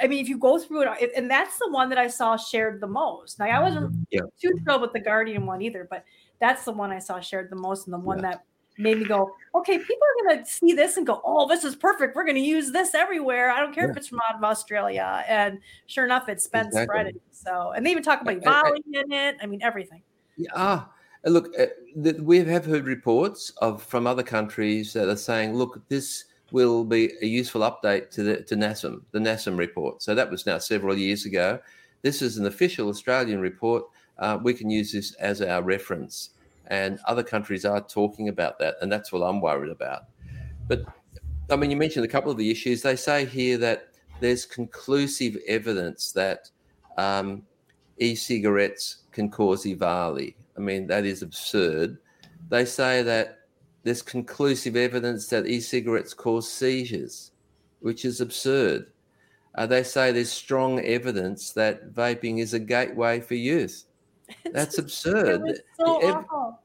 [0.00, 2.80] i mean if you go through it and that's the one that i saw shared
[2.80, 4.20] the most Like, i wasn't yeah.
[4.40, 6.04] too thrilled with the guardian one either but
[6.40, 8.30] that's the one i saw shared the most and the one yeah.
[8.30, 8.44] that
[8.78, 11.76] made me go, okay, people are going to see this and go, oh, this is
[11.76, 12.16] perfect.
[12.16, 13.50] We're going to use this everywhere.
[13.50, 13.90] I don't care yeah.
[13.90, 15.24] if it's from out of Australia.
[15.28, 16.84] And sure enough, it's been exactly.
[16.84, 17.20] spreading.
[17.30, 19.36] So, and they even talk about EVALI in it.
[19.42, 20.02] I mean, everything.
[20.36, 20.84] Yeah.
[21.24, 21.66] Look, uh,
[22.20, 27.12] we have heard reports of from other countries that are saying, look, this will be
[27.22, 30.02] a useful update to the to NASEM, the NASEM report.
[30.02, 31.60] So that was now several years ago.
[32.02, 33.84] This is an official Australian report.
[34.18, 36.30] Uh, we can use this as our reference
[36.68, 40.04] and other countries are talking about that, and that's what I'm worried about.
[40.68, 40.84] But
[41.50, 42.82] I mean, you mentioned a couple of the issues.
[42.82, 43.88] They say here that
[44.20, 46.50] there's conclusive evidence that
[46.96, 47.42] um,
[47.98, 50.34] e-cigarettes can cause EVALI.
[50.62, 51.98] I mean, that is absurd.
[52.48, 53.40] They say that
[53.82, 57.32] there's conclusive evidence that e-cigarettes cause seizures,
[57.80, 58.86] which is absurd.
[59.56, 63.86] Uh, they say there's strong evidence that vaping is a gateway for youth.
[64.52, 65.42] That's absurd.
[65.48, 66.60] It so awful.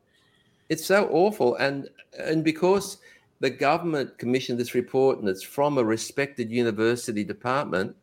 [0.70, 3.00] It's so awful, and and because
[3.40, 7.96] the government commissioned this report and it's from a respected university department,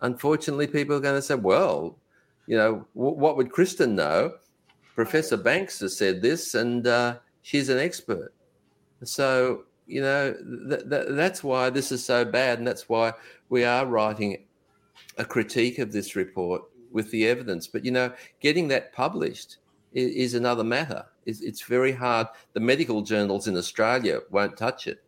[0.00, 1.98] unfortunately, people are going to say, "Well,
[2.46, 4.32] you know, w- what would Kristen know?"
[4.96, 8.34] Professor Banks has said this, and uh, she's an expert.
[9.04, 10.34] So you know
[10.68, 13.12] th- th- that's why this is so bad, and that's why
[13.48, 14.44] we are writing
[15.18, 17.66] a critique of this report with the evidence.
[17.68, 19.58] But you know, getting that published
[19.92, 21.04] is, is another matter.
[21.26, 22.28] It's, it's very hard.
[22.54, 25.04] The medical journals in Australia won't touch it.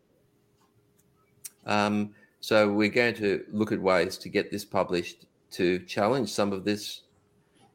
[1.65, 6.53] Um, so we're going to look at ways to get this published to challenge some
[6.53, 7.01] of this.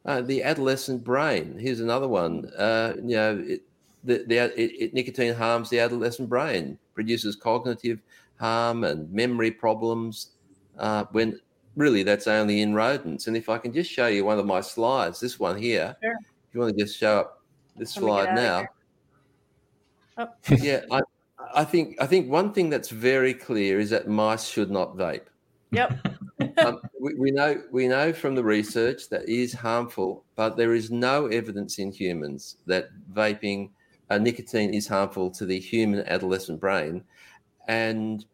[0.05, 1.57] Uh, the adolescent brain.
[1.59, 2.51] Here's another one.
[2.59, 3.63] Uh, you know, it,
[4.05, 8.03] the, the it, it, nicotine harms the adolescent brain, produces cognitive
[8.39, 10.31] harm and memory problems.
[10.79, 11.41] Uh, when
[11.77, 13.27] really that's only in rodents.
[13.27, 16.13] And if I can just show you one of my slides, this one here, sure.
[16.13, 17.43] if you want to just show up
[17.77, 18.67] this slide now.
[20.17, 20.29] Oh.
[20.49, 21.01] yeah, I,
[21.55, 25.27] I think I think one thing that's very clear is that mice should not vape.
[25.73, 26.07] Yep.
[26.59, 30.91] um, we, we, know we know from the research that is harmful, but there is
[30.91, 33.71] no evidence in humans that vaping
[34.11, 37.03] uh, nicotine is harmful to the human adolescent brain,
[37.69, 38.25] and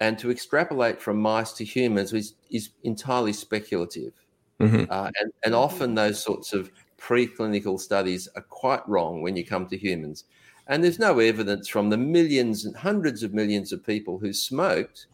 [0.00, 4.12] and to extrapolate from mice to humans is, is entirely speculative.
[4.60, 4.84] Mm-hmm.
[4.90, 9.66] Uh, and, and often those sorts of preclinical studies are quite wrong when you come
[9.66, 10.24] to humans.
[10.66, 15.06] And there's no evidence from the millions and hundreds of millions of people who smoked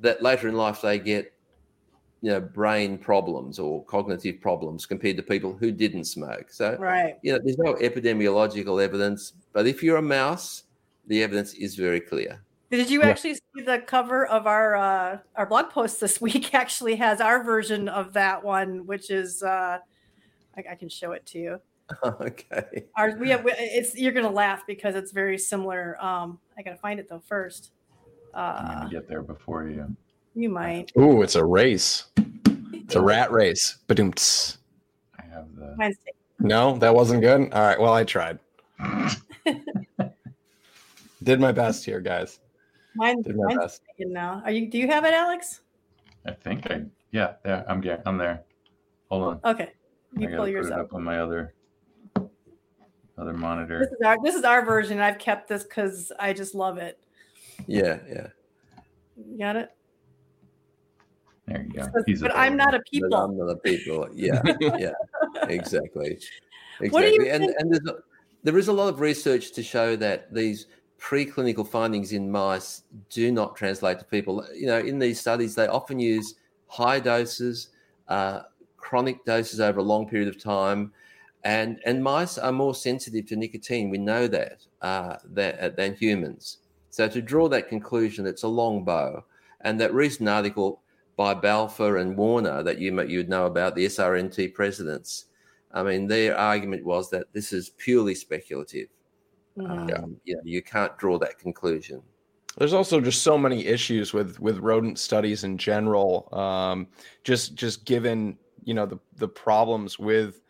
[0.00, 1.32] that later in life they get
[2.22, 7.18] you know brain problems or cognitive problems compared to people who didn't smoke so right
[7.22, 10.64] you know there's no epidemiological evidence but if you're a mouse
[11.06, 13.36] the evidence is very clear did you actually yeah.
[13.56, 16.54] see the cover of our uh, our blog post this week?
[16.54, 19.78] Actually, has our version of that one, which is uh,
[20.56, 21.60] I, I can show it to you.
[22.04, 22.84] Okay.
[22.96, 23.44] Our, we have.
[23.46, 26.00] It's you're gonna laugh because it's very similar.
[26.00, 27.72] Um, I gotta find it though first.
[28.32, 29.96] Uh, I'm gonna get there before you.
[30.34, 30.92] You might.
[30.98, 32.04] Ooh, it's a race.
[32.16, 33.78] It's a rat race.
[33.88, 34.58] Badoomts.
[35.18, 35.74] I have the.
[35.76, 35.96] Mine's
[36.40, 37.52] no, that wasn't good.
[37.52, 37.78] All right.
[37.78, 38.38] Well, I tried.
[41.22, 42.40] Did my best here, guys.
[42.94, 43.82] Mine, Did my mine's best.
[43.98, 44.40] now.
[44.44, 44.68] Are you?
[44.68, 45.60] Do you have it, Alex?
[46.26, 46.84] I think I.
[47.12, 47.64] Yeah, there.
[47.68, 47.84] I'm.
[48.06, 48.42] I'm there.
[49.10, 49.40] Hold on.
[49.52, 49.72] Okay.
[50.16, 50.86] You I pull yours put it up.
[50.86, 51.54] up on my other
[53.18, 53.80] other monitor.
[53.80, 54.98] This is our this is our version.
[54.98, 56.98] I've kept this because I just love it.
[57.66, 58.28] Yeah, yeah.
[59.16, 59.70] You got it.
[61.50, 62.02] There you go.
[62.06, 63.10] He's but I'm not a people.
[63.10, 64.08] But I'm not a people.
[64.14, 64.40] Yeah,
[64.78, 64.92] yeah,
[65.48, 66.18] exactly.
[66.80, 67.28] Exactly.
[67.28, 67.56] and think?
[67.58, 67.96] and there's a,
[68.44, 70.66] there is a lot of research to show that these
[71.00, 74.46] preclinical findings in mice do not translate to people.
[74.54, 76.34] You know, in these studies, they often use
[76.68, 77.70] high doses,
[78.08, 78.42] uh,
[78.76, 80.92] chronic doses over a long period of time.
[81.42, 83.88] And, and mice are more sensitive to nicotine.
[83.88, 86.58] We know that, uh, that uh, than humans.
[86.90, 89.24] So to draw that conclusion, it's a long bow.
[89.62, 90.82] And that recent article
[91.20, 95.26] by Balfour and Warner that you you'd know about the SRNT presidents,
[95.70, 98.88] I mean, their argument was that this is purely speculative.
[99.58, 99.98] Mm.
[99.98, 102.00] Um, you, know, you can't draw that conclusion.
[102.56, 106.26] There's also just so many issues with with rodent studies in general.
[106.32, 106.86] Um,
[107.22, 110.40] just just given you know the the problems with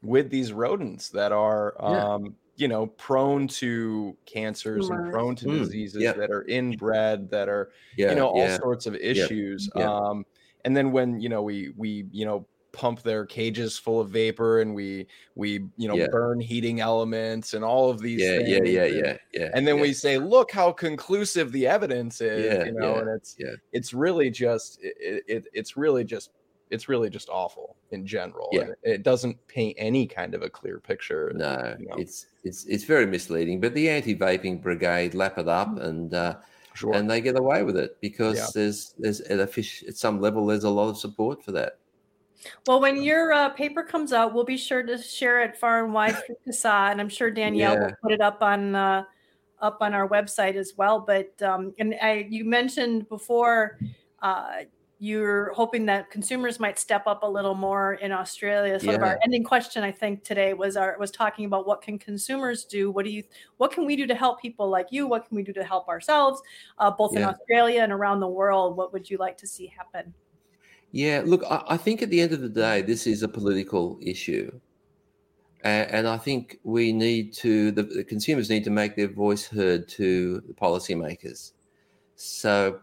[0.00, 2.30] with these rodents that are um yeah.
[2.58, 6.12] You know prone to cancers and prone to mm, diseases yeah.
[6.12, 10.26] that are inbred that are yeah, you know all sorts of issues um
[10.64, 14.60] and then when you know we we you know pump their cages full of vapor
[14.60, 16.06] and we we you know yeah.
[16.10, 18.48] burn heating elements and all of these yeah things.
[18.48, 19.82] yeah yeah yeah yeah and then yeah.
[19.82, 23.36] we say look how conclusive the evidence is yeah, you know and it's
[23.72, 26.30] it's really just it, it, it's really just
[26.70, 28.48] it's really just awful in general.
[28.52, 28.68] Yeah.
[28.82, 31.32] It, doesn't paint any kind of a clear picture.
[31.34, 31.94] No, you know.
[31.96, 33.60] it's it's it's very misleading.
[33.60, 36.36] But the anti-vaping brigade lap it up and uh,
[36.74, 36.94] sure.
[36.94, 38.46] and they get away with it because yeah.
[38.54, 41.78] there's there's at a fish at some level there's a lot of support for that.
[42.66, 45.92] Well, when your uh, paper comes out, we'll be sure to share it far and
[45.92, 47.80] wide for CASAA, and I'm sure Danielle yeah.
[47.80, 49.04] will put it up on uh,
[49.60, 51.00] up on our website as well.
[51.00, 53.78] But um, and I, you mentioned before
[54.22, 54.64] uh,
[55.00, 58.80] you're hoping that consumers might step up a little more in Australia.
[58.80, 58.96] Sort yeah.
[58.96, 62.64] of our ending question, I think, today was our was talking about what can consumers
[62.64, 62.90] do?
[62.90, 63.22] What do you
[63.58, 65.06] what can we do to help people like you?
[65.06, 66.42] What can we do to help ourselves,
[66.78, 67.20] uh, both yeah.
[67.20, 68.76] in Australia and around the world?
[68.76, 70.12] What would you like to see happen?
[70.90, 73.98] Yeah, look, I, I think at the end of the day, this is a political
[74.02, 74.50] issue.
[75.62, 79.44] And, and I think we need to, the, the, consumers need to make their voice
[79.44, 81.52] heard to the policymakers.
[82.14, 82.80] So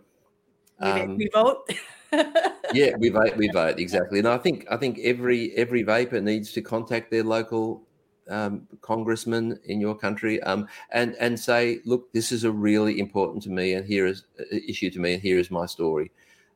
[0.80, 1.70] um, we, vote.
[2.74, 3.36] yeah, we vote.
[3.38, 7.24] We vote exactly, and I think I think every every vapor needs to contact their
[7.24, 7.84] local
[8.30, 13.44] um, congressman in your country um, and and say, look, this is a really important
[13.44, 16.12] to me, and here is an uh, issue to me, and here is my story.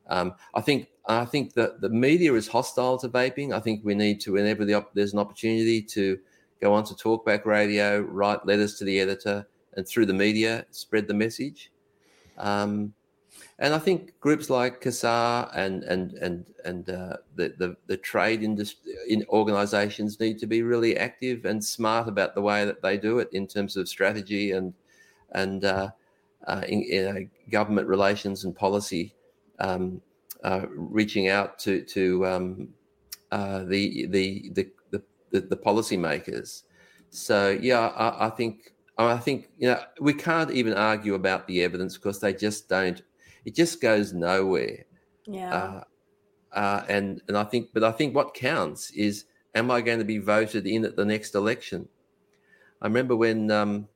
[0.08, 3.52] Um, I think I think that the media is hostile to vaping.
[3.52, 6.18] I think we need to, whenever the op- there's an opportunity, to
[6.60, 11.06] go on to talkback radio, write letters to the editor, and through the media spread
[11.08, 11.72] the message.
[12.38, 12.94] Um,
[13.60, 18.42] and I think groups like CASAA and and and and uh, the, the the trade
[18.42, 22.96] industry in organisations need to be really active and smart about the way that they
[22.96, 24.72] do it in terms of strategy and
[25.32, 25.90] and uh,
[26.46, 27.20] uh, in, in uh,
[27.50, 29.14] government relations and policy,
[29.58, 30.00] um,
[30.42, 32.68] uh, reaching out to to um,
[33.30, 34.70] uh, the, the, the
[35.30, 36.62] the the policymakers.
[37.10, 41.62] So yeah, I, I think I think you know we can't even argue about the
[41.62, 43.02] evidence because they just don't
[43.44, 44.84] it just goes nowhere.
[45.26, 45.54] Yeah.
[45.54, 45.84] Uh,
[46.52, 50.04] uh, and and I think, but I think what counts is, am I going to
[50.04, 51.88] be voted in at the next election?
[52.82, 53.88] I remember when um,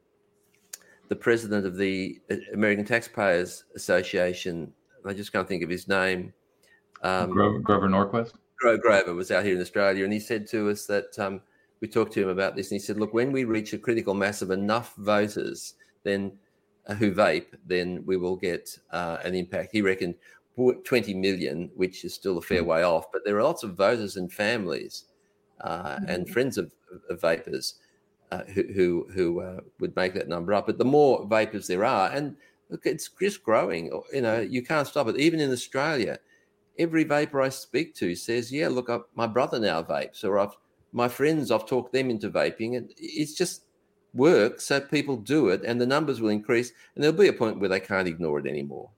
[1.08, 4.72] the president of the uh, American Taxpayers Association,
[5.04, 6.32] I just can't think of his name.
[7.02, 8.32] Um, Grover, Grover Norquist.
[8.58, 11.40] Grover was out here in Australia, and he said to us that um,
[11.80, 14.14] we talked to him about this, and he said, "Look, when we reach a critical
[14.14, 16.38] mass of enough voters, then
[16.92, 19.70] who vape, then we will get uh, an impact.
[19.72, 20.14] He reckoned
[20.56, 22.68] 20 million, which is still a fair hmm.
[22.68, 25.04] way off, but there are lots of voters and families
[25.60, 26.08] uh, mm-hmm.
[26.08, 26.72] and friends of,
[27.10, 27.74] of vapors
[28.30, 30.66] uh, who who, who uh, would make that number up.
[30.66, 32.36] But the more vapors there are, and
[32.70, 33.90] look, it's just growing.
[34.12, 35.16] You know, you can't stop it.
[35.16, 36.18] Even in Australia,
[36.78, 40.56] every vapor I speak to says, "Yeah, look, I, my brother now vapes," or I've
[40.92, 43.64] my friends, I've talked them into vaping, and it's just
[44.14, 47.58] work so people do it and the numbers will increase and there'll be a point
[47.58, 48.88] where they can't ignore it anymore.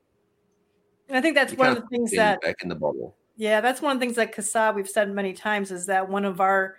[1.08, 3.16] And i think that's you one of the things that back in the bottle.
[3.36, 6.24] Yeah that's one of the things that CASAA we've said many times is that one
[6.24, 6.76] of our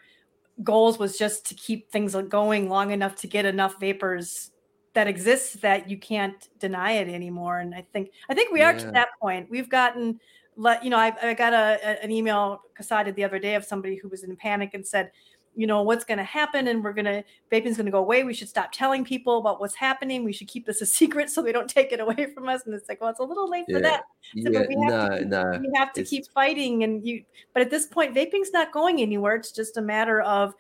[0.64, 4.51] goals was just to keep things going long enough to get enough vapors
[4.93, 7.59] that exists that you can't deny it anymore.
[7.59, 9.49] And i think i think we are to that point.
[9.49, 10.19] We've gotten
[10.59, 13.64] let you know i, I got a, an email CASAA did the other day of
[13.64, 15.11] somebody who was in panic and said
[15.57, 18.23] you know what's going to happen and we're going to vaping's going to go away
[18.23, 21.41] we should stop telling people about what's happening we should keep this a secret so
[21.41, 23.65] they don't take it away from us and it's like well it's a little late
[23.67, 23.75] yeah.
[23.75, 24.03] for that
[24.41, 26.09] so, yeah, we have to keep, we have to it's...
[26.09, 27.23] keep fighting and you
[27.53, 30.53] but at this point vaping's not going anywhere it's just a matter of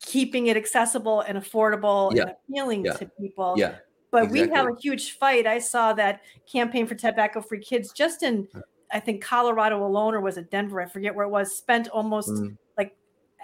[0.00, 2.22] keeping it accessible and affordable yeah.
[2.22, 2.92] and appealing yeah.
[2.92, 3.76] to people yeah
[4.10, 4.48] but exactly.
[4.48, 8.46] we have a huge fight i saw that campaign for tobacco free kids just in
[8.90, 10.80] I think Colorado alone, or was it Denver?
[10.80, 11.54] I forget where it was.
[11.54, 12.56] Spent almost mm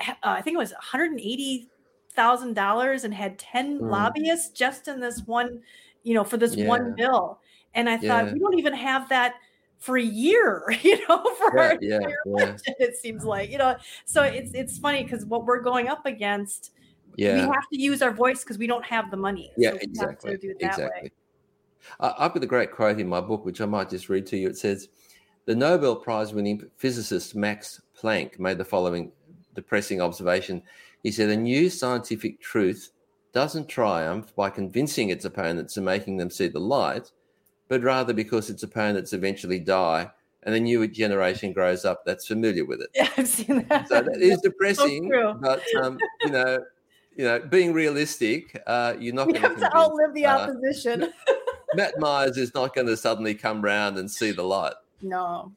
[0.09, 1.69] uh, I think it was 180
[2.15, 3.91] thousand dollars and had 10 mm.
[3.91, 5.61] lobbyists just in this one,
[6.03, 6.67] you know, for this yeah.
[6.67, 7.41] one bill.
[7.75, 8.33] And I thought yeah.
[8.33, 9.35] we don't even have that
[9.79, 13.77] for a year, you know, for our yeah, election, it seems like, you know.
[14.05, 16.73] So it's it's funny because what we're going up against,
[17.17, 19.53] yeah, we have to use our voice because we don't have the money.
[19.57, 20.39] Yeah, so exactly.
[20.61, 21.13] exactly.
[22.01, 24.49] I've got a great quote in my book, which I might just read to you.
[24.49, 24.89] It says,
[25.45, 29.13] "The Nobel Prize winning physicist Max Planck made the following
[29.55, 30.63] depressing observation.
[31.03, 32.91] He said, A new scientific truth
[33.33, 37.11] doesn't triumph by convincing its opponents and making them see the light,
[37.69, 40.11] but rather because its opponents eventually die
[40.45, 42.91] and a new generation grows up that's familiar with it.
[42.95, 43.89] Yeah, I've seen that.
[43.89, 46.59] So that is depressing, so but um, you know,
[47.17, 51.13] you know, being realistic, uh, you're not going to outlive the uh, opposition.
[51.75, 54.75] Matt Myers is not going to suddenly come round and see the light.
[55.03, 55.53] No.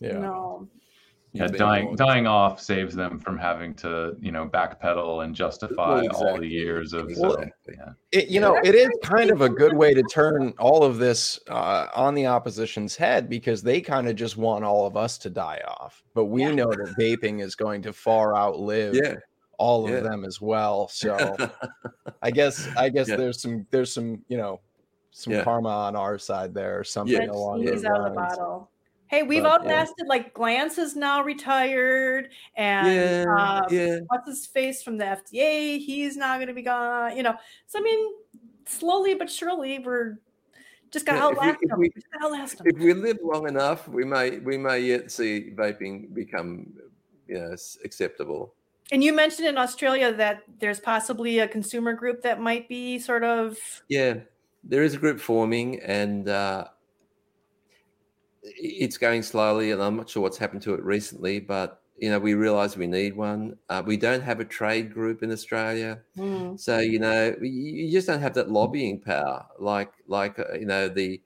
[0.00, 0.18] Yeah.
[0.18, 0.68] No.
[1.38, 5.98] Yeah, dying dying off saves them from having to you know backpedal and justify well,
[6.04, 6.28] exactly.
[6.28, 7.50] all the years of exactly.
[7.68, 7.92] yeah.
[8.12, 11.38] It, you know it is kind of a good way to turn all of this
[11.48, 15.30] uh, on the opposition's head because they kind of just want all of us to
[15.30, 16.52] die off, but we yeah.
[16.52, 19.14] know that vaping is going to far outlive yeah.
[19.58, 20.88] all of them as well.
[20.88, 21.36] So
[22.22, 24.60] I guess I guess there's some there's some you know
[25.10, 28.66] some karma on our side there or something along those lines.
[29.08, 30.08] Hey, we've but, outlasted yeah.
[30.08, 33.98] like Glantz is now retired, and yeah, um, yeah.
[34.08, 35.78] what's his face from the FDA?
[35.78, 37.16] He's not going to be gone.
[37.16, 37.34] You know,
[37.66, 38.12] so I mean,
[38.66, 40.18] slowly but surely, we're
[40.90, 41.78] just got to outlast them.
[41.78, 41.90] We,
[42.22, 42.66] outlast them.
[42.66, 46.66] If we live long enough, we may we may yet see vaping become
[47.26, 48.54] you know acceptable.
[48.92, 53.24] And you mentioned in Australia that there's possibly a consumer group that might be sort
[53.24, 53.56] of
[53.88, 54.18] yeah,
[54.64, 56.28] there is a group forming, and.
[56.28, 56.66] Uh,
[58.42, 62.18] it's going slowly, and I'm not sure what's happened to it recently, but you know,
[62.18, 63.56] we realise we need one.
[63.68, 66.58] Uh, we don't have a trade group in Australia, mm.
[66.58, 70.88] so you know, you just don't have that lobbying power like like uh, you know
[70.88, 71.20] the,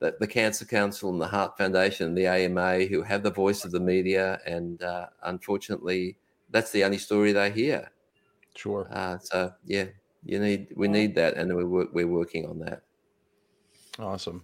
[0.00, 3.64] the, the Cancer Council and the Heart Foundation, and the AMA, who have the voice
[3.64, 6.16] of the media, and uh, unfortunately,
[6.50, 7.90] that's the only story they hear.
[8.56, 8.88] Sure.
[8.90, 9.86] Uh, so yeah,
[10.24, 12.82] you need we need that, and we're we're working on that.
[14.00, 14.42] Awesome.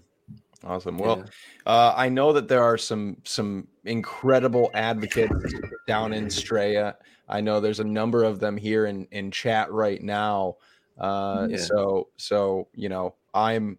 [0.64, 0.98] Awesome.
[0.98, 1.72] Well, yeah.
[1.72, 5.54] uh, I know that there are some some incredible advocates
[5.86, 6.94] down in Straya.
[7.28, 10.56] I know there's a number of them here in in chat right now.
[10.98, 11.56] Uh, yeah.
[11.58, 13.78] So so you know I'm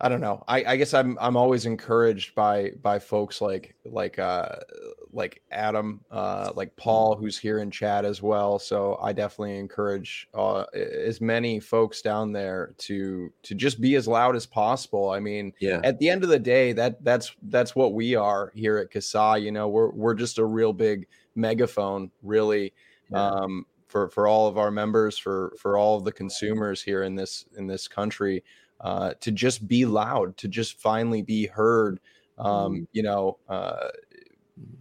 [0.00, 0.42] I don't know.
[0.48, 4.56] I, I, guess I'm I'm always encouraged by by folks like like uh
[5.12, 8.58] like Adam, uh like Paul, who's here in chat as well.
[8.58, 14.08] So I definitely encourage uh, as many folks down there to to just be as
[14.08, 15.10] loud as possible.
[15.10, 15.80] I mean, yeah.
[15.84, 19.42] At the end of the day, that that's that's what we are here at CASAA.
[19.42, 22.72] You know, we're we're just a real big megaphone, really.
[23.10, 23.28] Yeah.
[23.28, 27.14] Um, for, for all of our members, for for all of the consumers here in
[27.14, 28.42] this in this country,
[28.80, 32.00] uh, to just be loud, to just finally be heard.
[32.38, 32.84] Um, mm-hmm.
[32.92, 33.88] you know, uh,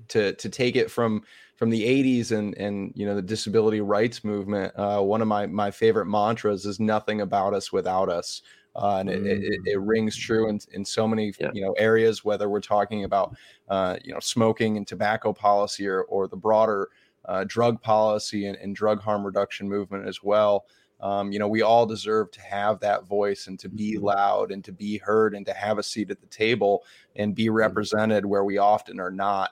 [0.09, 1.23] to to take it from
[1.55, 4.73] from the 80s and and you know the disability rights movement.
[4.75, 8.41] Uh, one of my my favorite mantras is "Nothing about us without us."
[8.75, 9.81] Uh, and it, it, it, mm.
[9.85, 11.51] rings true in, in so many yeah.
[11.53, 13.35] you know areas whether we're talking about
[13.69, 16.87] uh, you know smoking and tobacco policy or, or the broader
[17.25, 20.65] uh, drug policy and, and, drug harm reduction movement as well
[21.01, 24.05] um, you know, we all deserve to have that voice and to be mm-hmm.
[24.05, 26.83] loud and to be heard and to have a seat at the table
[27.15, 27.55] and be mm-hmm.
[27.55, 29.51] represented where we often are not.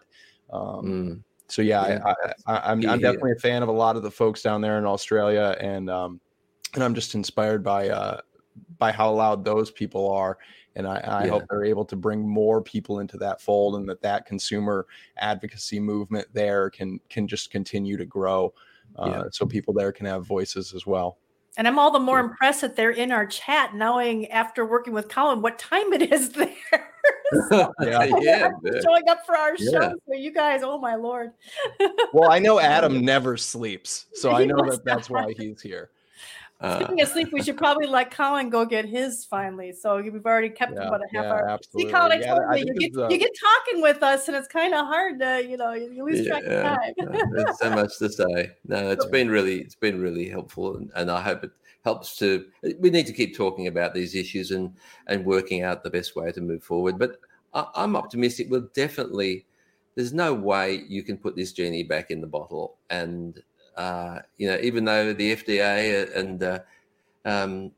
[0.51, 1.23] Um, mm.
[1.47, 4.61] So yeah, yeah I, am definitely a fan of a lot of the folks down
[4.61, 6.21] there in Australia, and um,
[6.76, 8.21] and I'm just inspired by uh,
[8.77, 10.38] by how loud those people are,
[10.76, 11.31] and I, I yeah.
[11.31, 14.85] hope they're able to bring more people into that fold, and that that consumer
[15.17, 18.53] advocacy movement there can can just continue to grow,
[18.99, 19.23] uh, yeah.
[19.31, 21.17] so people there can have voices as well.
[21.60, 25.10] And I'm all the more impressed that they're in our chat, knowing after working with
[25.10, 26.53] Colin what time it is there.
[27.49, 28.49] so, yeah, yeah
[28.81, 29.72] showing up for our yeah.
[29.72, 29.94] show.
[30.07, 31.31] So you guys, oh my lord.
[32.14, 35.90] well, I know Adam never sleeps, so I know that that's why he's here.
[36.61, 39.72] Uh, Speaking of sleep, we should probably let Colin go get his finally.
[39.72, 41.49] So we've already kept yeah, about a half yeah, hour.
[41.49, 41.90] Absolutely.
[41.90, 44.36] See, Colin, I yeah, told you, you get, uh, you get talking with us, and
[44.36, 46.94] it's kind of hard to, you know, you lose track of time.
[47.31, 48.52] There's so much to say.
[48.65, 51.52] No, it's been really, it's been really helpful, and, and I hope it
[51.86, 52.45] helps to.
[52.77, 54.76] We need to keep talking about these issues and
[55.07, 56.99] and working out the best way to move forward.
[56.99, 57.22] But
[57.53, 58.48] I, I'm optimistic.
[58.49, 59.45] We'll definitely.
[59.95, 63.41] There's no way you can put this genie back in the bottle and
[63.77, 66.59] uh, you know, even though the FDA and uh,
[67.25, 67.71] um,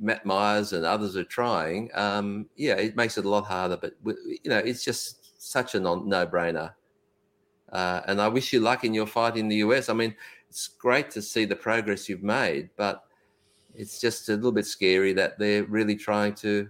[0.00, 3.76] Matt Myers and others are trying, um, yeah, it makes it a lot harder.
[3.76, 6.72] But you know, it's just such a no-brainer.
[7.72, 9.88] Uh, and I wish you luck in your fight in the US.
[9.88, 10.14] I mean,
[10.48, 13.04] it's great to see the progress you've made, but
[13.74, 16.68] it's just a little bit scary that they're really trying to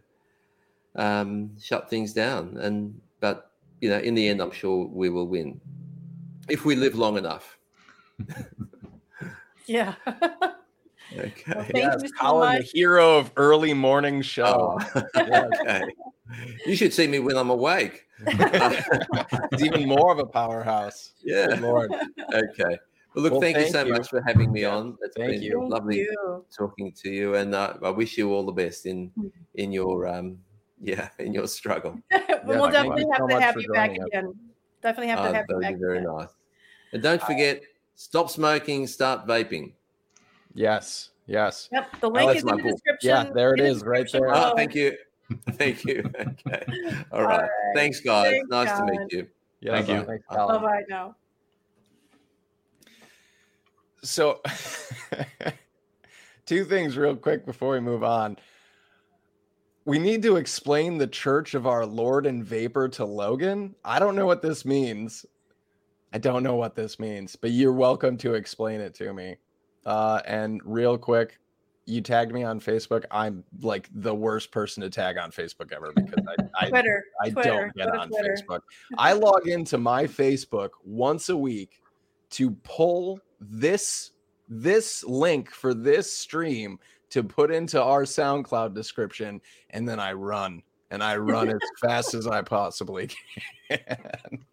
[0.97, 2.57] um, shut things down.
[2.59, 5.61] And but you know, in the end, I'm sure we will win
[6.49, 7.58] if we live long enough.
[9.67, 9.95] Yeah.
[11.17, 11.53] Okay.
[11.55, 14.79] Well, yes, you Colin, so the hero of early morning show.
[14.95, 15.03] Oh.
[15.17, 15.83] okay.
[16.67, 18.05] You should see me when I'm awake.
[18.27, 21.13] it's even more of a powerhouse.
[21.25, 21.47] Yeah.
[21.47, 21.95] Good Lord.
[21.95, 22.79] Okay.
[23.15, 23.93] Well, look, well, thank, thank, you so you.
[23.93, 24.99] much for having me on.
[25.03, 25.67] It's thank been you.
[25.67, 26.45] lovely you.
[26.57, 29.29] talking to you, and uh, I wish you all the best in hmm.
[29.55, 30.39] in your um
[30.81, 31.99] yeah in your struggle.
[32.45, 34.35] we'll definitely have so to have you back again.
[34.83, 35.77] Definitely have to uh, have you back.
[35.79, 36.17] Very again.
[36.17, 36.29] nice.
[36.93, 37.63] And don't forget,
[37.99, 39.73] Stop smoking, start vaping.
[40.55, 41.11] Yes.
[41.27, 41.69] Yes.
[41.73, 42.01] Yep.
[42.01, 42.63] The link oh, is in the book.
[42.63, 43.11] description.
[43.11, 44.33] Yeah, there it is, right there.
[44.33, 44.97] Oh, thank you.
[45.51, 46.09] Thank you.
[46.17, 46.63] Okay.
[47.13, 47.41] All right.
[47.41, 47.51] All right.
[47.75, 48.31] Thanks, guys.
[48.31, 49.27] Thanks, nice to meet you.
[49.61, 50.05] Yeah, Thank you.
[50.05, 51.17] Thanks, Bye bye now.
[54.05, 54.43] So,
[56.47, 58.39] two things real quick before we move on.
[59.85, 63.75] We need to explain the Church of Our Lord and Vapor to Logan.
[63.85, 65.27] I don't know what this means.
[66.13, 69.37] I don't know what this means, but you're welcome to explain it to me.
[69.85, 71.39] Uh, and real quick,
[71.87, 73.05] you tagged me on Facebook.
[73.11, 77.31] I'm like the worst person to tag on Facebook ever because I, I, Twitter, I
[77.31, 78.37] Twitter, don't get go on Twitter.
[78.37, 78.61] Facebook.
[78.99, 81.81] I log into my Facebook once a week
[82.31, 84.13] to pull this
[84.51, 86.79] this link for this stream
[87.11, 89.41] to put into our SoundCloud description,
[89.71, 93.11] and then I run and I run as fast as I possibly
[93.71, 94.45] can.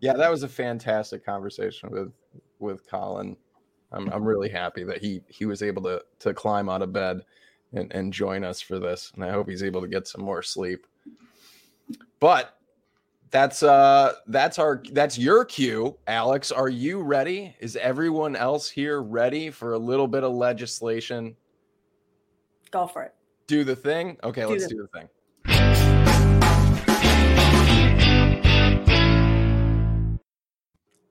[0.00, 2.12] Yeah, that was a fantastic conversation with
[2.58, 3.36] with Colin.
[3.92, 7.22] I'm I'm really happy that he he was able to to climb out of bed
[7.72, 9.12] and, and join us for this.
[9.14, 10.86] And I hope he's able to get some more sleep.
[12.20, 12.54] But
[13.30, 16.50] that's uh that's our that's your cue, Alex.
[16.52, 17.54] Are you ready?
[17.60, 21.36] Is everyone else here ready for a little bit of legislation?
[22.70, 23.14] Go for it.
[23.46, 24.18] Do the thing?
[24.22, 25.08] Okay, Do let's the- do the thing.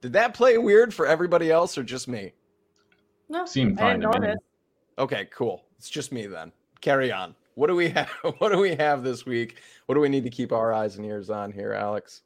[0.02, 2.34] Did that play weird for everybody else or just me?
[3.30, 4.34] No, Seemed fine to me.
[5.00, 5.66] Okay, cool.
[5.78, 6.52] It's just me then.
[6.82, 7.36] Carry on.
[7.56, 8.10] What do we have?
[8.38, 9.58] What do we have this week?
[9.86, 12.22] What do we need to keep our eyes and ears on here, Alex?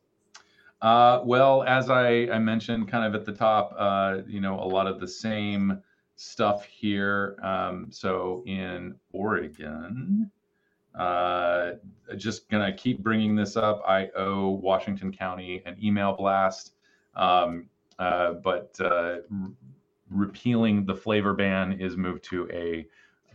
[0.82, 4.66] Uh, well, as I, I mentioned kind of at the top, uh, you know, a
[4.66, 5.80] lot of the same
[6.16, 7.38] stuff here.
[7.44, 10.32] Um, so in Oregon,
[10.98, 11.74] uh,
[12.18, 13.82] just gonna keep bringing this up.
[13.88, 16.74] I owe Washington County an email blast,
[17.16, 17.68] um,
[18.00, 19.18] uh, but uh,
[20.10, 22.86] repealing the flavor ban is moved to a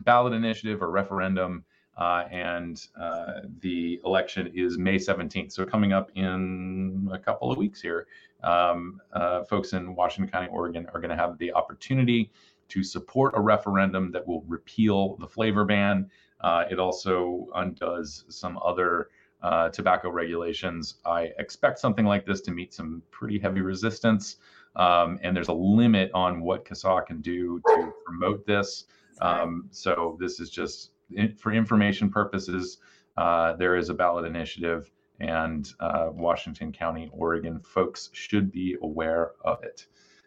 [0.01, 1.65] ballot initiative or referendum.
[1.97, 5.51] Uh, and uh, the election is May 17th.
[5.51, 8.07] So coming up in a couple of weeks here,
[8.43, 12.31] um, uh, folks in Washington County, Oregon, are going to have the opportunity
[12.69, 16.11] to support a referendum that will repeal the flavor ban.
[16.43, 19.09] Uh, it also undoes some other
[19.43, 20.97] uh, tobacco regulations.
[21.05, 24.37] I expect something like this to meet some pretty heavy resistance.
[24.77, 28.85] Um, and there's a limit on what CASAA can do to promote this.
[29.21, 32.79] Um, so this is just in, for information purposes.
[33.17, 34.91] Uh, there is a ballot initiative,
[35.21, 39.87] and uh, Washington County, Oregon folks should be aware of it.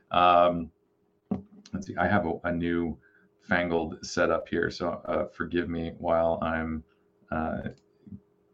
[0.10, 0.72] Um,
[1.72, 1.96] let's see.
[1.98, 2.98] I have a, a new
[3.42, 6.84] fangled setup here, so uh, forgive me while I'm
[7.32, 7.70] uh,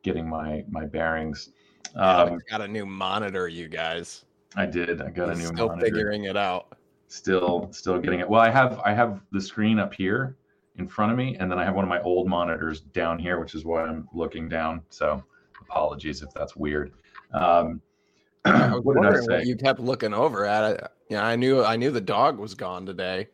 [0.06, 1.50] getting my my bearings.
[1.96, 4.24] Um, got a new monitor, you guys.
[4.56, 5.02] I did.
[5.02, 6.78] I got a He's new still monitor figuring it out.
[7.08, 10.36] still still getting it well i have i have the screen up here
[10.78, 13.40] in front of me and then i have one of my old monitors down here
[13.40, 15.24] which is why i'm looking down so
[15.62, 16.92] apologies if that's weird
[17.34, 17.80] um
[18.46, 20.72] I what did i say you kept looking over at.
[20.72, 20.88] It.
[21.10, 23.28] Yeah, I knew I knew the dog was gone today.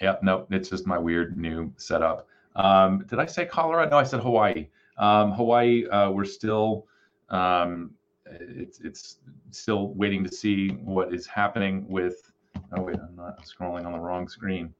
[0.00, 2.28] Yep, no, it's just my weird new setup.
[2.54, 3.90] Um, did I say Colorado?
[3.90, 4.68] No, I said Hawaii.
[4.98, 6.86] Um, Hawaii, uh, we're still,
[7.28, 7.90] um,
[8.26, 9.18] it's it's
[9.50, 12.32] still waiting to see what is happening with.
[12.76, 14.74] Oh wait, I'm not scrolling on the wrong screen.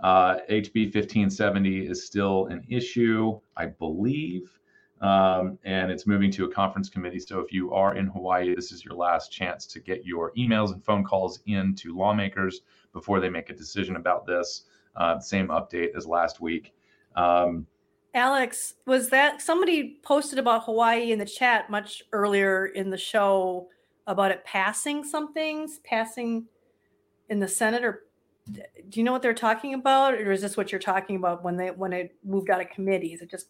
[0.00, 4.58] Uh, HB 1570 is still an issue, I believe,
[5.00, 7.20] um, and it's moving to a conference committee.
[7.20, 10.72] So if you are in Hawaii, this is your last chance to get your emails
[10.72, 12.62] and phone calls in to lawmakers
[12.92, 14.64] before they make a decision about this.
[14.96, 16.74] Uh, same update as last week.
[17.14, 17.66] Um,
[18.14, 23.68] Alex, was that somebody posted about Hawaii in the chat much earlier in the show
[24.06, 26.46] about it passing some things, passing
[27.30, 28.04] in the Senate, or
[28.52, 31.56] do you know what they're talking about, or is this what you're talking about when
[31.56, 33.12] they when it moved out of committee?
[33.12, 33.46] Is it just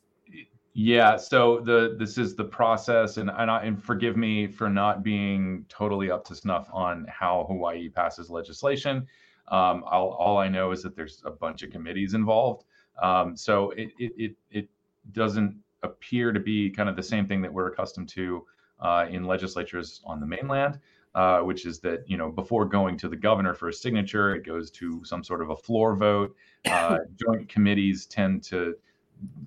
[0.74, 5.02] yeah, so the this is the process, and and, I, and forgive me for not
[5.02, 9.06] being totally up to snuff on how Hawaii passes legislation.
[9.48, 12.64] Um, all, all I know is that there's a bunch of committees involved.
[13.00, 14.68] Um, so it, it it it
[15.12, 18.46] doesn't appear to be kind of the same thing that we're accustomed to
[18.80, 20.78] uh, in legislatures on the mainland,
[21.14, 24.44] uh, which is that you know before going to the governor for a signature, it
[24.44, 26.34] goes to some sort of a floor vote.
[26.70, 28.74] Uh, joint committees tend to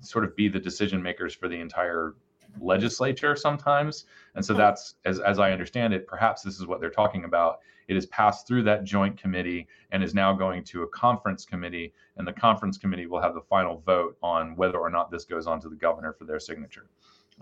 [0.00, 2.14] sort of be the decision makers for the entire
[2.60, 6.88] legislature sometimes and so that's as, as i understand it perhaps this is what they're
[6.88, 7.58] talking about
[7.88, 11.92] it is passed through that joint committee and is now going to a conference committee
[12.16, 15.46] and the conference committee will have the final vote on whether or not this goes
[15.46, 16.86] on to the governor for their signature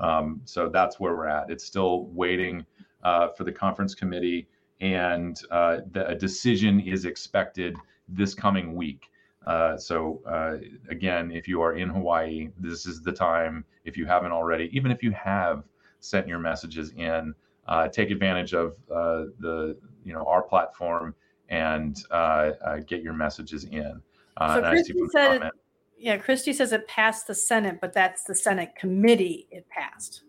[0.01, 2.65] um, so that's where we're at it's still waiting
[3.03, 4.47] uh, for the conference committee
[4.81, 7.77] and uh, the, a decision is expected
[8.09, 9.11] this coming week
[9.47, 10.57] uh, so uh,
[10.89, 13.65] again, if you are in Hawaii, this is the time.
[13.85, 15.65] If you haven't already, even if you have
[16.01, 17.35] sent your messages in,
[17.93, 21.15] take advantage of uh, the you know our platform
[21.49, 24.01] and uh, uh, get your messages in.
[24.39, 25.53] so Christy said, it,
[25.99, 30.23] yeah, Christy says it passed the Senate, but that's the Senate committee it passed.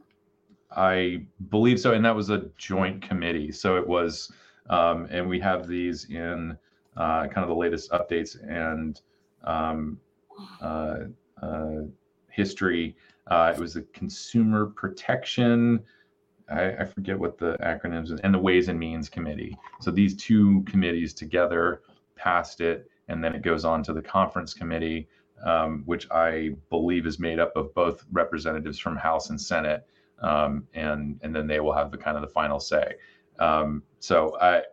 [0.72, 3.52] I believe so, and that was a joint committee.
[3.52, 4.32] So it was,
[4.70, 6.58] um, and we have these in
[6.98, 9.00] uh, kind of the latest updates and
[9.44, 10.00] um,
[10.62, 10.96] uh,
[11.42, 11.82] uh,
[12.30, 12.96] history.
[13.28, 15.82] Uh, it was the Consumer Protection.
[16.50, 19.58] I, I, forget what the acronyms and the Ways and Means Committee.
[19.82, 21.82] So these two committees together
[22.16, 25.08] passed it, and then it goes on to the conference committee,
[25.46, 29.88] um, which I believe is made up of both representatives from House and Senate
[30.22, 32.96] um, and and then they will have the kind of the final say.
[33.40, 34.64] Um, so I,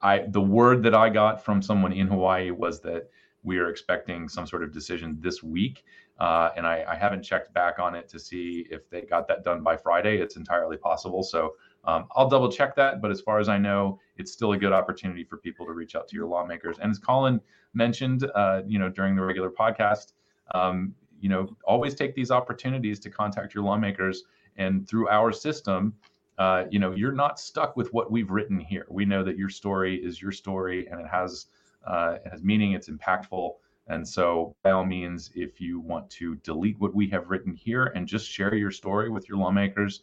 [0.00, 3.10] I the word that I got from someone in Hawaii was that
[3.42, 5.84] we are expecting some sort of decision this week,
[6.20, 9.42] uh, and I, I, haven't checked back on it to see if they got that
[9.42, 10.18] done by Friday.
[10.18, 11.22] It's entirely possible.
[11.22, 11.54] So.
[11.82, 14.70] Um, I'll double check that, but as far as I know, it's still a good
[14.70, 16.76] opportunity for people to reach out to your lawmakers.
[16.78, 17.40] And as Colin
[17.72, 20.12] mentioned, uh, you know, during the regular podcast,
[20.54, 24.24] um, you know, always take these opportunities to contact your lawmakers
[24.56, 25.94] and through our system
[26.38, 29.48] uh, you know you're not stuck with what we've written here we know that your
[29.48, 31.46] story is your story and it has
[31.86, 33.54] uh, it has meaning it's impactful
[33.90, 37.92] and so by all means if you want to delete what we have written here
[37.94, 40.02] and just share your story with your lawmakers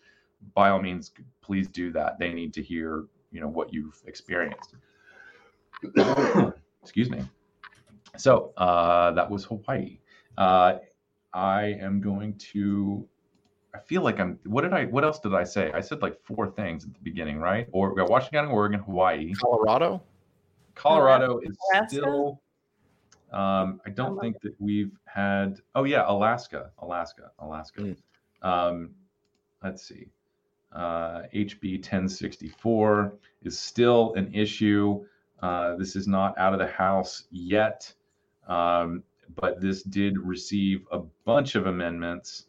[0.54, 1.12] by all means
[1.42, 4.76] please do that they need to hear you know what you've experienced
[6.82, 7.24] excuse me
[8.18, 9.98] so uh, that was hawaii
[10.38, 10.74] uh,
[11.34, 13.08] i am going to
[13.76, 14.40] I feel like I'm.
[14.46, 14.86] What did I?
[14.86, 15.72] What else did I say?
[15.72, 17.68] I said like four things at the beginning, right?
[17.72, 20.02] Or we got Washington, Oregon, Hawaii, Colorado.
[20.74, 21.96] Colorado is Alaska?
[21.96, 22.42] still.
[23.32, 25.60] Um, I don't think that we've had.
[25.76, 27.82] Oh yeah, Alaska, Alaska, Alaska.
[27.82, 27.98] Mm.
[28.42, 28.90] Um,
[29.64, 30.08] let's see.
[30.72, 33.14] Uh, HB 1064
[33.44, 35.06] is still an issue.
[35.42, 37.92] Uh, this is not out of the House yet,
[38.48, 39.04] um,
[39.36, 42.46] but this did receive a bunch of amendments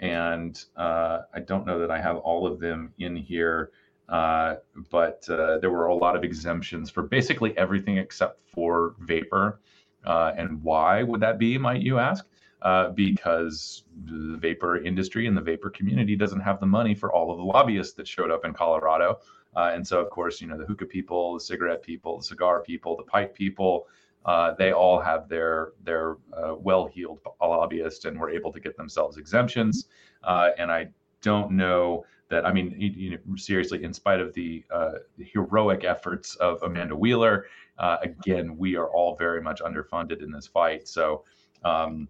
[0.00, 3.70] and uh, I don't know that I have all of them in here,
[4.08, 4.56] uh,
[4.90, 9.60] but uh, there were a lot of exemptions for basically everything except for vapor.
[10.06, 12.24] Uh, and why would that be, might you ask?
[12.62, 17.30] Uh, because the vapor industry and the vapor community doesn't have the money for all
[17.30, 19.18] of the lobbyists that showed up in Colorado.
[19.54, 22.62] Uh, and so, of course, you know, the hookah people, the cigarette people, the cigar
[22.62, 23.86] people, the pipe people,
[24.26, 29.16] uh, they all have their their uh, well-heeled lobbyists and were able to get themselves
[29.16, 29.88] exemptions.
[30.24, 30.88] Uh, and I
[31.22, 32.44] don't know that.
[32.44, 37.46] I mean, you, know, seriously, in spite of the, uh, heroic efforts of Amanda Wheeler,
[37.78, 40.88] uh, again, we are all very much underfunded in this fight.
[40.88, 41.24] So.
[41.64, 42.08] Um,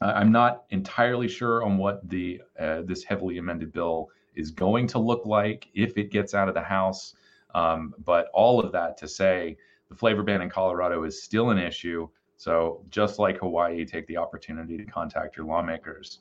[0.00, 5.26] I'm not entirely sure on what the this heavily amended bill is going to look
[5.26, 7.14] like if it gets out of the House.
[7.54, 9.56] Um, but all of that to say,
[9.88, 12.08] the flavor ban in Colorado is still an issue.
[12.36, 16.20] So, just like Hawaii, take the opportunity to contact your lawmakers.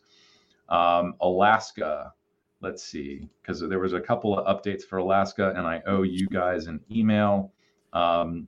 [0.69, 2.13] Um, Alaska,
[2.61, 6.27] let's see, because there was a couple of updates for Alaska, and I owe you
[6.27, 7.51] guys an email.
[7.93, 8.47] Um,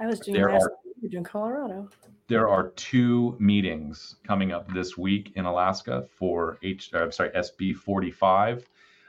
[0.00, 1.88] I was doing last are, doing Colorado.
[2.28, 6.92] There are two meetings coming up this week in Alaska for H.
[6.94, 8.66] Uh, sorry, SB 45.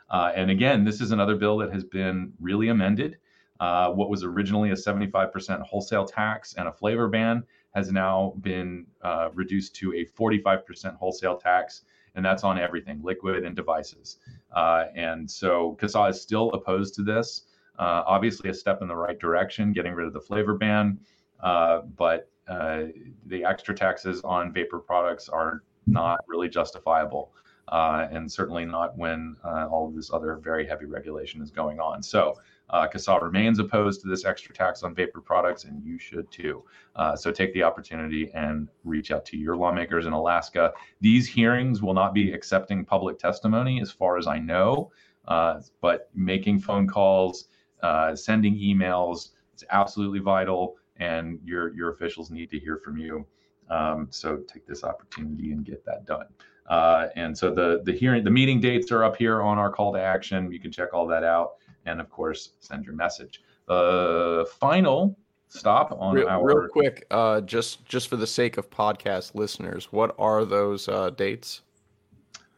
[0.09, 3.17] Uh, and again, this is another bill that has been really amended.
[3.61, 7.43] Uh, what was originally a 75% wholesale tax and a flavor ban
[7.73, 11.83] has now been uh, reduced to a 45% wholesale tax,
[12.15, 14.17] and that's on everything, liquid and devices.
[14.53, 17.43] Uh, and so CASAA is still opposed to this.
[17.79, 20.99] Uh, obviously, a step in the right direction, getting rid of the flavor ban,
[21.41, 22.83] uh, but uh,
[23.27, 27.33] the extra taxes on vapor products are not really justifiable.
[27.71, 32.03] and certainly not when all of this other very heavy regulation is going on.
[32.03, 32.35] So
[32.71, 32.87] uh,
[33.21, 36.63] remains opposed to this extra tax on vapor products, and you should too.
[36.95, 40.73] Uh, so take the opportunity and reach out to your lawmakers in Alaska.
[41.01, 44.91] These hearings will not be accepting public testimony, as far as I know,
[45.27, 47.49] uh, but making phone calls,
[47.83, 53.25] uh, sending emails is absolutely vital, and your your officials need to hear from you.
[53.69, 56.25] Um, so take this opportunity and get that done.
[56.67, 59.93] Uh, and so the the hearing, the meeting dates are up here on our call
[59.93, 60.51] to action.
[60.51, 61.53] You can check all that out
[61.85, 63.41] and of course send your message.
[63.67, 65.17] The final
[65.47, 69.91] stop on real, our real quick, uh, just just for the sake of podcast listeners,
[69.91, 71.61] what are those uh, dates?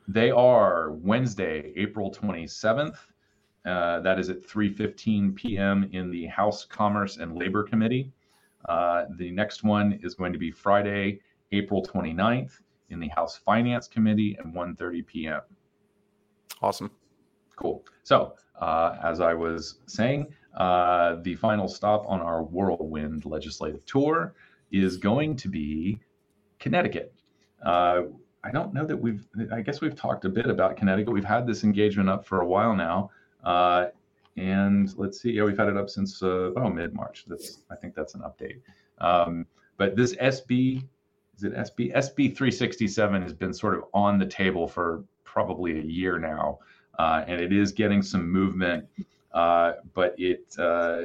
[0.08, 2.98] They are Wednesday, April twenty seventh.
[3.66, 5.90] Uh, that is at 3:15 p.m.
[5.94, 8.12] in the House Commerce and Labor Committee.
[8.68, 11.20] Uh, the next one is going to be Friday,
[11.52, 12.60] April 29th
[12.90, 15.42] in the House Finance Committee at 1:30 p.m.
[16.62, 16.92] Awesome.
[17.56, 17.86] Cool.
[18.04, 24.36] So, uh, as I was saying, uh, the final stop on our whirlwind legislative tour
[24.72, 26.00] is going to be
[26.60, 27.14] Connecticut.
[27.64, 28.04] Uh,
[28.44, 31.14] I don't know that we've, I guess we've talked a bit about Connecticut.
[31.14, 33.10] We've had this engagement up for a while now.
[33.44, 33.88] Uh,
[34.38, 37.26] and let's see, yeah, we've had it up since, uh, oh, mid March.
[37.28, 38.60] That's, I think that's an update.
[39.00, 39.46] Um,
[39.78, 40.84] but this SB,
[41.38, 41.94] is it SB?
[41.94, 46.60] SB 367 has been sort of on the table for probably a year now.
[47.00, 48.86] Uh, and it is getting some movement.
[49.34, 51.02] Uh, but it uh,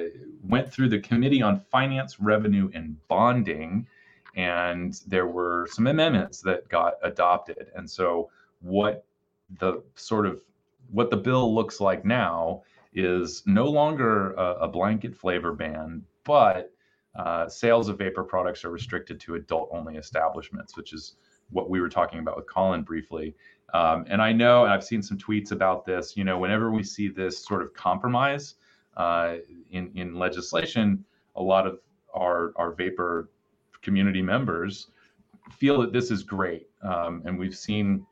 [0.47, 3.87] went through the Committee on Finance, Revenue, and Bonding,
[4.37, 7.71] and there were some amendments that got adopted.
[7.75, 8.29] And so,
[8.61, 9.07] what
[9.59, 10.43] the sort of
[10.91, 12.63] what the bill looks like now
[12.95, 16.73] is no longer a, a blanket flavor ban, but
[17.17, 21.17] uh, sales of vapor products are restricted to adult only establishments, which is
[21.51, 23.35] what we were talking about with Colin briefly.
[23.75, 26.83] Um, and I know, and I've seen some tweets about this, you know, whenever we
[26.83, 28.55] see this sort of compromise
[28.97, 29.37] uh,
[29.71, 31.05] in, in legislation,
[31.37, 31.79] a lot of
[32.15, 33.31] our, our vapor
[33.83, 34.89] community members
[35.53, 36.69] feel that this is great.
[36.83, 38.07] Um, and we've seen,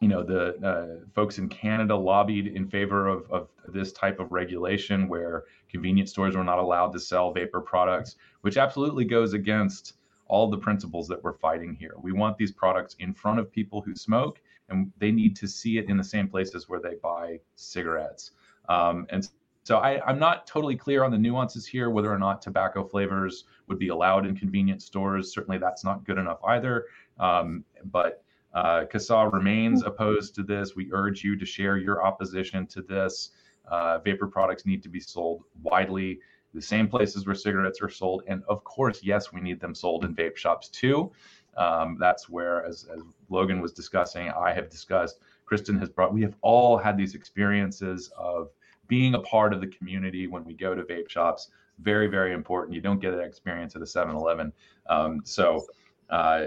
[0.00, 4.30] you know, the uh, folks in Canada lobbied in favor of, of this type of
[4.30, 9.94] regulation where convenience stores were not allowed to sell vapor products, which absolutely goes against
[10.28, 11.94] all the principles that we're fighting here.
[12.00, 15.78] We want these products in front of people who smoke, and they need to see
[15.78, 18.32] it in the same places where they buy cigarettes.
[18.68, 19.28] Um, and
[19.64, 23.44] so I, am not totally clear on the nuances here, whether or not tobacco flavors
[23.66, 25.32] would be allowed in convenience stores.
[25.32, 26.86] Certainly, that's not good enough either.
[27.18, 28.22] Um, but
[28.54, 30.74] uh, CASAA remains opposed to this.
[30.74, 33.30] We urge you to share your opposition to this.
[33.66, 36.20] Uh, vapor products need to be sold widely
[36.54, 38.22] the same places where cigarettes are sold.
[38.26, 41.12] And of course, yes, we need them sold in vape shops too.
[41.56, 46.22] Um, that's where, as, as Logan was discussing, I have discussed, Kristen has brought, we
[46.22, 48.50] have all had these experiences of
[48.86, 51.50] being a part of the community when we go to vape shops.
[51.80, 52.74] Very, very important.
[52.74, 54.52] You don't get that experience at a 7 Eleven.
[54.88, 55.66] Um, so,
[56.10, 56.46] uh,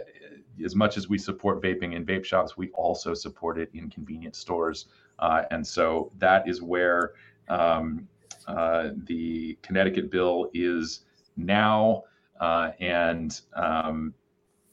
[0.64, 4.38] as much as we support vaping in vape shops, we also support it in convenience
[4.38, 4.88] stores.
[5.20, 7.14] Uh, and so that is where
[7.50, 8.08] um,
[8.48, 11.02] uh, the Connecticut bill is
[11.38, 12.04] now,
[12.40, 14.14] uh, and um,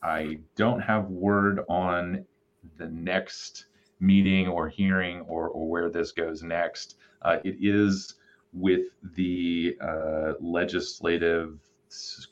[0.02, 2.24] I don't have word on
[2.76, 3.66] the next
[4.00, 6.96] meeting or hearing or, or where this goes next.
[7.22, 8.14] Uh, it is
[8.52, 9.76] with the
[10.40, 11.58] legislative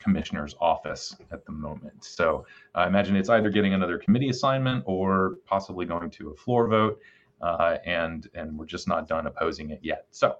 [0.01, 2.03] commissioner's office at the moment.
[2.03, 6.67] So I imagine it's either getting another committee assignment or possibly going to a floor
[6.67, 6.99] vote.
[7.39, 10.07] Uh, and and we're just not done opposing it yet.
[10.09, 10.37] So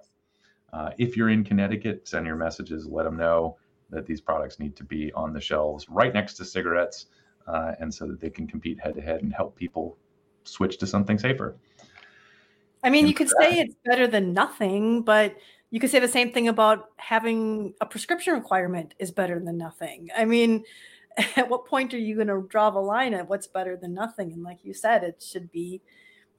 [0.72, 3.56] uh, if you're in Connecticut, send your messages, let them know
[3.90, 7.06] that these products need to be on the shelves right next to cigarettes,
[7.46, 9.96] uh, and so that they can compete head to head and help people
[10.44, 11.56] switch to something safer.
[12.82, 15.36] I mean, you could say it's better than nothing, but
[15.70, 20.08] you could say the same thing about having a prescription requirement is better than nothing.
[20.16, 20.64] I mean,
[21.36, 24.32] at what point are you going to draw the line at what's better than nothing?
[24.32, 25.82] And like you said, it should be,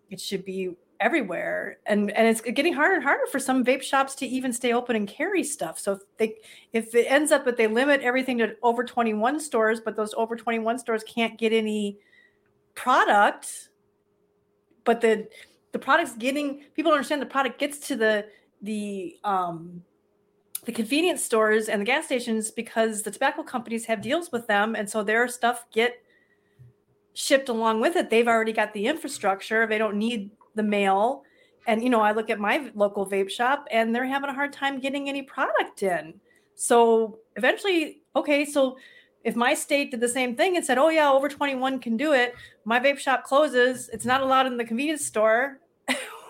[0.09, 4.15] it should be everywhere and and it's getting harder and harder for some vape shops
[4.15, 6.35] to even stay open and carry stuff so if they
[6.73, 10.35] if it ends up that they limit everything to over 21 stores but those over
[10.35, 11.97] 21 stores can't get any
[12.75, 13.69] product
[14.83, 15.25] but the
[15.71, 18.25] the product's getting people understand the product gets to the
[18.61, 19.83] the um
[20.65, 24.75] the convenience stores and the gas stations because the tobacco companies have deals with them
[24.75, 26.03] and so their stuff get
[27.13, 28.09] shipped along with it.
[28.09, 29.65] They've already got the infrastructure.
[29.65, 31.23] They don't need the mail.
[31.67, 34.53] And you know i look at my local vape shop and they're having a hard
[34.53, 36.13] time getting any product in.
[36.55, 38.77] So eventually okay so
[39.23, 42.13] if my state did the same thing and said oh yeah over 21 can do
[42.13, 43.89] it my vape shop closes.
[43.89, 45.59] It's not allowed in the convenience store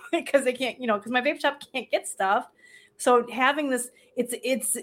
[0.11, 2.48] because they can't you know because my vape shop can't get stuff.
[2.98, 4.77] So having this it's it's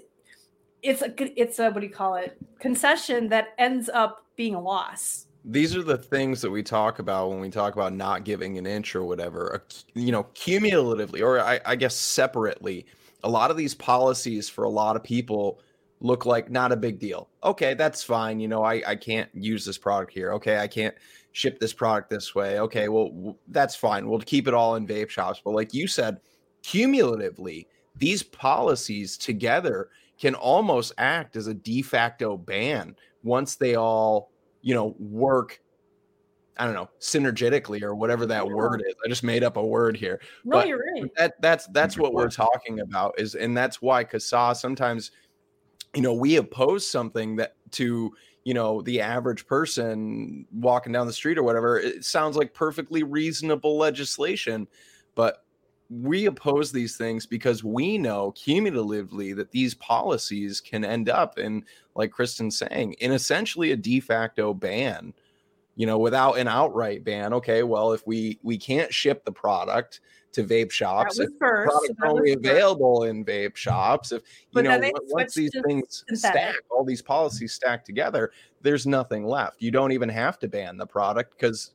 [0.81, 2.37] it's a it's a what do you call it?
[2.59, 5.27] Concession that ends up being a loss.
[5.45, 8.65] These are the things that we talk about when we talk about not giving an
[8.65, 12.85] inch or whatever you know cumulatively or I, I, guess separately.
[13.23, 15.59] A lot of these policies for a lot of people
[15.99, 19.65] look like not a big deal okay that's fine you know i, I can't use
[19.65, 20.95] this product here okay i can't
[21.31, 25.09] ship this product this way okay well that's fine we'll keep it all in vape
[25.09, 26.19] shops but like you said
[26.61, 34.31] cumulatively these policies together can almost act as a de facto ban once they all
[34.67, 35.61] you know, work
[36.59, 38.51] I don't know, synergetically or whatever that yeah.
[38.51, 38.95] word is.
[39.05, 40.19] I just made up a word here.
[40.43, 41.09] No, but you're right.
[41.15, 45.11] That that's that's what we're talking about is and that's why CASAA sometimes
[45.97, 48.13] you know, we oppose something that to,
[48.43, 53.01] you know, the average person walking down the street or whatever, it sounds like perfectly
[53.01, 54.67] reasonable legislation,
[55.15, 55.43] but
[55.89, 61.65] we oppose these things because we know cumulatively that these policies can end up in,
[61.95, 65.15] like Kristen's saying, in essentially a de facto ban.
[65.75, 67.33] You know, without an outright ban.
[67.33, 70.01] Okay, well, if we we can't ship the product
[70.37, 75.33] to vape shops, first, product only available in vape shops, if you but know once
[75.33, 76.41] these things synthetic.
[76.41, 78.31] stack, all these policies stack together,
[78.61, 79.61] there's nothing left.
[79.61, 81.71] You don't even have to ban the product because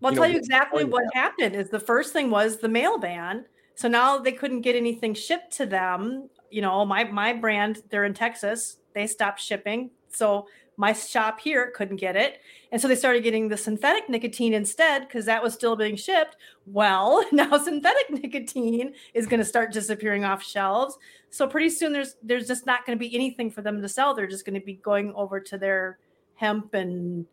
[0.00, 1.54] well, I'll tell you exactly what happened.
[1.54, 3.44] Is the first thing was the mail ban.
[3.76, 6.28] So now they couldn't get anything shipped to them.
[6.50, 8.78] You know, my my brand, they're in Texas.
[8.92, 9.90] They stopped shipping.
[10.08, 10.48] So
[10.80, 12.40] my shop here couldn't get it.
[12.72, 16.36] And so they started getting the synthetic nicotine instead because that was still being shipped.
[16.64, 20.96] Well, now synthetic nicotine is going to start disappearing off shelves.
[21.28, 24.14] So pretty soon there's there's just not going to be anything for them to sell.
[24.14, 25.98] They're just going to be going over to their
[26.34, 27.26] hemp and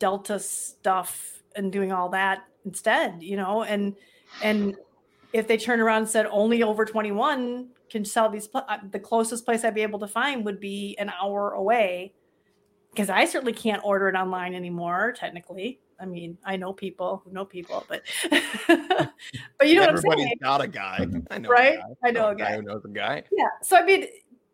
[0.00, 3.94] delta stuff and doing all that instead, you know, and
[4.42, 4.74] and
[5.32, 9.44] if they turn around and said only over 21 can sell these uh, the closest
[9.44, 12.12] place I'd be able to find would be an hour away
[12.96, 15.80] because I certainly can't order it online anymore technically.
[16.00, 20.18] I mean, I know people who know people, but but you know Everybody's what I'm
[20.18, 20.38] saying.
[20.40, 21.18] Not a mm-hmm.
[21.18, 21.78] guy, I know right?
[22.02, 22.50] I know a guy.
[22.50, 23.22] guy who knows a guy.
[23.30, 23.48] Yeah.
[23.62, 24.06] So I mean,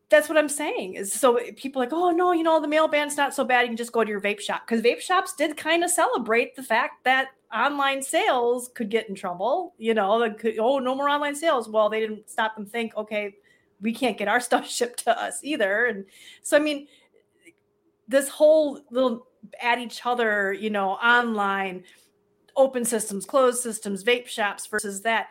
[0.08, 0.94] that's what I'm saying.
[0.94, 3.62] Is so people like, oh no, you know, the mail ban's not so bad.
[3.62, 6.54] You can just go to your vape shop because vape shops did kind of celebrate
[6.54, 9.74] the fact that online sales could get in trouble.
[9.78, 11.68] You know, could, oh no more online sales.
[11.68, 13.34] Well, they didn't stop and think, okay,
[13.80, 15.86] we can't get our stuff shipped to us either.
[15.86, 16.04] And
[16.42, 16.86] so I mean,
[18.12, 19.26] this whole little
[19.60, 21.84] at each other, you know, online
[22.56, 25.28] open systems, closed systems, vape shops versus that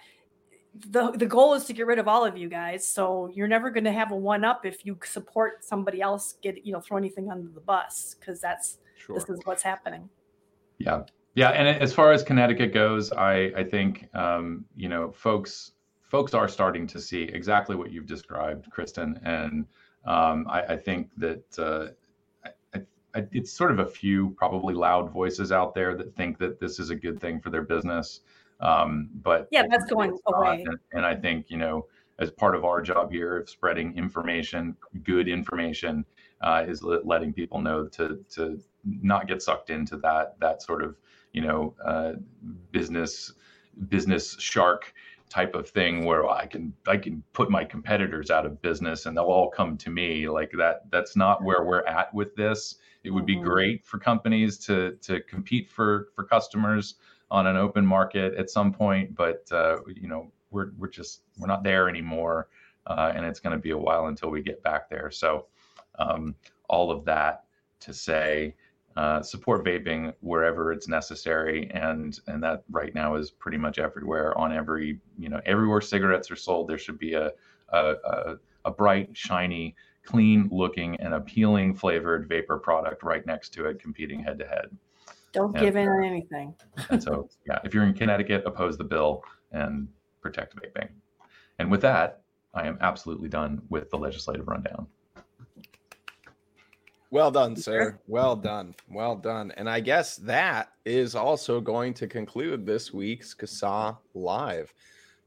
[0.74, 2.88] the the goal is to get rid of all of you guys.
[2.88, 6.66] So you're never going to have a one up if you support somebody else get
[6.66, 9.16] you know throw anything under the bus because that's sure.
[9.16, 10.10] this is what's happening.
[10.78, 11.04] Yeah,
[11.36, 11.50] yeah.
[11.50, 16.48] And as far as Connecticut goes, I I think um, you know folks folks are
[16.48, 19.66] starting to see exactly what you've described, Kristen, and
[20.06, 21.60] um, I, I, think that.
[21.60, 21.94] Uh,
[23.14, 26.90] it's sort of a few probably loud voices out there that think that this is
[26.90, 28.22] a good thing for their business.
[28.60, 30.64] Um, but yeah, that's going away.
[30.68, 31.88] And, and, I think you know,
[32.20, 36.06] as part of our job here of spreading information, good information,
[36.42, 40.96] uh, is letting people know to to not get sucked into that that sort of
[41.34, 42.14] you know uh,
[42.72, 43.34] business
[43.90, 44.94] business shark
[45.30, 49.16] type of thing where I can I can put my competitors out of business and
[49.16, 53.12] they'll all come to me like that that's not where we're at with this it
[53.12, 53.46] would be mm-hmm.
[53.46, 56.96] great for companies to to compete for for customers
[57.30, 61.48] on an open market at some point, but uh, you know we're we're just we're
[61.48, 62.50] not there anymore,
[62.88, 65.10] uh, and it's going to be a while until we get back there.
[65.12, 65.48] So
[66.00, 66.36] um,
[66.70, 67.46] all of that
[67.82, 68.56] to say.
[68.98, 74.38] Uh, support vaping wherever it's necessary, and and that right now is pretty much everywhere.
[74.38, 77.32] On every you know everywhere cigarettes are sold, there should be a
[77.70, 79.76] a, a, a bright, shiny,
[80.06, 84.70] clean looking, and appealing flavored vapor product right next to it, competing head to head.
[85.32, 86.54] Don't and, give in on anything.
[86.90, 89.88] and so, yeah, if you're in Connecticut, oppose the bill and
[90.22, 90.90] protect vaping.
[91.60, 92.22] And with that,
[92.54, 94.88] I am absolutely done with the legislative rundown.
[97.12, 98.00] Well done, sir.
[98.08, 98.74] Well done.
[98.90, 99.52] Well done.
[99.58, 104.74] And I guess that is also going to conclude this week's CASAA Live.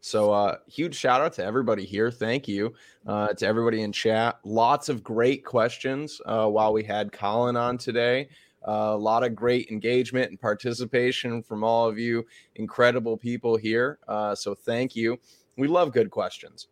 [0.05, 2.11] So, uh, huge shout out to everybody here.
[2.11, 2.75] Thank you
[3.07, 4.39] uh, to everybody in chat.
[4.45, 8.29] Lots of great questions uh, while we had Colin on today.
[8.69, 12.23] Uh, a lot of great engagement and participation from all of you,
[12.57, 13.99] incredible people here.
[14.07, 15.19] Uh, so thank you.
[15.57, 16.69] We love good questions,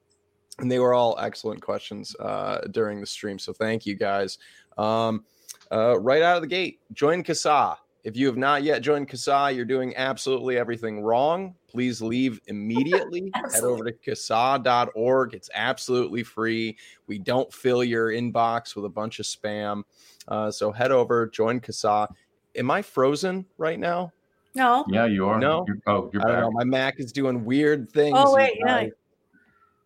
[0.59, 3.39] and they were all excellent questions uh, during the stream.
[3.39, 4.37] So thank you guys.
[4.77, 5.25] Um,
[5.71, 7.79] right out of the gate, join CASAA.
[8.05, 11.55] If you have not yet joined CASAA, you're doing absolutely everything wrong.
[11.69, 13.31] Please leave immediately.
[13.53, 15.35] Head over to CASAA.org.
[15.35, 16.77] It's absolutely free.
[17.07, 19.85] We don't fill your inbox with a bunch of spam.
[20.27, 22.09] Uh, so head over, join CASAA.
[22.57, 24.13] Am I frozen right now?
[24.55, 24.85] No.
[24.89, 25.39] Yeah, you are.
[25.39, 25.65] No.
[25.67, 26.51] You're, oh, you're I don't know.
[26.51, 28.17] My Mac is doing weird things.
[28.19, 28.87] Oh wait, yeah.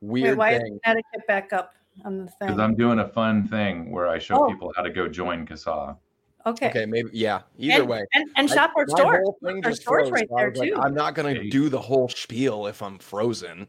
[0.00, 0.78] Weird wait, why thing.
[0.84, 1.74] Why get back up
[2.04, 2.48] on the thing?
[2.48, 4.48] Because I'm doing a fun thing where I show oh.
[4.48, 5.96] people how to go join CASAA.
[6.46, 6.68] Okay.
[6.68, 7.42] Okay, maybe yeah.
[7.58, 9.34] Either and, way, and, and shop our store.
[9.64, 10.60] Our store's right there too.
[10.60, 13.66] Like, I'm not going to do the whole spiel if I'm frozen.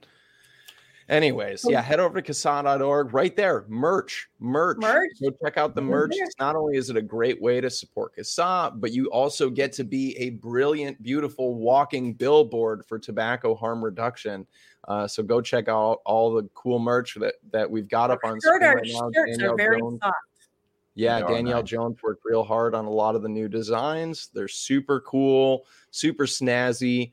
[1.10, 3.14] Anyways, yeah, head over to CASAA.org.
[3.14, 4.78] Right there, merch, merch.
[4.82, 5.10] Merch.
[5.22, 6.14] Go check out the merch.
[6.38, 9.86] Not only is it a great way to support CASAA, but you also get to
[9.86, 14.46] be a brilliant, beautiful walking billboard for tobacco harm reduction.
[14.90, 18.40] Uh, so go check out all the cool merch that that we've got up on
[18.42, 19.10] screen right now.
[19.14, 20.00] Shirts Danielle are very Jones.
[20.04, 20.18] soft.
[20.98, 21.70] Yeah, Danielle nice.
[21.70, 24.30] Jones worked real hard on a lot of the new designs.
[24.34, 27.12] They're super cool, super snazzy.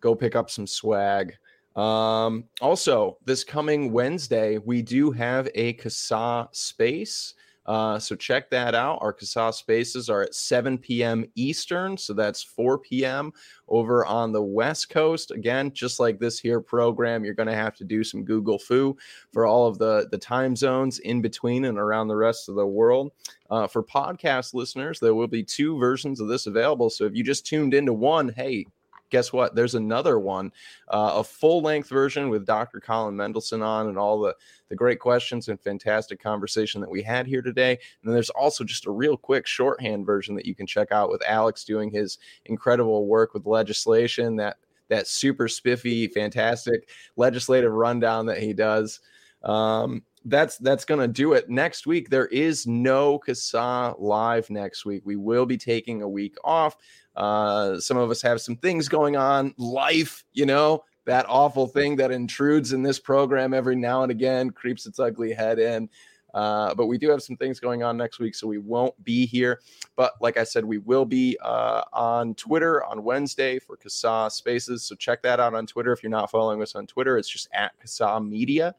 [0.00, 1.34] Go pick up some swag.
[1.74, 7.34] Um, also, this coming Wednesday, we do have a CASAA space.
[7.66, 8.98] Uh, so check that out.
[9.00, 11.24] Our CASAA spaces are at 7 p.m.
[11.34, 11.96] Eastern.
[11.96, 13.32] So that's 4 p.m.
[13.68, 15.30] over on the West Coast.
[15.30, 18.96] Again, just like this here program, you're going to have to do some Google foo
[19.32, 22.66] for all of the, the time zones in between and around the rest of the
[22.66, 23.12] world.
[23.50, 26.90] Uh, for podcast listeners, there will be two versions of this available.
[26.90, 28.66] So if you just tuned into one, hey,
[29.14, 29.54] guess what?
[29.54, 30.50] There's another one,
[30.88, 32.80] uh, a full length version with Dr.
[32.80, 34.34] Colin Mendelsohn on and all the,
[34.70, 37.70] the great questions and fantastic conversation that we had here today.
[37.70, 37.78] And
[38.08, 41.22] then there's also just a real quick shorthand version that you can check out with
[41.28, 44.56] Alex doing his incredible work with legislation, that
[44.88, 48.98] that super spiffy, fantastic legislative rundown that he does.
[49.44, 51.50] Um, that's that's gonna do it.
[51.50, 55.02] Next week there is no CASAA live next week.
[55.04, 56.76] We will be taking a week off.
[57.14, 61.96] Uh, some of us have some things going on, life, you know, that awful thing
[61.96, 65.88] that intrudes in this program every now and again, creeps its ugly head in.
[66.32, 69.24] Uh, but we do have some things going on next week, so we won't be
[69.24, 69.60] here.
[69.94, 74.82] But like I said, we will be uh, on Twitter on Wednesday for CASAA Spaces.
[74.82, 75.92] So check that out on Twitter.
[75.92, 78.74] If you're not following us on Twitter, it's just at CASAA Media.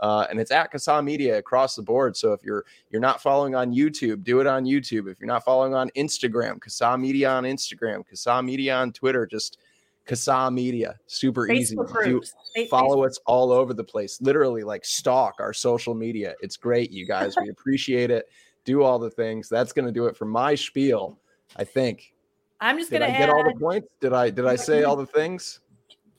[0.00, 2.16] Uh, and it's at CASAA Media across the board.
[2.16, 5.10] So if you're you're not following on YouTube, do it on YouTube.
[5.10, 9.58] If you're not following on Instagram, CASAA Media on Instagram, CASAA Media on Twitter, just
[10.06, 11.76] CASAA Media, super Facebook easy.
[12.04, 12.22] Do,
[12.68, 14.20] follow us all over the place.
[14.20, 16.34] Literally, like stalk our social media.
[16.40, 17.34] It's great, you guys.
[17.40, 18.28] We appreciate it.
[18.64, 19.48] Do all the things.
[19.48, 21.18] That's going to do it for my spiel.
[21.56, 22.12] I think.
[22.60, 23.88] I'm just going to get all the points.
[24.00, 25.60] Did I did I say all the things?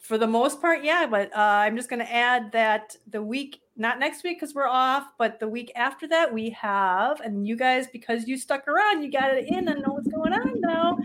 [0.09, 1.05] For the most part, yeah.
[1.05, 4.67] But uh, I'm just going to add that the week not next week because we're
[4.67, 9.03] off, but the week after that we have, and you guys, because you stuck around,
[9.03, 10.97] you got it in and know what's going on now.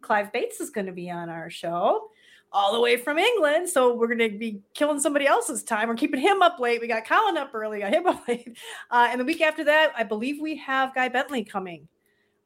[0.00, 2.08] Clive Bates is going to be on our show
[2.50, 3.68] all the way from England.
[3.68, 5.88] So we're going to be killing somebody else's time.
[5.88, 6.80] We're keeping him up late.
[6.80, 8.56] We got Colin up early, got him up late.
[8.90, 11.88] Uh, and the week after that, I believe we have Guy Bentley coming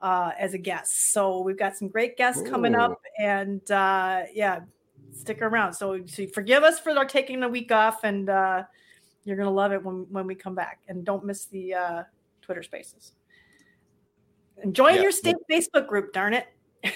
[0.01, 1.13] uh, as a guest.
[1.13, 2.51] So we've got some great guests Ooh.
[2.51, 3.01] coming up.
[3.17, 4.63] And uh, yeah,
[5.13, 5.75] stick around.
[5.75, 8.63] So, so forgive us for our taking the week off and, uh,
[9.25, 12.03] you're gonna love it when when we come back, and don't miss the uh,
[12.43, 13.13] Twitter Spaces.
[14.63, 15.03] And join yeah.
[15.03, 16.13] your state Facebook group.
[16.13, 16.49] Darn it.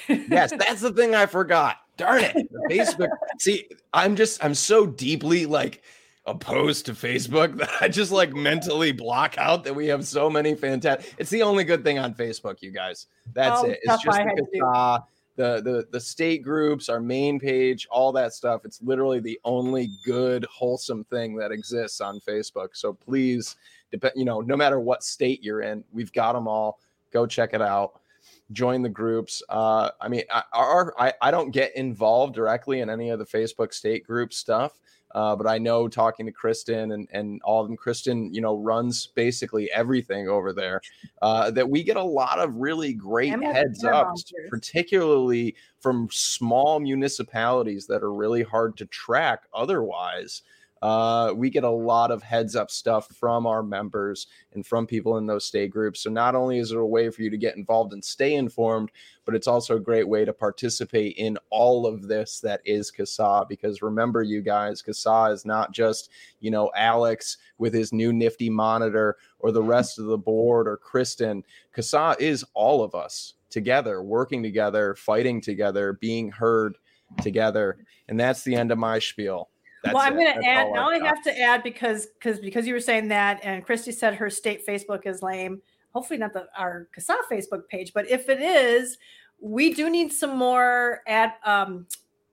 [0.08, 1.76] yes, that's the thing I forgot.
[1.96, 2.36] Darn it.
[2.70, 3.10] Facebook.
[3.38, 5.82] See, I'm just I'm so deeply like
[6.26, 10.54] opposed to Facebook that I just like mentally block out that we have so many
[10.54, 11.14] fantastic.
[11.18, 13.06] It's the only good thing on Facebook, you guys.
[13.34, 13.80] That's oh, it.
[13.82, 14.18] It's just
[15.36, 18.64] the the the state groups, our main page, all that stuff.
[18.64, 22.68] It's literally the only good, wholesome thing that exists on Facebook.
[22.72, 23.56] So please,
[23.90, 26.78] depend, you know, no matter what state you're in, we've got them all.
[27.12, 28.00] Go check it out.
[28.52, 29.42] Join the groups.
[29.48, 33.72] Uh, I mean, our, I I don't get involved directly in any of the Facebook
[33.72, 34.78] state group stuff.
[35.14, 38.56] Uh, but I know talking to Kristen and, and all of them, Kristen, you know,
[38.56, 40.80] runs basically everything over there.
[41.22, 47.86] Uh, that we get a lot of really great heads ups, particularly from small municipalities
[47.86, 50.42] that are really hard to track otherwise
[50.84, 55.16] uh, we get a lot of heads up stuff from our members and from people
[55.16, 56.00] in those state groups.
[56.00, 58.90] So not only is it a way for you to get involved and stay informed,
[59.24, 63.48] but it's also a great way to participate in all of this that is CASAA.
[63.48, 68.50] Because remember, you guys, CASAA is not just, you know, Alex with his new nifty
[68.50, 71.44] monitor or the rest of the board or Kristen.
[71.74, 76.76] CASAA is all of us together, working together, fighting together, being heard
[77.22, 77.78] together.
[78.06, 79.48] And that's the end of my spiel.
[79.84, 80.72] That's well, I'm going to add.
[80.72, 84.14] Now I have to add because because because you were saying that, and Christy said
[84.14, 85.60] her state Facebook is lame.
[85.92, 88.96] Hopefully, not the our CASAA Facebook page, but if it is,
[89.40, 91.86] we do need some more ad um,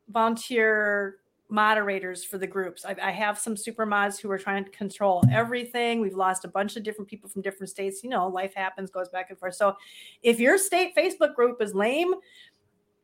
[0.10, 1.18] volunteer
[1.50, 2.86] moderators for the groups.
[2.86, 6.00] I, I, have some super mods who are trying to control everything.
[6.00, 8.06] We've lost a bunch of different people from different states.
[8.06, 9.56] You know, life happens, goes back and forth.
[9.56, 9.76] So
[10.24, 12.14] if your state Facebook group is lame,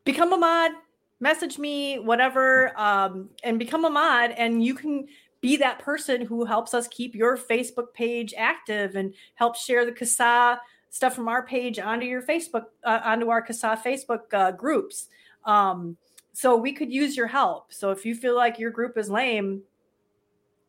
[0.05, 0.71] become a mod,
[1.19, 4.31] message me, whatever, um, and become a mod.
[4.31, 5.07] And you can
[5.41, 9.91] be that person who helps us keep your Facebook page active and help share the
[9.91, 15.09] CASAA stuff from our page onto your Facebook, uh, onto our CASAA Facebook uh, groups.
[15.45, 15.97] Um,
[16.33, 17.73] so we could use your help.
[17.73, 19.63] So if you feel like your group is lame,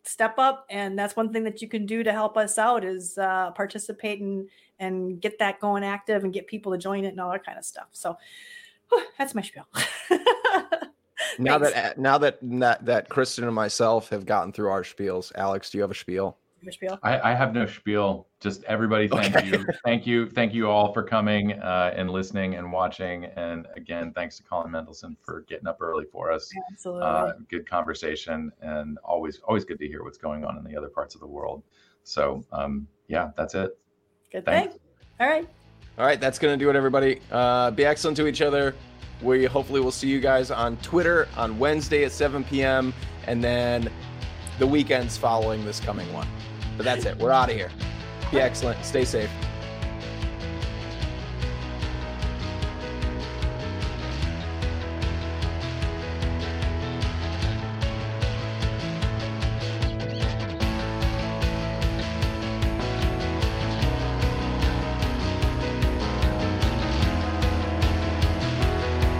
[0.09, 3.19] step up and that's one thing that you can do to help us out is
[3.19, 4.49] uh, participate and
[4.81, 7.59] and get that going active and get people to join it and all that kind
[7.59, 8.17] of stuff so
[8.89, 9.67] whew, that's my spiel
[11.39, 15.71] now that now that that that Kristen and myself have gotten through our spiels, Alex,
[15.71, 16.39] do you have a spiel?
[17.03, 18.27] I, I, have no spiel.
[18.41, 19.47] Just everybody, thank okay.
[19.47, 23.27] you, thank you, thank you all for coming uh, and listening and watching.
[23.27, 26.51] And again, thanks to Colin Mendelsohn for getting up early for us.
[26.73, 30.77] Absolutely, uh, good conversation, and always, always good to hear what's going on in the
[30.77, 31.63] other parts of the world.
[32.03, 33.79] So, um, yeah, that's it.
[34.33, 34.71] Good thing.
[35.21, 35.49] All right.
[35.99, 37.21] All right, that's gonna do it, everybody.
[37.31, 38.75] Uh, be excellent to each other.
[39.23, 42.95] We hopefully will see you guys on Twitter on Wednesday at 7 p.m.
[43.27, 43.91] and then
[44.59, 46.29] the weekends following this coming one.
[46.77, 47.17] But that's it.
[47.19, 47.71] We're out of here.
[48.31, 48.85] Be excellent.
[48.85, 49.31] Stay safe.